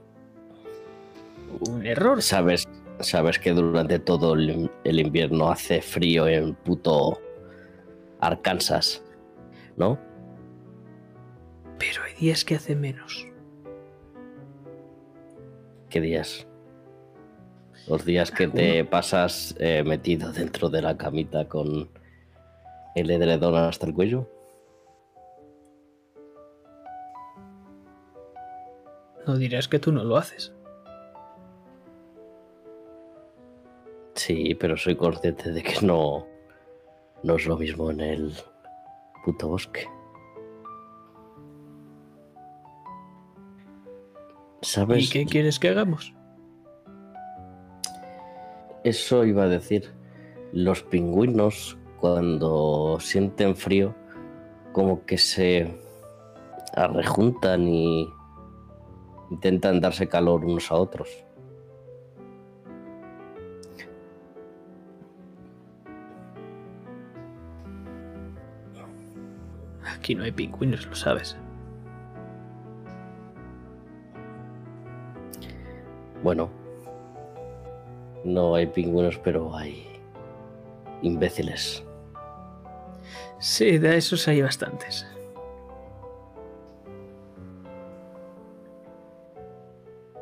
[1.70, 2.22] Un error.
[2.22, 2.68] Sabes,
[3.04, 7.20] sabes que durante todo el, el invierno hace frío en puto
[8.20, 9.04] Arkansas,
[9.78, 10.00] ¿no?
[11.80, 13.28] Pero hay días que hace menos.
[15.90, 16.48] ¿Qué días?
[17.88, 21.90] Los días que te pasas eh, metido dentro de la camita con
[22.96, 24.30] el edredón hasta el cuello.
[29.26, 30.54] No dirás que tú no lo haces.
[34.16, 36.28] Sí, pero soy consciente de que no,
[37.24, 38.34] no es lo mismo en el
[39.24, 39.88] puto bosque.
[44.62, 45.06] ¿Sabes?
[45.06, 46.14] ¿Y qué quieres que hagamos?
[48.84, 49.94] Eso iba a decir.
[50.54, 53.96] Los pingüinos, cuando sienten frío,
[54.74, 55.80] como que se
[56.76, 58.08] arrejuntan y
[59.30, 61.26] intentan darse calor unos a otros.
[70.02, 71.38] Aquí no hay pingüinos, lo sabes.
[76.24, 76.50] Bueno,
[78.24, 79.86] no hay pingüinos, pero hay
[81.04, 81.86] imbéciles.
[83.38, 85.06] Sí, de esos hay bastantes.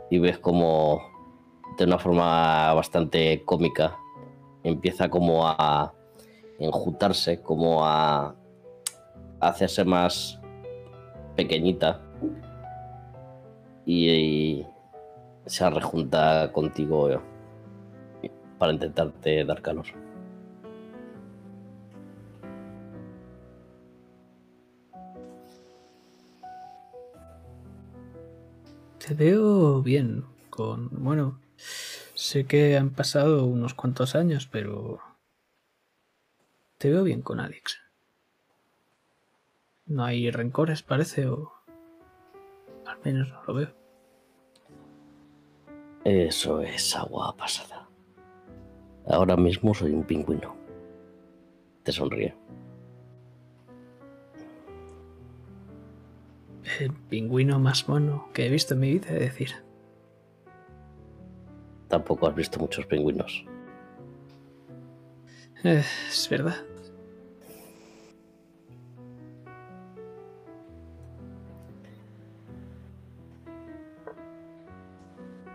[0.10, 0.99] y ves como
[1.77, 3.95] de una forma bastante cómica
[4.64, 5.93] empieza como a
[6.57, 8.35] enjutarse, como a
[9.40, 10.40] hacerse más
[11.36, 12.02] pequeñita
[13.86, 14.68] y, y
[15.45, 17.20] se rejunta contigo eh,
[18.57, 19.86] para intentarte dar calor.
[28.99, 30.90] Te veo bien, con...
[31.03, 31.40] Bueno,
[32.14, 34.99] sé que han pasado unos cuantos años, pero...
[36.78, 37.89] Te veo bien con Alex.
[39.90, 41.52] No hay rencores, parece, o...
[42.86, 43.76] Al menos no lo veo.
[46.06, 47.90] Eso es agua pasada.
[49.07, 50.56] Ahora mismo soy un pingüino.
[51.82, 52.36] Te sonríe.
[56.80, 59.49] El pingüino más mono que he visto en mi vida, es decir.
[61.88, 63.44] Tampoco has visto muchos pingüinos.
[65.64, 66.69] Eh, es verdad.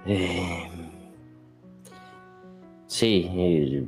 [0.07, 0.69] Eh,
[2.87, 3.87] sí, eh,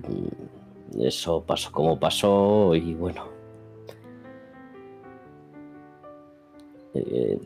[1.00, 3.28] eso pasó como pasó y bueno.
[6.94, 7.38] Eh,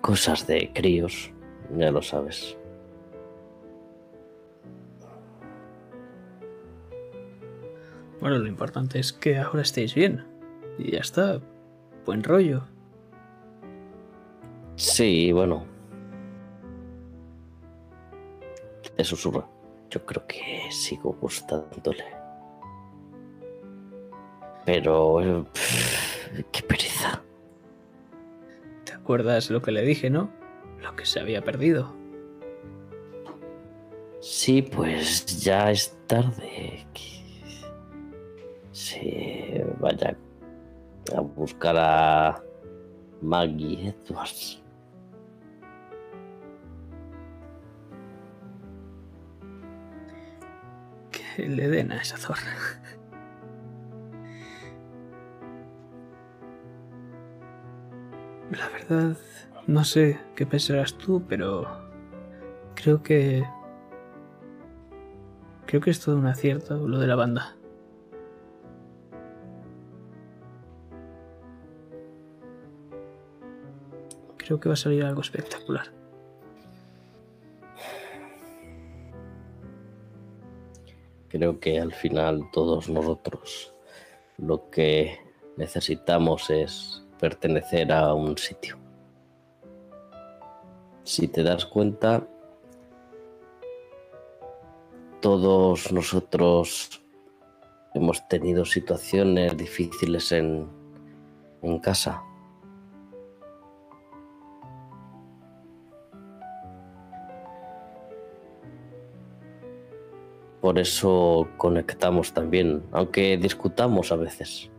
[0.00, 1.30] cosas de críos,
[1.76, 2.56] ya lo sabes.
[8.20, 10.24] Bueno, lo importante es que ahora estéis bien.
[10.78, 11.40] Y ya está.
[12.06, 12.62] Buen rollo.
[14.76, 15.73] Sí, bueno.
[18.96, 19.48] Te susurro.
[19.90, 22.04] Yo creo que sigo gustándole.
[24.64, 25.20] Pero...
[25.20, 27.22] eh, pff, qué pereza.
[28.84, 30.30] ¿Te acuerdas lo que le dije, no?
[30.80, 31.94] Lo que se había perdido.
[34.20, 36.86] Sí, pues ya es tarde.
[38.72, 40.16] Se vaya
[41.14, 42.42] a buscar a
[43.20, 44.63] Maggie Edwards.
[51.38, 52.52] Le den a esa zorra.
[58.50, 59.16] La verdad,
[59.66, 61.66] no sé qué pensarás tú, pero
[62.74, 63.44] creo que...
[65.66, 67.56] Creo que es todo un acierto lo de la banda.
[74.36, 76.03] Creo que va a salir algo espectacular.
[81.34, 83.74] Creo que al final todos nosotros
[84.38, 85.18] lo que
[85.56, 88.78] necesitamos es pertenecer a un sitio.
[91.02, 92.24] Si te das cuenta,
[95.20, 97.02] todos nosotros
[97.94, 100.68] hemos tenido situaciones difíciles en,
[101.62, 102.22] en casa.
[110.64, 114.70] Por eso conectamos también, aunque discutamos a veces.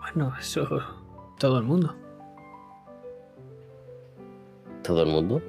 [0.00, 0.66] Bueno, eso
[1.38, 1.94] todo el mundo.
[4.82, 5.40] Todo el mundo.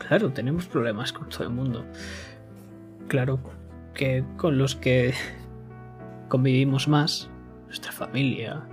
[0.00, 1.84] Claro, tenemos problemas con todo el mundo.
[3.06, 3.38] Claro
[3.94, 5.14] que con los que
[6.30, 7.30] convivimos más,
[7.66, 8.66] nuestra familia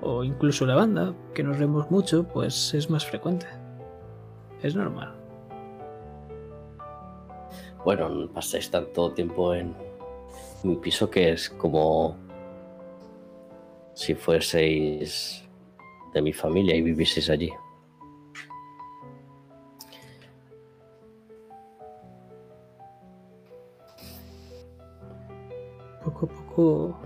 [0.00, 3.46] o incluso la banda, que nos vemos mucho, pues es más frecuente.
[4.64, 5.21] Es normal.
[7.84, 9.74] Bueno, pasáis tanto tiempo en
[10.62, 12.16] mi piso que es como
[13.92, 15.42] si fueseis
[16.14, 17.52] de mi familia y vivieseis allí.
[26.04, 26.96] Poco a poco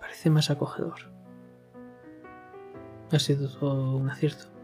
[0.00, 1.00] parece más acogedor.
[3.12, 4.55] Ha sido todo un acierto.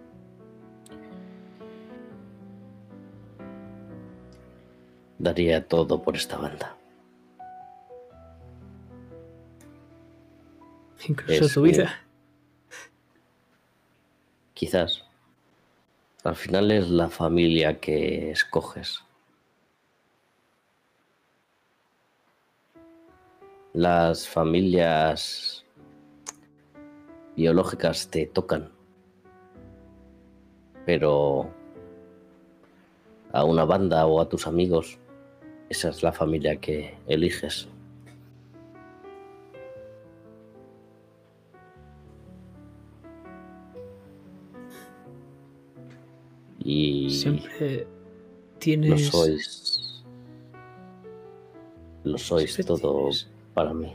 [5.22, 6.76] Daría todo por esta banda.
[11.08, 11.94] Incluso Es tu que- vida.
[14.52, 15.04] Quizás.
[16.24, 19.04] Al final es la familia que escoges.
[23.72, 25.64] Las familias
[27.36, 28.72] biológicas te tocan.
[30.84, 31.48] Pero
[33.32, 34.98] a una banda o a tus amigos,
[35.72, 37.68] esa es la familia que eliges.
[46.58, 49.08] Y Siempre lo tienes.
[49.08, 50.04] sois.
[52.04, 53.94] Lo sois siempre todo tienes- para mí.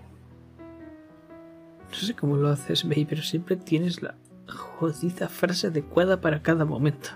[1.89, 4.15] No sé cómo lo haces, May, pero siempre tienes la
[4.47, 7.09] jodida frase adecuada para cada momento.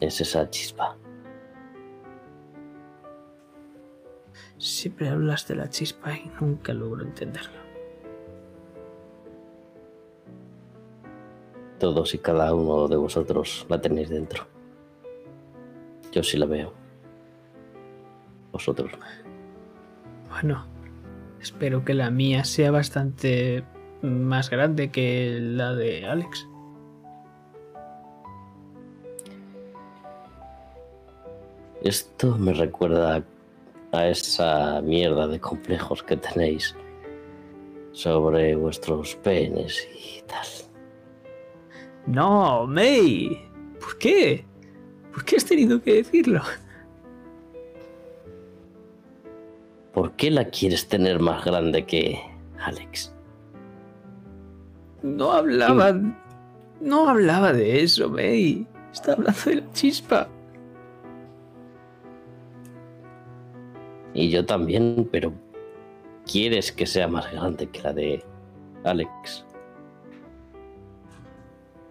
[0.00, 0.96] Es esa chispa.
[4.62, 7.58] Siempre hablas de la chispa y nunca logro entenderlo.
[11.80, 14.46] Todos y cada uno de vosotros la tenéis dentro.
[16.12, 16.72] Yo sí la veo.
[18.52, 18.92] Vosotros.
[18.92, 18.98] no.
[20.30, 20.64] Bueno,
[21.40, 23.64] espero que la mía sea bastante
[24.00, 26.46] más grande que la de Alex.
[31.82, 33.24] Esto me recuerda
[33.92, 36.74] a esa mierda de complejos que tenéis
[37.92, 40.46] sobre vuestros penes y tal.
[42.06, 43.38] No, May.
[43.78, 44.44] ¿Por qué?
[45.12, 46.40] ¿Por qué has tenido que decirlo?
[49.92, 52.18] ¿Por qué la quieres tener más grande que
[52.58, 53.12] Alex?
[55.02, 55.94] No hablaba.
[56.80, 58.66] No hablaba de eso, May.
[58.90, 60.28] Está hablando de la chispa.
[64.14, 65.32] Y yo también, pero
[66.30, 68.24] quieres que sea más grande que la de
[68.84, 69.44] Alex.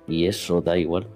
[0.07, 1.07] Y eso da igual.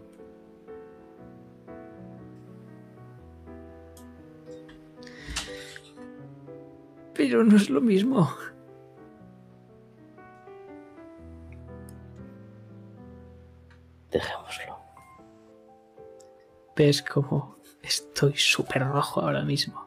[7.13, 8.29] Pero no es lo mismo.
[14.11, 14.77] Dejémoslo.
[16.75, 19.84] ¿Ves cómo estoy súper rojo ahora mismo?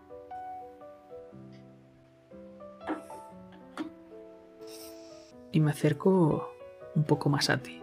[5.59, 6.55] Y me acerco
[6.95, 7.83] un poco más a ti.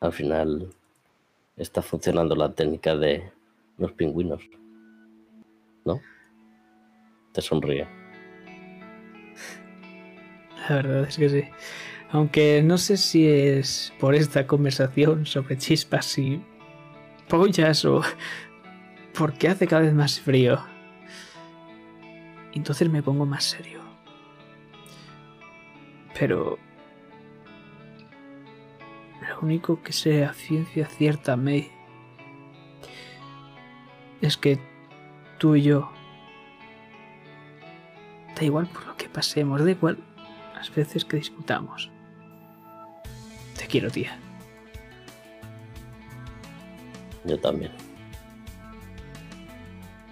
[0.00, 0.72] Al final
[1.58, 3.30] está funcionando la técnica de
[3.76, 4.40] los pingüinos.
[5.84, 6.00] ¿No?
[7.32, 7.86] Te sonríe.
[10.70, 11.44] La verdad es que sí.
[12.12, 16.42] Aunque no sé si es por esta conversación sobre chispas y
[17.28, 18.00] pollas o
[19.12, 20.79] porque hace cada vez más frío.
[22.52, 23.80] Entonces me pongo más serio.
[26.18, 26.58] Pero...
[29.28, 31.70] Lo único que sé a ciencia cierta, May,
[34.20, 34.58] es que
[35.38, 35.90] tú y yo...
[38.36, 39.98] Da igual por lo que pasemos, da igual
[40.54, 41.90] las veces que discutamos.
[43.56, 44.18] Te quiero, tía.
[47.24, 47.72] Yo también.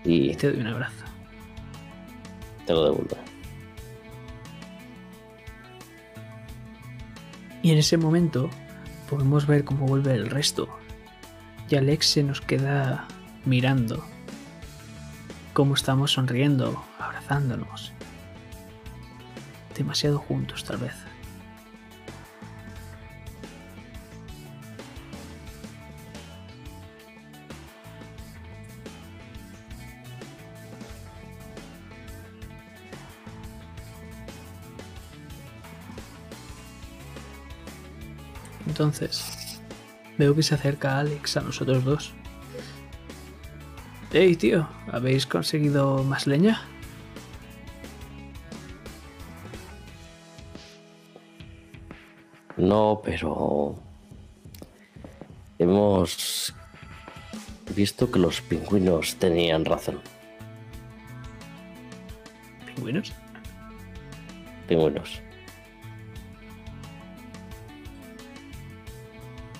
[0.05, 1.08] Y Y te doy un abrazo.
[2.73, 3.17] Lo devuelvo.
[7.63, 8.51] Y en ese momento
[9.11, 10.69] podemos ver cómo vuelve el resto.
[11.69, 13.07] Y Alex se nos queda
[13.45, 14.05] mirando.
[15.53, 17.93] Cómo estamos sonriendo, abrazándonos.
[19.77, 20.95] Demasiado juntos tal vez.
[38.79, 39.61] Entonces,
[40.19, 42.15] veo que se acerca Alex a nosotros dos.
[44.13, 46.63] Hey, tío, ¿habéis conseguido más leña?
[52.57, 53.75] No, pero
[55.59, 56.55] hemos
[57.75, 60.01] visto que los pingüinos tenían razón.
[62.77, 63.13] ¿Pingüinos?
[64.69, 65.21] Pingüinos.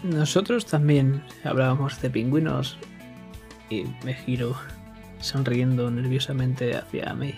[0.09, 2.79] Nosotros también hablábamos de pingüinos
[3.69, 4.57] y me giro
[5.21, 7.35] sonriendo nerviosamente hacia mí.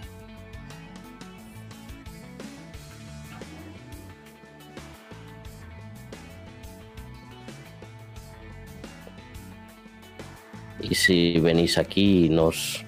[10.80, 12.84] Y si venís aquí y nos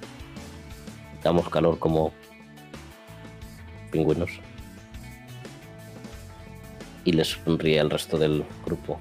[1.25, 2.13] damos calor como
[3.91, 4.31] pingüinos.
[7.05, 8.97] Y les sonríe al resto del grupo.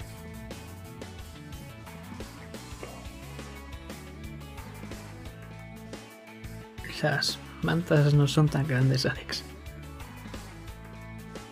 [7.64, 9.44] Mantas no son tan grandes, Alex.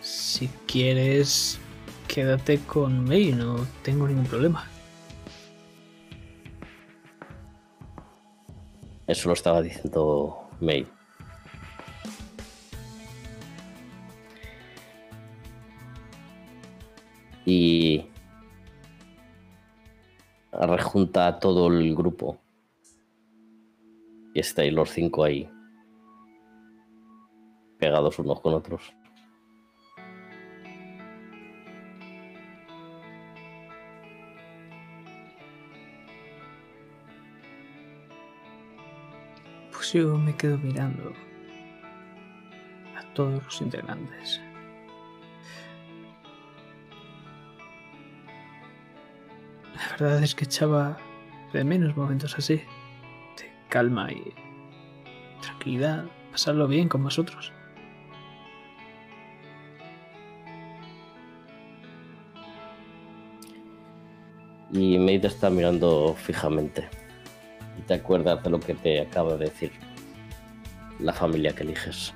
[0.00, 1.58] Si quieres,
[2.06, 4.64] quédate con May, no tengo ningún problema.
[9.06, 10.86] Eso lo estaba diciendo May.
[17.44, 18.06] Y
[20.52, 22.38] rejunta a todo el grupo.
[24.32, 25.50] Y estáis los cinco ahí.
[27.78, 28.94] Pegados unos con otros.
[39.72, 41.12] Pues yo me quedo mirando
[42.96, 44.40] a todos los integrantes.
[49.74, 50.98] La verdad es que echaba
[51.52, 52.62] de menos momentos así,
[53.70, 54.34] calma y
[55.40, 57.52] tranquilidad, pasarlo bien con vosotros.
[64.72, 66.88] Y te está mirando fijamente.
[67.78, 69.72] Y te acuerdas de lo que te acaba de decir.
[71.00, 72.14] La familia que eliges.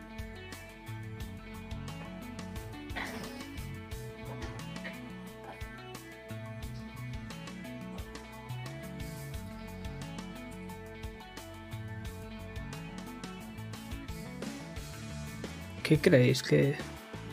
[15.85, 16.77] ¿Qué creéis que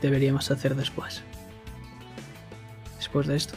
[0.02, 1.24] deberíamos hacer después?
[2.98, 3.56] Después de esto.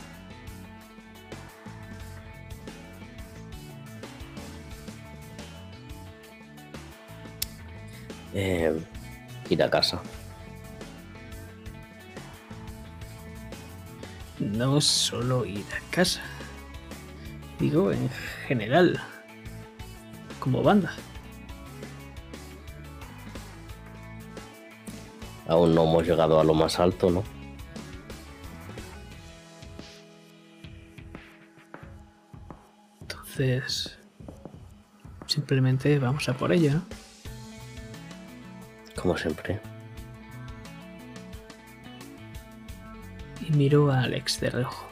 [8.35, 8.81] Eh,
[9.51, 10.01] ir a casa.
[14.39, 16.21] No solo ir a casa.
[17.59, 18.09] Digo, en
[18.47, 19.03] general.
[20.39, 20.95] Como banda.
[25.55, 27.22] Aún no hemos llegado a lo más alto, ¿no?
[33.01, 33.98] Entonces.
[35.26, 36.82] Simplemente vamos a por ello, ¿no?
[39.01, 39.60] Como siempre.
[43.40, 44.86] Y miro a Alex de reojo.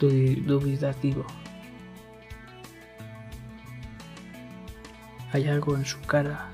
[0.00, 0.08] Du-
[0.46, 1.24] Dubitativo.
[5.32, 6.48] Hay algo en su cara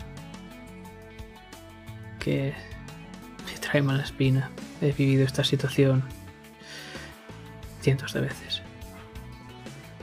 [2.20, 2.54] que
[3.46, 4.50] me trae mala espina.
[4.80, 6.04] He vivido esta situación
[7.80, 8.62] cientos de veces.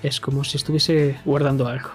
[0.03, 1.91] Es como si estuviese guardando algo.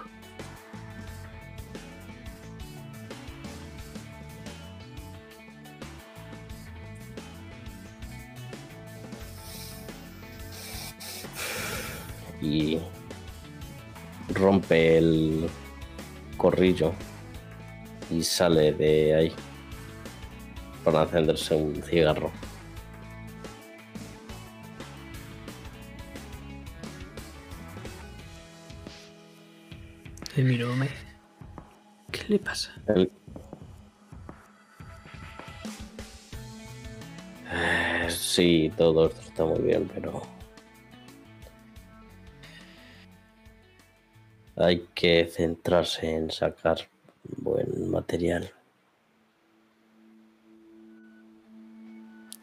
[12.40, 12.80] Y
[14.34, 15.48] rompe el
[16.36, 16.92] corrillo
[18.10, 19.32] y sale de ahí
[20.84, 22.30] para encenderse un cigarro.
[30.36, 30.96] Le miro, me dice,
[32.10, 32.72] ¿qué le pasa?
[32.88, 33.10] El-
[37.54, 40.22] Eh, Sí, todo esto está muy bien, pero.
[44.56, 46.78] Hay que centrarse en sacar
[47.36, 48.50] buen material.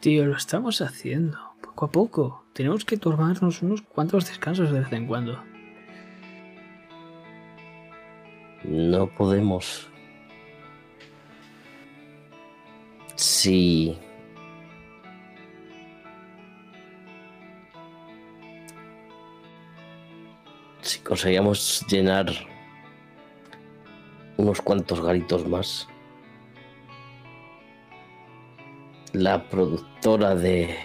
[0.00, 1.38] Tío, lo estamos haciendo.
[1.60, 2.44] Poco a poco.
[2.54, 5.44] Tenemos que tomarnos unos cuantos descansos de vez en cuando.
[8.64, 9.90] No podemos.
[13.14, 13.98] Sí.
[20.80, 22.32] Si conseguíamos llenar
[24.38, 25.86] unos cuantos garitos más,
[29.12, 30.76] la productora de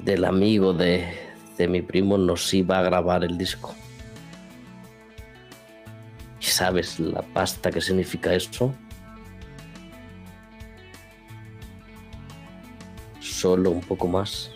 [0.00, 1.16] del amigo de,
[1.56, 3.74] de mi primo nos iba a grabar el disco.
[6.40, 8.74] ¿Y sabes la pasta que significa eso?
[13.20, 14.50] Solo un poco más.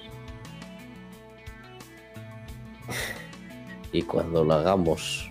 [3.90, 5.30] Y cuando lo hagamos,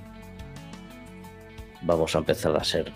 [1.83, 2.91] vamos a empezar a ser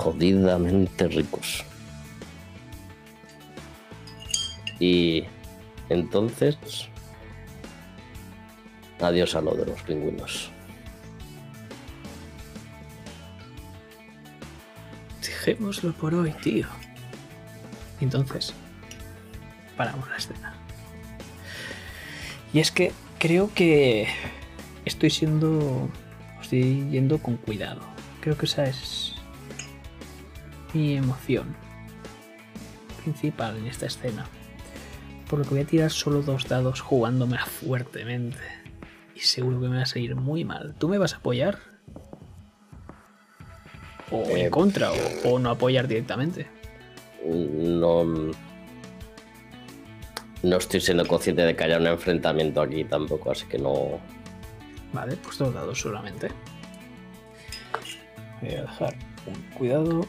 [0.00, 1.62] jodidamente ricos.
[4.78, 5.24] Y
[5.90, 6.56] entonces,
[8.98, 10.50] adiós a lo de los pingüinos.
[15.20, 16.66] Dejémoslo por hoy, tío.
[18.00, 18.54] Entonces,
[19.76, 20.54] paramos la escena.
[22.54, 24.08] Y es que creo que
[24.86, 25.90] estoy siendo.
[26.40, 27.82] Estoy yendo con cuidado.
[28.22, 29.09] Creo que esa es
[30.72, 31.54] mi emoción
[33.02, 34.26] principal en esta escena.
[35.28, 38.38] Por lo que voy a tirar solo dos dados jugándomela fuertemente.
[39.14, 40.74] Y seguro que me va a salir muy mal.
[40.78, 41.58] ¿Tú me vas a apoyar?
[44.10, 46.48] O en Eh, contra, o, o no apoyar directamente.
[47.24, 48.04] No.
[50.42, 54.00] No estoy siendo consciente de que haya un enfrentamiento aquí tampoco, así que no.
[54.92, 56.28] Vale, pues dos dados solamente.
[58.40, 60.06] Voy a dejar un cuidado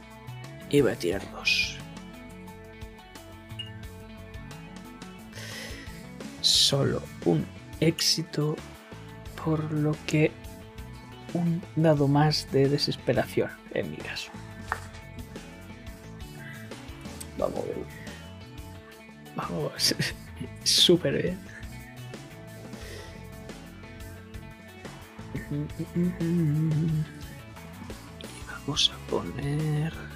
[0.71, 1.77] y voy a tirar dos.
[6.41, 7.45] Solo un
[7.79, 8.55] éxito,
[9.43, 10.31] por lo que
[11.33, 14.31] un dado más de desesperación en mi caso.
[17.37, 17.85] Vamos bien.
[19.35, 19.95] Vamos,
[20.63, 21.39] súper bien.
[28.23, 30.10] Y vamos a poner...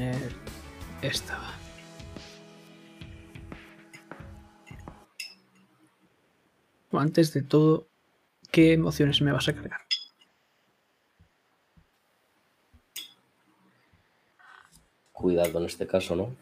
[0.00, 0.32] poner
[1.02, 1.38] esta.
[6.92, 7.00] va.
[7.00, 7.86] Antes de todo,
[8.50, 9.80] ¿qué emociones me vas a cargar?
[15.12, 16.34] Cuidado en este caso, ¿no?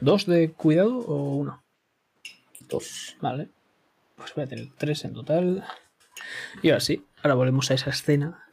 [0.00, 1.62] ¿Dos de cuidado o uno?
[2.68, 3.16] Dos.
[3.20, 3.48] Vale.
[4.16, 5.64] Pues voy a tener tres en total.
[6.62, 8.48] Y ahora sí, ahora volvemos a esa escena.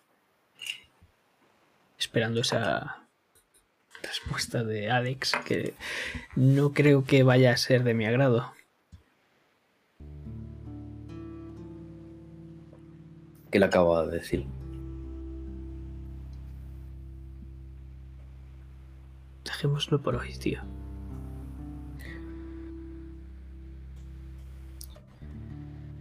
[1.98, 3.01] Esperando esa
[4.02, 5.74] respuesta de Alex, que
[6.36, 8.54] no creo que vaya a ser de mi agrado.
[13.52, 14.46] ¿Qué le acaba de decir?
[19.44, 20.62] Dejémoslo por hoy, tío.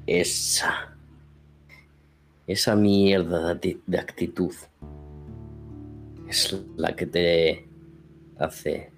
[0.07, 0.97] Esa.
[2.47, 4.55] Esa mierda de actitud.
[6.29, 7.70] Es la que te
[8.41, 8.91] hace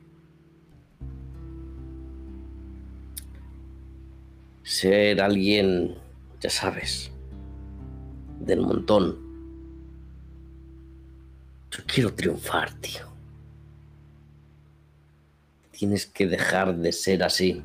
[4.63, 5.97] ser alguien,
[6.41, 7.11] ya sabes,
[8.41, 9.19] del montón.
[11.71, 13.07] Yo quiero triunfar, tío.
[15.73, 17.63] Tienes que dejar de ser así.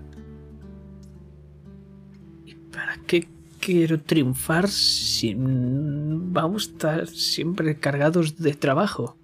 [2.45, 3.27] ¿Y para qué
[3.59, 9.17] quiero triunfar si mm, vamos a estar siempre cargados de trabajo?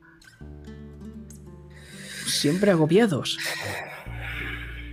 [2.34, 3.38] Siempre agobiados.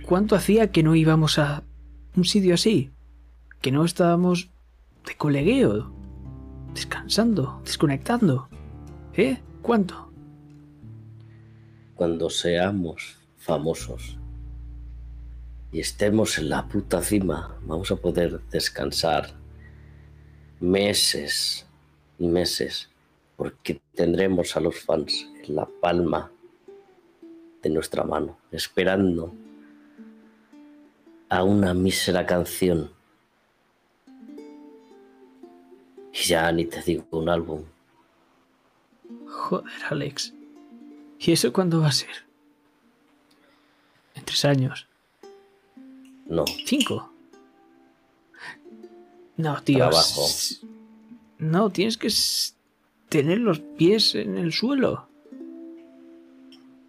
[0.05, 1.63] ¿Cuánto hacía que no íbamos a
[2.15, 2.91] un sitio así?
[3.61, 4.49] Que no estábamos
[5.05, 5.93] de colegueo,
[6.73, 8.49] descansando, desconectando.
[9.15, 9.39] ¿Eh?
[9.61, 10.11] ¿Cuánto?
[12.01, 14.17] cuando seamos famosos
[15.71, 19.35] y estemos en la puta cima, vamos a poder descansar
[20.59, 21.67] meses
[22.17, 22.89] y meses,
[23.37, 26.31] porque tendremos a los fans en la palma
[27.61, 29.33] de nuestra mano, esperando
[31.29, 32.91] a una mísera canción.
[36.13, 37.63] Y ya ni te digo un álbum.
[39.27, 40.33] Joder, Alex.
[41.19, 42.25] ¿Y eso cuándo va a ser?
[44.15, 44.87] ¿En tres años?
[46.25, 46.45] No.
[46.65, 47.11] ¿Cinco?
[49.37, 49.89] No, tío.
[51.37, 52.09] No, tienes que
[53.09, 55.07] tener los pies en el suelo.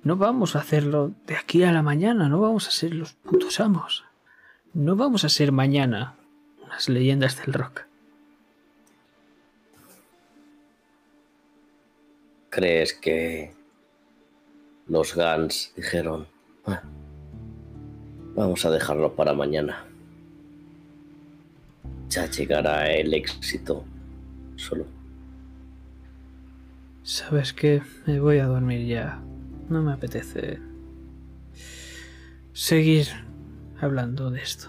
[0.05, 3.60] No vamos a hacerlo de aquí a la mañana, no vamos a ser los putos
[3.60, 4.05] amos.
[4.74, 6.16] No vamos a ser mañana
[6.64, 7.82] unas leyendas del rock.
[12.52, 13.55] ¿crees que
[14.86, 16.26] los Guns dijeron,
[16.66, 16.82] "Ah,
[18.36, 19.86] vamos a dejarlo para mañana?
[22.10, 23.84] Ya llegará el éxito
[24.56, 24.84] solo.
[27.02, 27.82] ¿Sabes qué?
[28.06, 29.18] Me voy a dormir ya.
[29.73, 30.59] No me apetece
[32.52, 33.07] seguir
[33.81, 34.68] hablando de esto.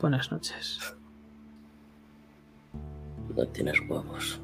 [0.00, 0.80] Buenas noches.
[3.36, 4.40] No tienes huevos.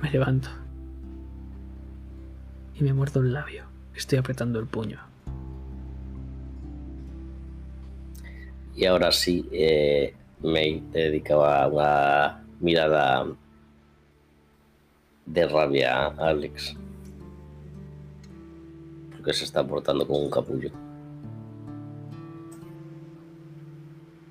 [0.00, 0.48] Me levanto.
[2.76, 3.64] Y me muerdo el labio.
[3.92, 5.00] Estoy apretando el puño.
[8.76, 13.26] Y ahora sí, eh, te dedicaba una mirada
[15.26, 16.76] de rabia a Alex.
[19.10, 20.70] Porque se está portando como un capullo.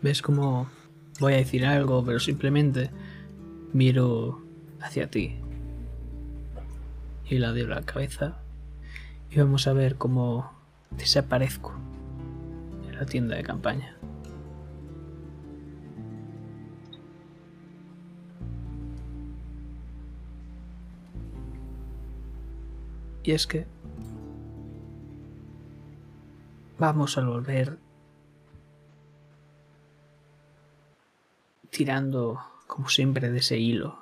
[0.01, 0.67] ¿Ves cómo
[1.19, 2.89] voy a decir algo, pero simplemente
[3.71, 4.41] miro
[4.81, 5.35] hacia ti?
[7.29, 8.39] Y la de la cabeza.
[9.29, 10.51] Y vamos a ver cómo
[10.89, 11.73] desaparezco
[12.89, 14.00] en la tienda de campaña.
[23.23, 23.65] Y es que
[26.79, 27.77] vamos a volver
[31.69, 33.99] tirando, como siempre, de ese hilo.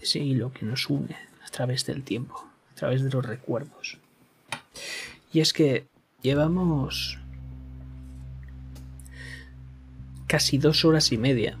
[0.00, 2.42] Ese hilo que nos une a través del tiempo,
[2.72, 3.98] a través de los recuerdos.
[5.32, 5.86] Y es que
[6.22, 7.18] llevamos
[10.26, 11.58] casi dos horas y media.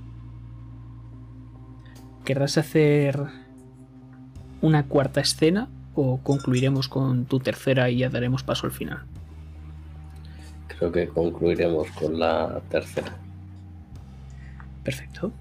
[2.24, 3.28] ¿Querrás hacer
[4.62, 9.02] una cuarta escena o concluiremos con tu tercera y ya daremos paso al final?
[10.68, 13.16] Creo que concluiremos con la tercera.
[14.84, 15.32] Perfecto.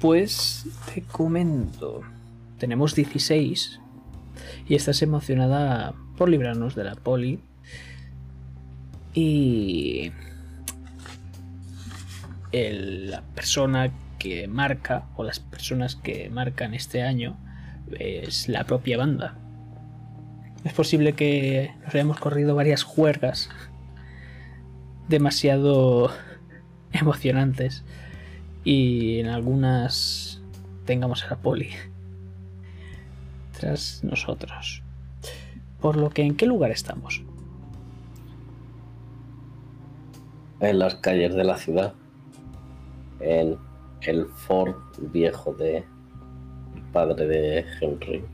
[0.00, 2.02] Pues te comento.
[2.58, 3.80] Tenemos 16
[4.68, 7.40] y estás emocionada por librarnos de la poli.
[9.14, 10.12] Y
[12.52, 17.36] el- la persona que marca o las personas que marcan este año
[17.98, 19.36] es la propia banda.
[20.64, 23.48] Es posible que nos hayamos corrido varias juergas
[25.08, 26.10] demasiado
[26.92, 27.84] emocionantes
[28.64, 30.42] y en algunas
[30.84, 31.70] tengamos a la poli
[33.58, 34.82] tras nosotros.
[35.80, 37.22] Por lo que, ¿en qué lugar estamos?
[40.60, 41.94] En las calles de la ciudad.
[43.20, 43.56] En
[44.02, 45.84] el Ford viejo de
[46.92, 48.24] padre de Henry.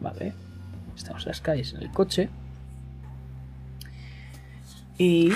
[0.00, 0.32] Vale.
[0.96, 2.28] Estamos en las calles, en el coche.
[4.96, 5.32] Y...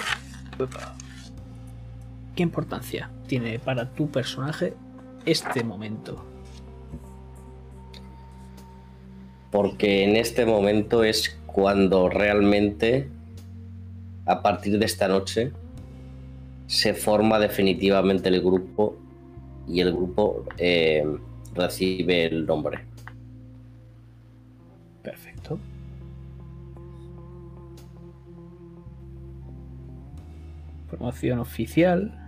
[2.34, 4.74] ¿Qué importancia tiene para tu personaje
[5.26, 6.24] este momento?
[9.50, 13.10] Porque en este momento es cuando realmente,
[14.24, 15.52] a partir de esta noche,
[16.66, 18.96] se forma definitivamente el grupo
[19.68, 21.04] y el grupo eh,
[21.54, 22.84] recibe el nombre.
[25.02, 25.58] Perfecto.
[30.88, 32.18] Promoción oficial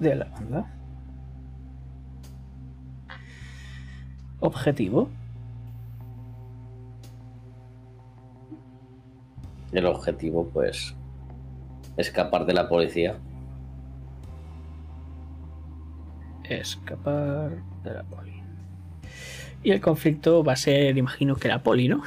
[0.00, 0.74] de la banda.
[4.40, 5.08] Objetivo.
[9.72, 10.94] El objetivo, pues,
[11.98, 13.18] escapar de la policía.
[16.48, 18.42] Escapar de la poli.
[19.62, 22.02] Y el conflicto va a ser, imagino que la poli, ¿no?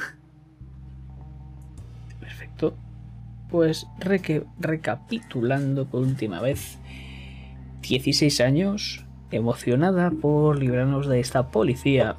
[2.18, 2.74] Perfecto.
[3.50, 3.86] Pues
[4.58, 6.78] recapitulando por última vez.
[7.82, 12.16] 16 años, emocionada por librarnos de esta policía.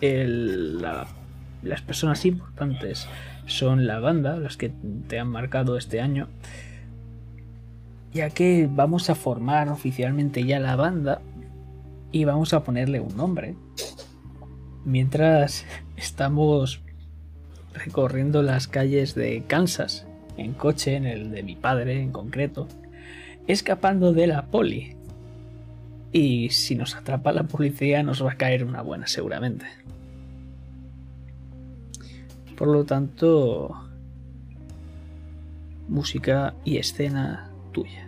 [0.00, 1.06] El- la-
[1.62, 3.08] las personas importantes
[3.46, 4.72] son la banda, las que
[5.08, 6.28] te han marcado este año
[8.14, 11.20] ya que vamos a formar oficialmente ya la banda
[12.12, 13.56] y vamos a ponerle un nombre.
[14.84, 15.66] mientras
[15.96, 16.80] estamos
[17.74, 20.06] recorriendo las calles de Kansas
[20.36, 22.68] en coche, en el de mi padre en concreto,
[23.48, 24.96] escapando de la poli.
[26.12, 29.66] Y si nos atrapa la policía nos va a caer una buena seguramente.
[32.56, 33.74] Por lo tanto,
[35.88, 38.03] música y escena tuya.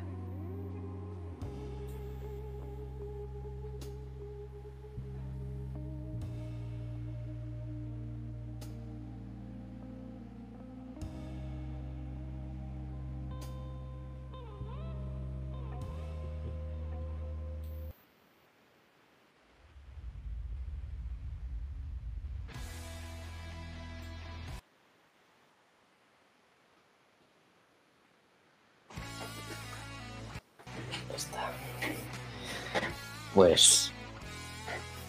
[33.57, 33.91] Pues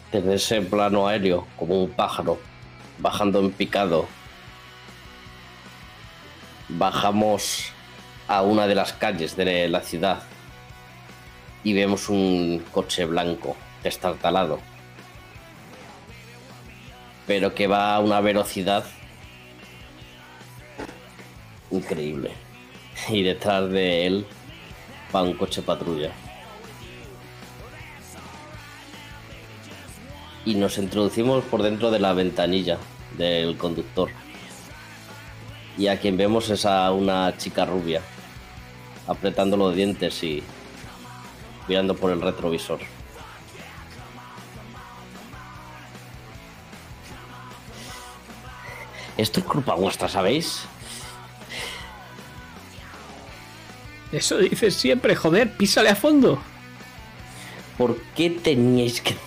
[0.09, 2.39] desde ese plano aéreo, como un pájaro,
[2.97, 4.07] bajando en picado,
[6.69, 7.73] bajamos
[8.29, 10.23] a una de las calles de la ciudad
[11.65, 14.59] y vemos un coche blanco destartalado,
[17.25, 18.85] pero que va a una velocidad
[21.69, 22.31] increíble.
[23.09, 24.25] Y detrás de él
[25.13, 26.13] va un coche patrulla.
[30.47, 32.77] Y nos introducimos por dentro de la ventanilla
[33.17, 34.11] del conductor.
[35.77, 38.01] Y a quien vemos es a una chica rubia,
[39.07, 40.41] apretando los dientes y
[41.67, 42.79] mirando por el retrovisor.
[49.17, 50.61] Esto es culpa vuestra, ¿sabéis?
[54.13, 56.41] Eso dices siempre, joder, písale a fondo.
[57.77, 59.26] ¿Por qué teníais que...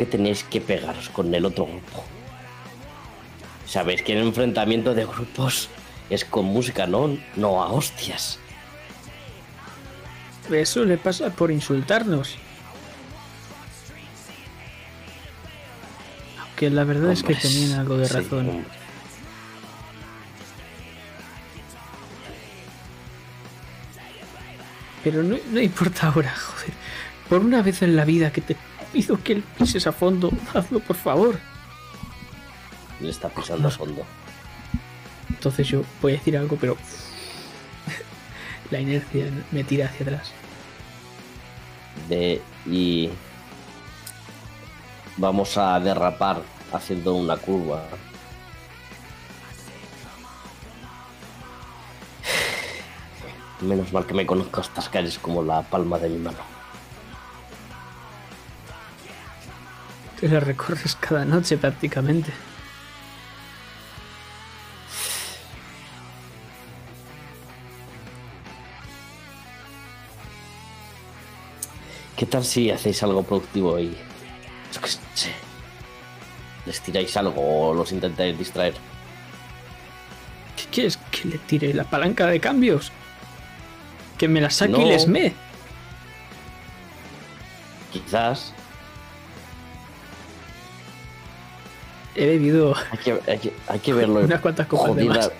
[0.00, 2.02] ¿Por qué tenéis que pegaros con el otro grupo?
[3.66, 5.68] Sabéis que el enfrentamiento de grupos
[6.08, 8.38] es con música, no, no a hostias.
[10.50, 12.36] Eso le pasa por insultarnos.
[16.40, 18.64] Aunque la verdad es que tenían algo de razón.
[25.04, 26.72] Pero no, no importa ahora, joder.
[27.28, 28.56] Por una vez en la vida que te
[28.92, 31.38] pido que pises a fondo, hazlo por favor.
[33.00, 34.04] Le está pisando a fondo.
[35.28, 36.76] Entonces yo voy a decir algo, pero
[38.70, 40.32] la inercia me tira hacia atrás.
[42.08, 43.10] De, y
[45.16, 47.84] vamos a derrapar haciendo una curva.
[53.60, 56.49] Menos mal que me conozco estas calles como la palma de mi mano.
[60.20, 62.30] Te la recorres cada noche prácticamente.
[72.18, 73.96] ¿Qué tal si hacéis algo productivo y
[74.74, 75.32] yo qué sé,
[76.66, 78.74] les tiráis algo o los intentáis distraer?
[80.54, 82.92] ¿Qué quieres que le tire la palanca de cambios?
[84.18, 85.32] Que me la saque y les me.
[87.90, 88.52] Quizás
[92.14, 95.30] He bebido hay que, hay que, hay que verlo Unas cuantas copas de más.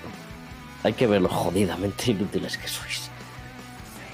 [0.84, 3.10] hay que verlo jodidamente inútiles que sois.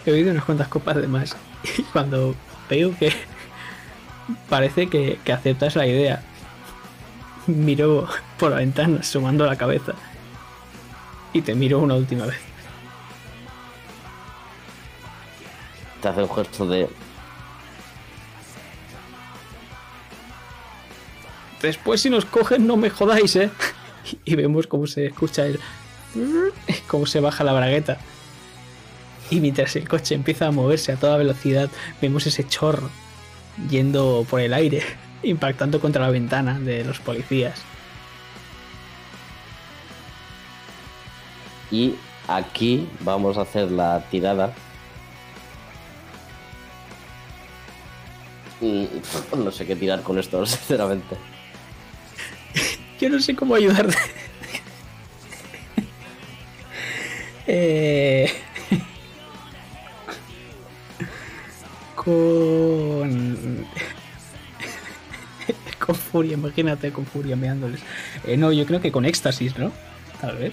[0.04, 1.36] He bebido unas cuantas copas de más.
[1.78, 2.34] Y cuando
[2.70, 3.12] veo que
[4.48, 6.22] parece que, que aceptas la idea,
[7.46, 9.92] miro por la ventana, sumando la cabeza.
[11.32, 12.38] Y te miro una última vez.
[16.00, 16.88] Te hace un gesto de
[21.66, 23.50] Después si nos cogen no me jodáis, ¿eh?
[24.24, 25.58] Y vemos cómo se escucha el...
[26.86, 27.98] cómo se baja la bragueta.
[29.30, 31.68] Y mientras el coche empieza a moverse a toda velocidad,
[32.00, 32.88] vemos ese chorro
[33.68, 34.80] yendo por el aire,
[35.24, 37.60] impactando contra la ventana de los policías.
[41.72, 41.96] Y
[42.28, 44.54] aquí vamos a hacer la tirada.
[48.60, 48.84] Mm,
[49.44, 51.16] No sé qué tirar con esto, sinceramente.
[53.00, 53.96] Yo no sé cómo ayudarte.
[57.48, 58.28] Eh,
[61.94, 63.64] Con...
[65.78, 67.78] Con furia, imagínate con furia meándoles.
[68.24, 69.70] Eh, no, yo creo que con éxtasis, ¿no?
[70.20, 70.52] Tal vez.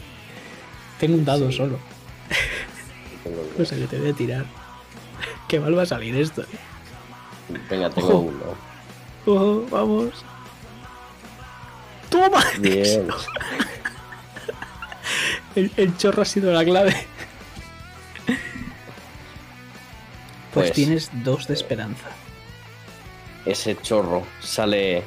[1.00, 1.58] Tengo un dado Sí.
[1.58, 1.80] solo.
[3.58, 4.46] No sé qué te voy a tirar.
[5.48, 6.44] Qué mal va a salir esto.
[7.72, 8.56] Venga, tengo uno.
[9.26, 10.24] Oh, vamos.
[12.14, 12.44] ¡Toma!
[12.60, 13.08] Bien.
[15.56, 16.96] El, el chorro ha sido la clave.
[18.26, 18.36] Pues,
[20.54, 22.08] Pues- tienes dos de esperanza.
[23.46, 25.04] Ese chorro sale.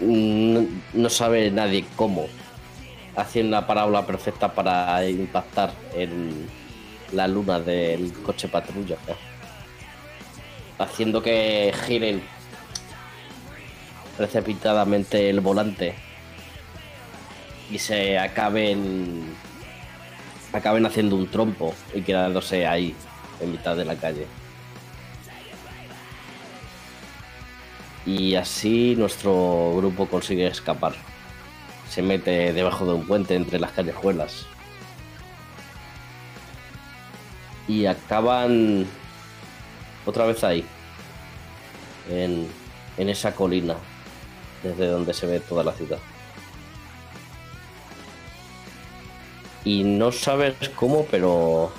[0.00, 2.26] No, no sabe nadie cómo.
[3.14, 6.48] Hace una parábola perfecta para impactar en
[7.12, 8.96] la luna del coche patrulla.
[9.06, 9.14] ¿no?
[10.84, 12.22] Haciendo que giren
[14.28, 15.94] precipitadamente el volante
[17.70, 19.34] y se acaben
[20.52, 22.94] acaben haciendo un trompo y quedándose ahí
[23.40, 24.26] en mitad de la calle.
[28.06, 30.92] Y así nuestro grupo consigue escapar.
[31.88, 34.46] Se mete debajo de un puente entre las callejuelas.
[37.66, 38.86] Y acaban
[40.04, 40.64] otra vez ahí.
[42.10, 42.48] En,
[42.96, 43.76] en esa colina.
[44.62, 45.98] Desde donde se ve toda la ciudad.
[49.64, 51.72] Y no sabes cómo, pero...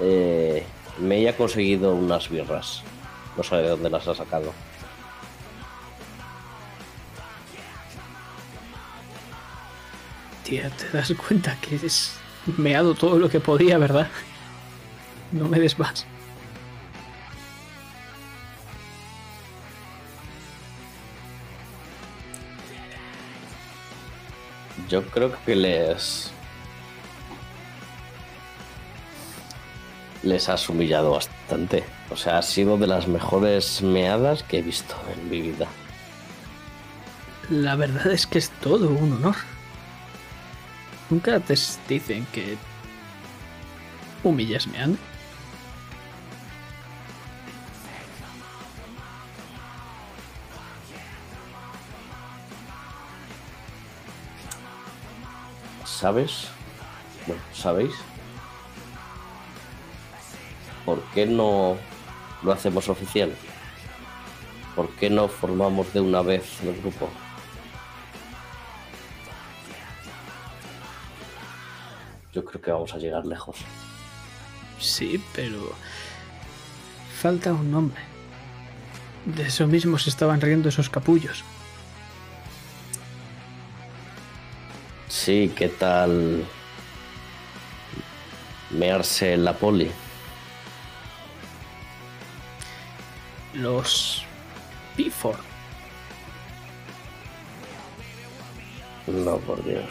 [0.00, 0.64] Eh,
[0.98, 2.82] me ha conseguido unas birras.
[3.36, 4.52] No sabe de dónde las ha sacado.
[10.44, 12.16] Tía, te das cuenta que es
[12.56, 14.08] meado todo lo que podía, ¿verdad?
[15.32, 16.06] No me des más.
[24.90, 26.32] Yo creo que les.
[30.24, 31.84] Les has humillado bastante.
[32.10, 35.68] O sea, ha sido de las mejores meadas que he visto en mi vida.
[37.48, 39.36] La verdad es que es todo un honor.
[41.08, 41.54] Nunca te
[41.88, 42.58] dicen que
[44.24, 44.98] humillas meando.
[56.00, 56.48] ¿Sabes?
[57.26, 57.92] Bueno, ¿sabéis?
[60.86, 61.76] ¿Por qué no
[62.42, 63.34] lo hacemos oficial?
[64.74, 67.10] ¿Por qué no formamos de una vez el grupo?
[72.32, 73.56] Yo creo que vamos a llegar lejos.
[74.78, 75.74] Sí, pero
[77.20, 78.00] falta un nombre.
[79.26, 81.44] De eso mismo se estaban riendo esos capullos.
[85.10, 86.46] Sí, ¿qué tal
[88.70, 89.90] mearse en la poli?
[93.54, 94.24] Los
[94.96, 95.36] Pifor.
[99.08, 99.84] No, por Dios.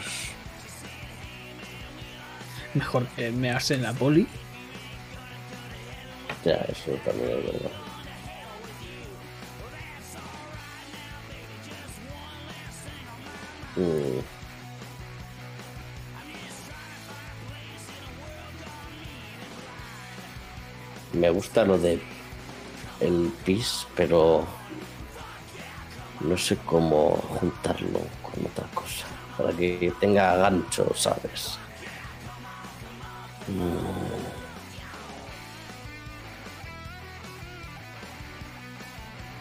[2.72, 4.26] Mejor que mearse en la poli.
[6.46, 7.70] Ya, eso también es verdad.
[13.76, 14.39] Mm.
[21.12, 22.00] Me gusta lo de
[23.00, 24.46] el pis, pero
[26.20, 29.06] no sé cómo juntarlo con otra cosa.
[29.36, 31.58] Para que tenga gancho, ¿sabes?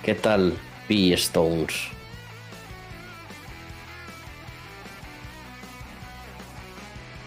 [0.03, 0.57] ¿Qué tal
[0.87, 1.89] P Stones?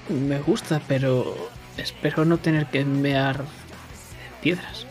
[0.08, 3.44] Me gusta, pero espero no tener que mear
[4.42, 4.86] piedras.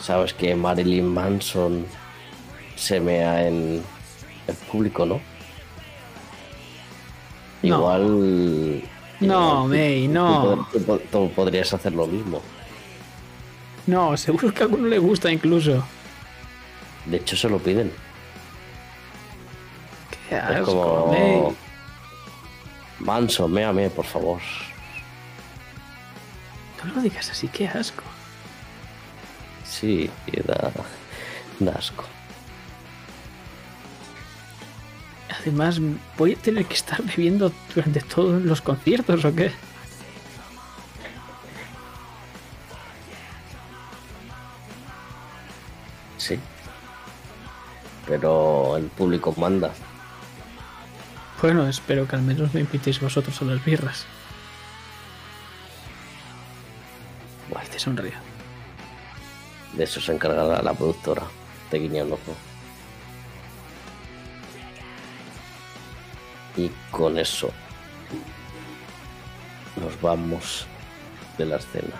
[0.00, 1.86] Sabes que Marilyn Manson
[2.76, 3.82] se mea en
[4.46, 5.20] el público, ¿no?
[7.62, 7.76] No.
[7.78, 8.82] Igual.
[9.20, 10.68] No, igual May, tú- no.
[10.72, 12.40] Tú, tú- tú podrías hacer lo mismo.
[13.86, 15.84] No, seguro que a alguno le gusta incluso.
[17.06, 17.90] De hecho, se lo piden.
[20.28, 21.12] Qué Es asco, como.
[21.12, 21.56] May.
[23.00, 24.40] Manson, méame, por favor.
[26.84, 28.02] No lo digas así, qué asco.
[29.64, 30.10] Sí,
[30.44, 30.72] da,
[31.58, 32.04] da asco.
[35.40, 35.80] Además,
[36.16, 39.52] ¿voy a tener que estar bebiendo durante todos los conciertos o qué?
[46.18, 46.38] Sí.
[48.06, 49.72] Pero el público manda.
[51.40, 54.06] Bueno, espero que al menos me invitéis vosotros a las birras.
[57.50, 58.18] Guay, te sonrío.
[59.74, 61.22] De eso se encargará la productora.
[61.70, 62.34] Te guiña un ojo.
[66.56, 67.52] Y con eso
[69.76, 70.66] nos vamos
[71.36, 71.96] de la escena.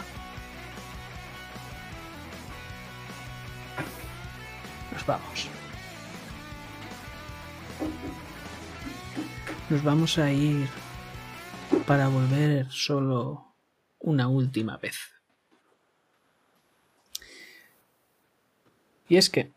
[4.92, 5.55] Nos vamos.
[9.68, 10.68] Nos vamos a ir
[11.88, 13.56] para volver solo
[13.98, 14.96] una última vez.
[19.08, 19.50] Y es que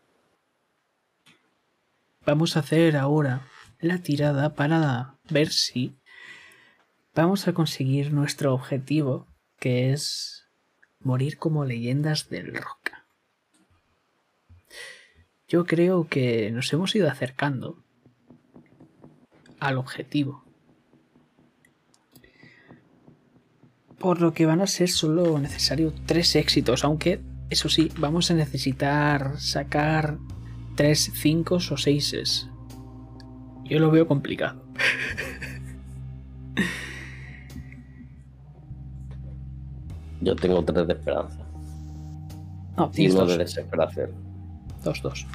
[2.26, 3.46] vamos a hacer ahora
[3.78, 5.96] la tirada para ver si
[7.14, 9.28] vamos a conseguir nuestro objetivo,
[9.60, 10.48] que es
[10.98, 12.90] morir como leyendas del rock.
[15.46, 17.84] Yo creo que nos hemos ido acercando
[19.60, 20.44] al objetivo.
[23.98, 28.34] Por lo que van a ser solo necesario tres éxitos, aunque eso sí, vamos a
[28.34, 30.16] necesitar sacar
[30.74, 32.48] tres, cinco o seises.
[33.64, 34.62] Yo lo veo complicado.
[40.20, 41.38] Yo tengo tres de esperanza
[42.76, 43.28] No, y uno dos.
[43.32, 44.10] de desesperación.
[44.84, 45.26] Dos, dos.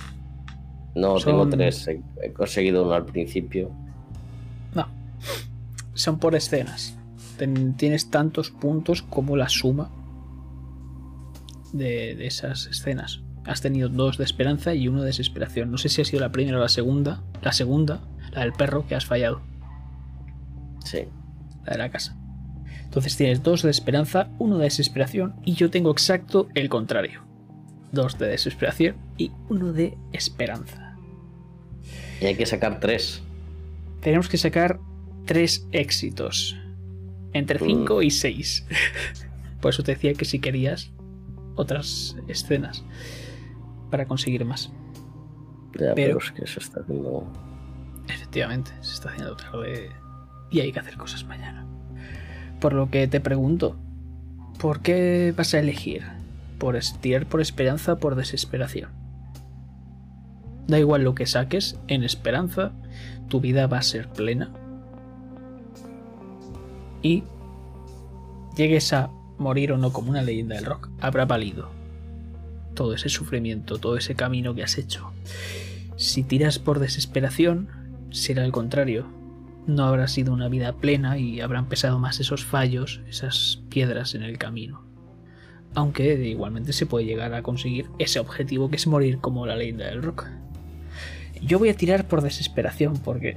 [0.96, 1.88] No, Son- tengo tres.
[1.88, 3.72] He conseguido uno al principio.
[6.06, 6.96] Son por escenas.
[7.38, 9.90] Ten- tienes tantos puntos como la suma
[11.74, 13.24] de, de esas escenas.
[13.44, 15.72] Has tenido dos de esperanza y uno de desesperación.
[15.72, 17.24] No sé si ha sido la primera o la segunda.
[17.42, 18.02] La segunda,
[18.34, 19.42] la del perro, que has fallado.
[20.84, 21.06] Sí.
[21.66, 22.16] La de la casa.
[22.84, 27.24] Entonces tienes dos de esperanza, uno de desesperación y yo tengo exacto el contrario.
[27.92, 30.96] Dos de desesperación y uno de esperanza.
[32.22, 33.24] Y hay que sacar tres.
[34.02, 34.80] Tenemos que sacar
[35.26, 36.58] tres éxitos.
[37.34, 38.66] Entre 5 y 6.
[39.62, 40.92] Por eso te decía que si querías
[41.56, 42.84] otras escenas
[43.92, 44.72] para conseguir más.
[45.74, 47.28] Ya, pero, Pero- es que se está haciendo.
[48.08, 49.90] Efectivamente, se está haciendo tarde
[50.52, 51.66] y hay que hacer cosas mañana.
[52.62, 53.76] Por lo que te pregunto,
[54.60, 56.04] ¿por qué vas a elegir?
[56.60, 58.92] ¿Por tirar por esperanza o por desesperación?
[60.68, 62.72] Da igual lo que saques, en esperanza
[63.28, 64.52] tu vida va a ser plena.
[67.06, 67.24] Y
[68.58, 71.70] llegues a morir o no como una leyenda del rock, habrá valido
[72.74, 75.12] todo ese sufrimiento, todo ese camino que has hecho.
[75.98, 77.70] Si tiras por desesperación,
[78.10, 79.06] será el contrario.
[79.68, 84.24] No habrá sido una vida plena y habrán pesado más esos fallos, esas piedras en
[84.24, 84.82] el camino.
[85.76, 89.86] Aunque igualmente se puede llegar a conseguir ese objetivo que es morir como la leyenda
[89.86, 90.26] del rock.
[91.40, 93.36] Yo voy a tirar por desesperación porque...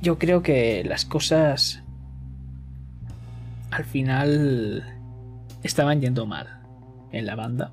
[0.00, 1.82] Yo creo que las cosas...
[3.70, 4.96] Al final...
[5.62, 6.60] Estaban yendo mal
[7.12, 7.72] en la banda.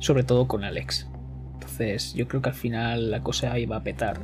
[0.00, 1.08] Sobre todo con Alex.
[1.54, 4.20] Entonces, yo creo que al final la cosa iba a petar.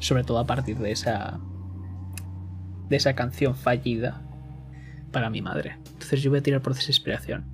[0.00, 1.40] Sobre todo a partir de esa.
[2.90, 4.20] de esa canción fallida
[5.12, 5.78] para mi madre.
[5.92, 7.46] Entonces, yo voy a tirar por desesperación.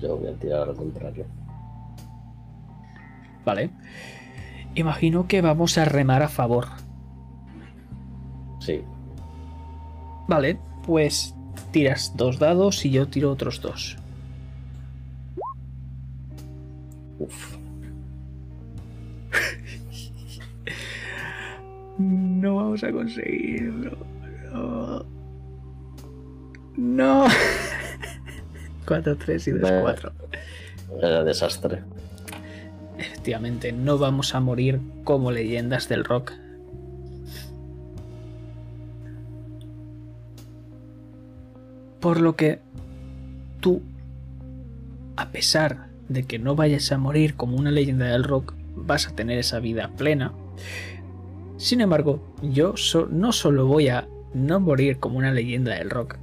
[0.00, 1.26] Yo voy a tirar al contrario.
[3.44, 3.70] Vale.
[4.74, 6.68] Imagino que vamos a remar a favor.
[8.68, 8.82] Sí.
[10.28, 11.34] Vale, pues
[11.70, 13.96] tiras dos dados y yo tiro otros dos.
[17.18, 17.56] Uf.
[21.98, 23.96] No vamos a conseguirlo.
[24.52, 25.04] No.
[26.76, 27.26] No.
[28.86, 29.80] 4, 3 y 2, Vale.
[29.80, 30.12] 4.
[31.02, 31.82] Era desastre.
[32.98, 36.32] Efectivamente, no vamos a morir como leyendas del rock.
[42.00, 42.60] Por lo que
[43.60, 43.82] tú,
[45.16, 49.14] a pesar de que no vayas a morir como una leyenda del rock, vas a
[49.14, 50.32] tener esa vida plena.
[51.56, 56.16] Sin embargo, yo so- no solo voy a no morir como una leyenda del rock,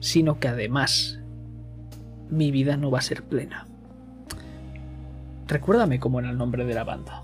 [0.00, 1.18] sino que además
[2.30, 3.66] mi vida no va a ser plena.
[5.46, 7.22] Recuérdame cómo era el nombre de la banda.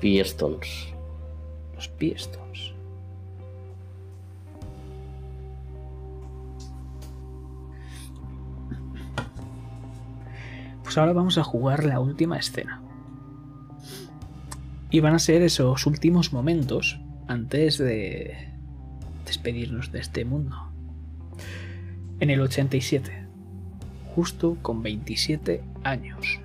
[0.00, 0.92] Pistons.
[1.74, 2.41] Los Pistons.
[10.82, 12.82] Pues ahora vamos a jugar la última escena.
[14.90, 18.52] Y van a ser esos últimos momentos antes de
[19.24, 20.56] despedirnos de este mundo.
[22.20, 23.26] En el 87,
[24.14, 26.40] justo con 27 años.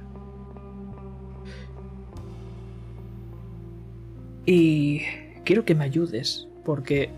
[4.46, 5.02] Y
[5.44, 7.10] quiero que me ayudes, porque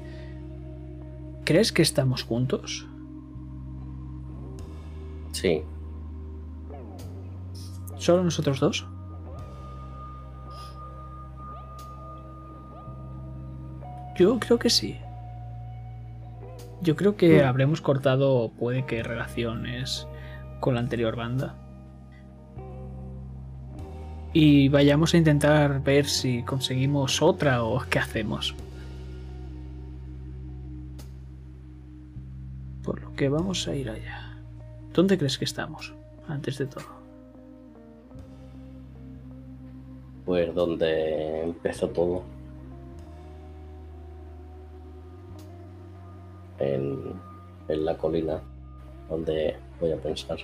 [1.45, 2.87] ¿crees que estamos juntos?
[5.31, 5.61] Sí.
[7.99, 8.87] ¿Solo nosotros dos?
[14.17, 14.97] Yo creo que sí.
[16.81, 20.07] Yo creo que habremos cortado, puede que relaciones
[20.61, 21.55] con la anterior banda.
[24.31, 28.55] Y vayamos a intentar ver si conseguimos otra o qué hacemos.
[32.83, 34.37] Por lo que vamos a ir allá.
[34.93, 35.93] ¿Dónde crees que estamos?
[36.27, 36.98] Antes de todo.
[40.29, 42.21] Pues donde empezó todo.
[46.59, 47.15] En,
[47.67, 48.39] en la colina,
[49.09, 50.37] donde voy a pensar.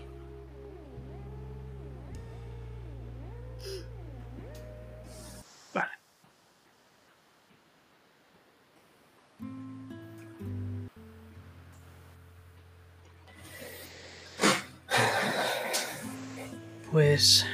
[16.91, 17.45] Pues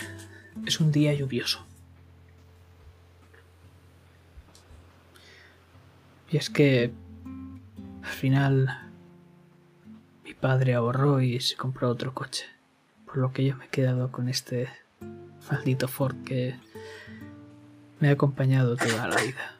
[0.66, 1.71] es un día lluvioso.
[6.32, 6.94] Y es que
[8.04, 8.90] al final
[10.24, 12.46] mi padre ahorró y se compró otro coche.
[13.06, 14.70] Por lo que yo me he quedado con este
[15.52, 16.56] maldito Ford que
[18.00, 19.58] me ha acompañado toda la vida.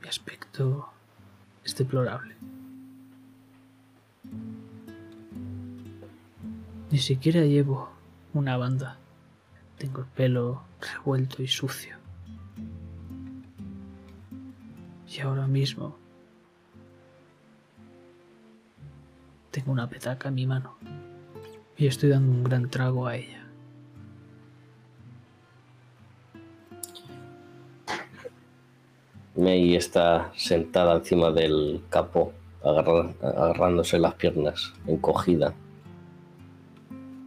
[0.00, 0.88] Mi aspecto
[1.62, 2.34] es deplorable.
[6.90, 7.93] Ni siquiera llevo
[8.34, 8.98] una banda.
[9.78, 11.96] Tengo el pelo revuelto y sucio.
[15.08, 15.96] Y ahora mismo
[19.50, 20.76] tengo una petaca en mi mano
[21.76, 23.46] y estoy dando un gran trago a ella.
[29.36, 32.32] May está sentada encima del capó,
[32.62, 35.54] agarrándose las piernas, encogida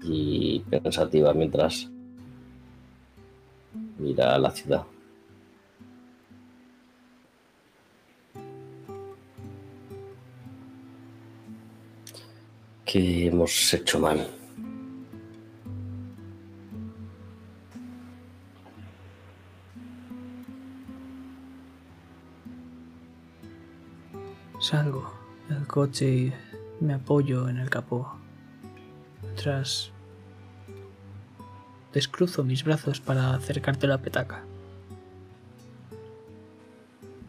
[0.10, 1.90] y pensativa mientras
[3.98, 4.86] mira a la ciudad.
[12.86, 14.26] ¿Qué hemos hecho mal?
[24.60, 25.14] Salgo
[25.50, 26.34] del coche y
[26.80, 28.18] me apoyo en el capó.
[31.98, 34.44] Mientras descruzo mis brazos para acercarte la petaca.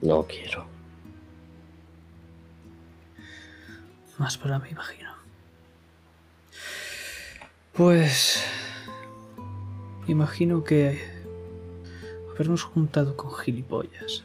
[0.02, 0.66] No quiero.
[4.18, 5.10] Más para mí, imagino.
[7.72, 8.44] Pues...
[10.06, 11.00] Imagino que
[12.34, 14.24] habernos juntado con gilipollas.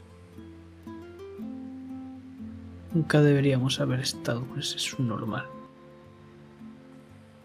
[2.93, 5.47] Nunca deberíamos haber estado con ese subnormal.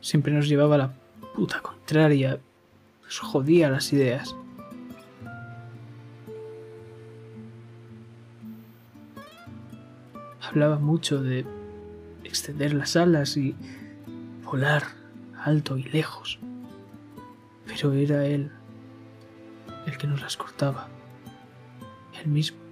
[0.01, 0.93] Siempre nos llevaba a la
[1.37, 2.41] puta contraria.
[3.09, 4.37] Nos jodía las ideas.
[10.43, 11.47] Hablaba mucho de
[12.23, 13.57] extender las alas y
[14.45, 14.83] volar
[15.43, 16.39] alto y lejos.
[17.67, 18.53] Pero era él
[19.87, 20.89] el que nos las cortaba.
[22.21, 22.68] Él mismo.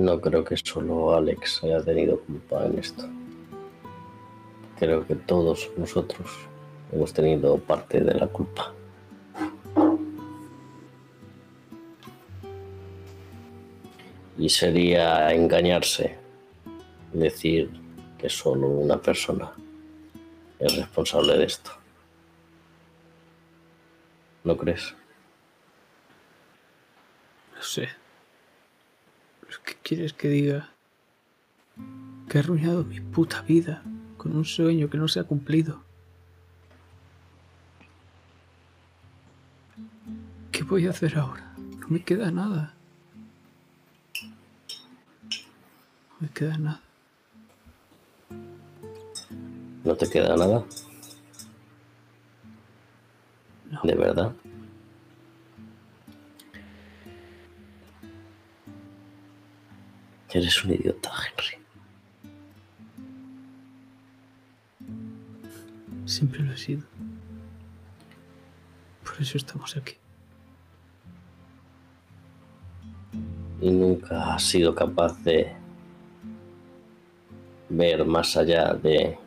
[0.00, 3.06] No creo que solo Alex haya tenido culpa en esto.
[4.78, 6.26] Creo que todos nosotros
[6.90, 8.72] hemos tenido parte de la culpa.
[14.38, 16.16] Y sería engañarse
[17.12, 17.70] decir
[18.16, 19.52] que solo una persona
[20.58, 21.72] es responsable de esto.
[24.44, 24.94] ¿No crees?
[27.54, 27.99] No sé.
[29.64, 30.70] ¿Pero ¿Qué quieres que diga?
[32.28, 33.82] Que he arruinado mi puta vida
[34.16, 35.82] con un sueño que no se ha cumplido.
[40.52, 41.54] ¿Qué voy a hacer ahora?
[41.80, 42.74] No me queda nada.
[46.10, 46.80] No me queda nada.
[49.84, 50.64] ¿No te queda nada?
[53.70, 53.80] No.
[53.82, 54.34] ¿De verdad?
[60.32, 61.58] Eres un idiota, Henry.
[66.06, 66.82] Siempre lo he sido.
[69.04, 69.94] Por eso estamos aquí.
[73.60, 75.52] Y nunca has sido capaz de
[77.68, 79.18] ver más allá de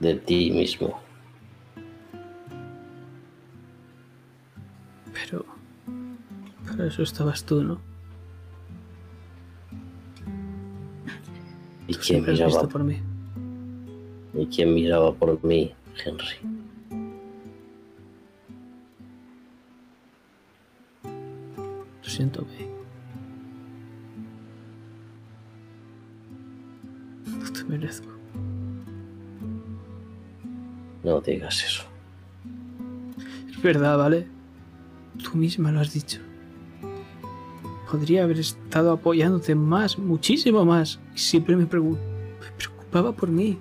[0.00, 1.05] de ti mismo.
[6.76, 7.80] Para eso estabas tú, ¿no?
[11.88, 13.00] ¿Y Tú quién miraba por mí.
[14.34, 15.72] ¿Y quién miraba por mí,
[16.04, 16.36] Henry?
[22.02, 22.68] Lo siento, May.
[27.38, 28.08] No te merezco.
[31.02, 31.84] No digas eso.
[33.48, 34.26] Es verdad, ¿vale?
[35.22, 36.25] Tú misma lo has dicho.
[37.90, 40.98] Podría haber estado apoyándote más, muchísimo más.
[41.14, 43.58] Y siempre me, preocupaba por mí.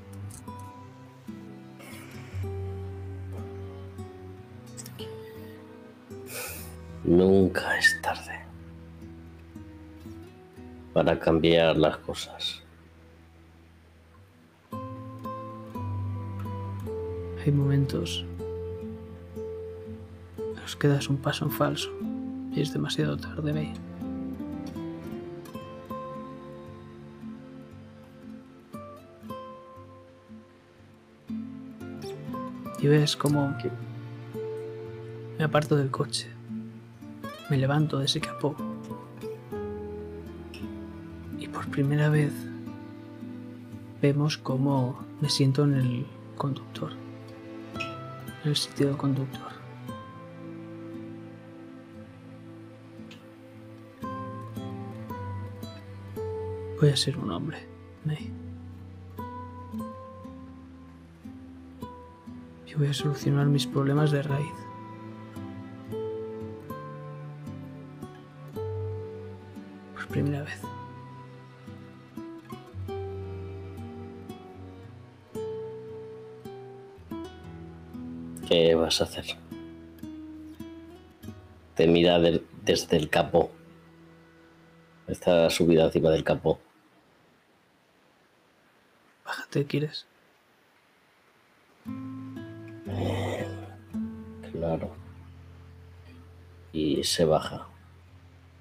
[7.03, 8.39] Nunca es tarde
[10.91, 12.63] para cambiar las cosas.
[17.45, 18.25] Hay momentos
[20.39, 21.91] en los que das un paso en falso
[22.55, 23.94] y es demasiado tarde, May.
[32.85, 33.51] Y ves como
[35.39, 36.27] me aparto del coche,
[37.49, 38.55] me levanto de ese capó
[41.39, 42.31] y por primera vez
[44.03, 46.05] vemos cómo me siento en el
[46.38, 46.91] conductor
[48.43, 49.51] en el sitio conductor.
[56.80, 57.67] Voy a ser un hombre,
[58.03, 58.44] May.
[62.77, 64.51] Voy a solucionar mis problemas de raíz.
[69.93, 70.61] Por primera vez.
[78.47, 79.25] ¿Qué vas a hacer?
[81.75, 83.51] Te mira desde el capó.
[85.07, 86.59] Está subida encima del capó.
[89.25, 90.05] Bájate, ¿quieres?
[97.06, 97.67] Se baja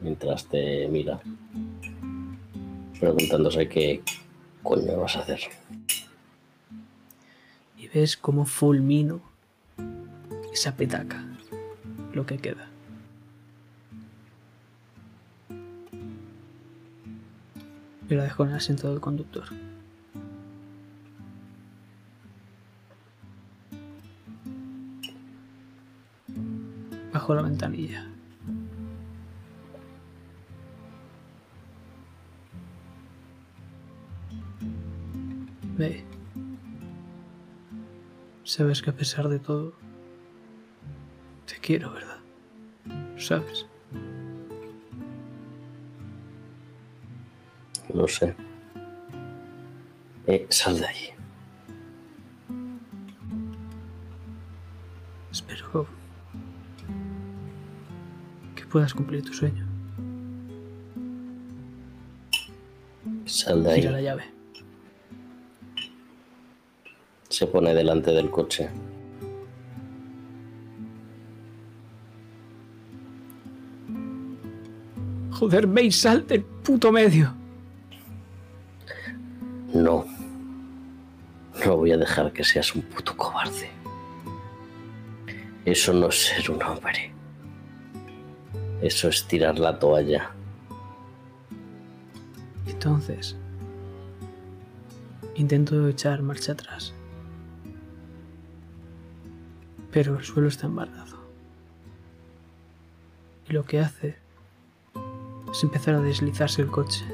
[0.01, 1.21] mientras te mira,
[3.01, 4.03] preguntándose qué
[4.63, 5.41] coño vas a hacer.
[7.77, 9.21] y ves cómo fulmino
[10.53, 11.25] esa petaca,
[12.13, 12.69] lo que queda.
[18.09, 19.45] Y la dejo en el asiento del conductor.
[27.13, 28.14] Bajo la ventanilla.
[35.77, 36.05] Ve.
[38.45, 39.73] Sabes que a pesar de todo,
[41.47, 42.19] te quiero, ¿verdad?
[43.19, 43.67] ¿Sabes?
[47.93, 48.35] Lo sé.
[50.27, 51.09] Eh, sal de allí.
[55.33, 55.87] Espero
[58.55, 59.67] que puedas cumplir tu sueño.
[63.27, 64.05] Sal de Gira la ahí.
[64.05, 64.34] llave.
[67.45, 68.71] Se pone delante del coche.
[75.31, 77.35] Joder, May, sal del puto medio.
[79.75, 80.07] No.
[81.67, 83.69] No voy a dejar que seas un puto cobarde.
[85.67, 87.13] Eso no es ser un hombre.
[88.81, 90.31] Eso es tirar la toalla.
[92.67, 93.37] Entonces,
[95.35, 96.95] intento echar marcha atrás.
[99.95, 101.19] Pero el suelo está embarrado.
[103.49, 104.17] Y lo que hace
[105.53, 107.05] es empezar a deslizarse el coche.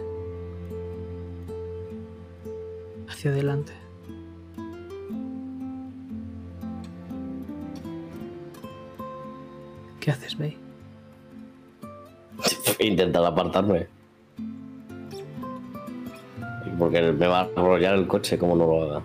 [3.07, 3.75] Hacia adelante.
[10.00, 10.57] ¿Qué haces, May?
[12.78, 13.89] Intentar apartarme.
[16.78, 19.02] Porque me va a arrollar el coche como no lo haga.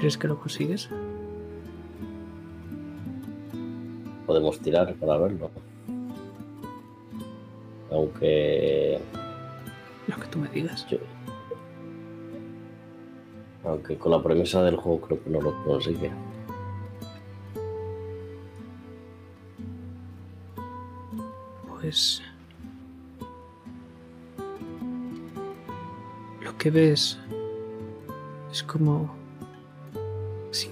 [0.00, 0.88] ¿Crees que lo consigues?
[4.26, 5.50] Podemos tirar para verlo.
[7.90, 8.98] Aunque.
[10.06, 10.86] Lo que tú me digas.
[10.88, 10.96] yo-
[13.62, 16.10] aunque con la premisa del juego creo que no lo consigue.
[21.68, 22.22] Pues...
[26.42, 27.18] Lo que ves
[28.50, 29.10] es como,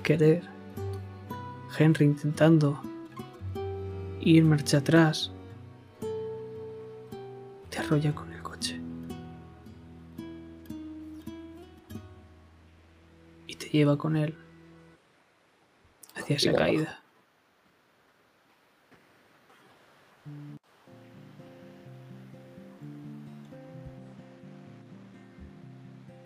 [0.09, 0.43] querer,
[1.79, 2.81] Henry intentando
[4.23, 5.31] ir marcha atrás,
[7.69, 8.81] te arrolla con el coche.
[13.47, 14.35] Y te lleva con él
[16.15, 17.03] hacia esa caída.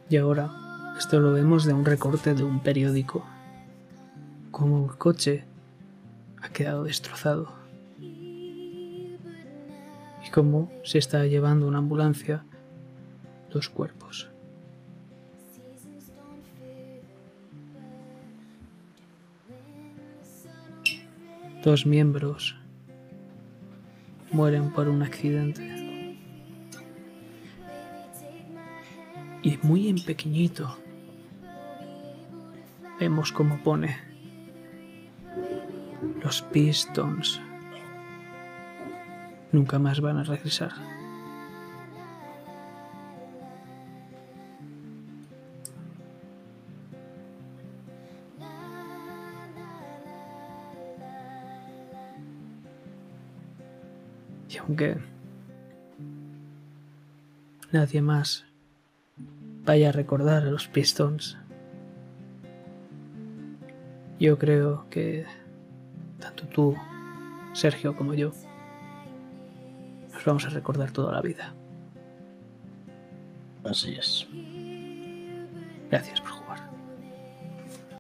[0.09, 3.32] Y ahora, esto lo vemos de un recorte de un periódico.
[4.63, 5.45] Como el coche
[6.41, 7.53] ha quedado destrozado.
[7.99, 9.19] Y
[10.33, 12.45] cómo se está llevando una ambulancia
[13.51, 14.31] dos cuerpos.
[21.65, 22.55] Dos miembros
[24.31, 26.17] mueren por un accidente.
[29.43, 30.79] Y muy en pequeñito
[33.01, 34.12] vemos cómo pone
[36.33, 37.43] los Pistons
[39.53, 40.73] nunca más van a regresar.
[54.49, 54.97] Y aunque
[57.73, 58.47] nadie más
[59.67, 61.37] vaya a recordar a los Pistons,
[64.19, 65.27] yo creo que
[66.53, 66.77] tú,
[67.53, 68.33] Sergio, como yo,
[70.13, 71.55] nos vamos a recordar toda la vida.
[73.65, 74.27] Así es.
[75.91, 76.42] Gracias por.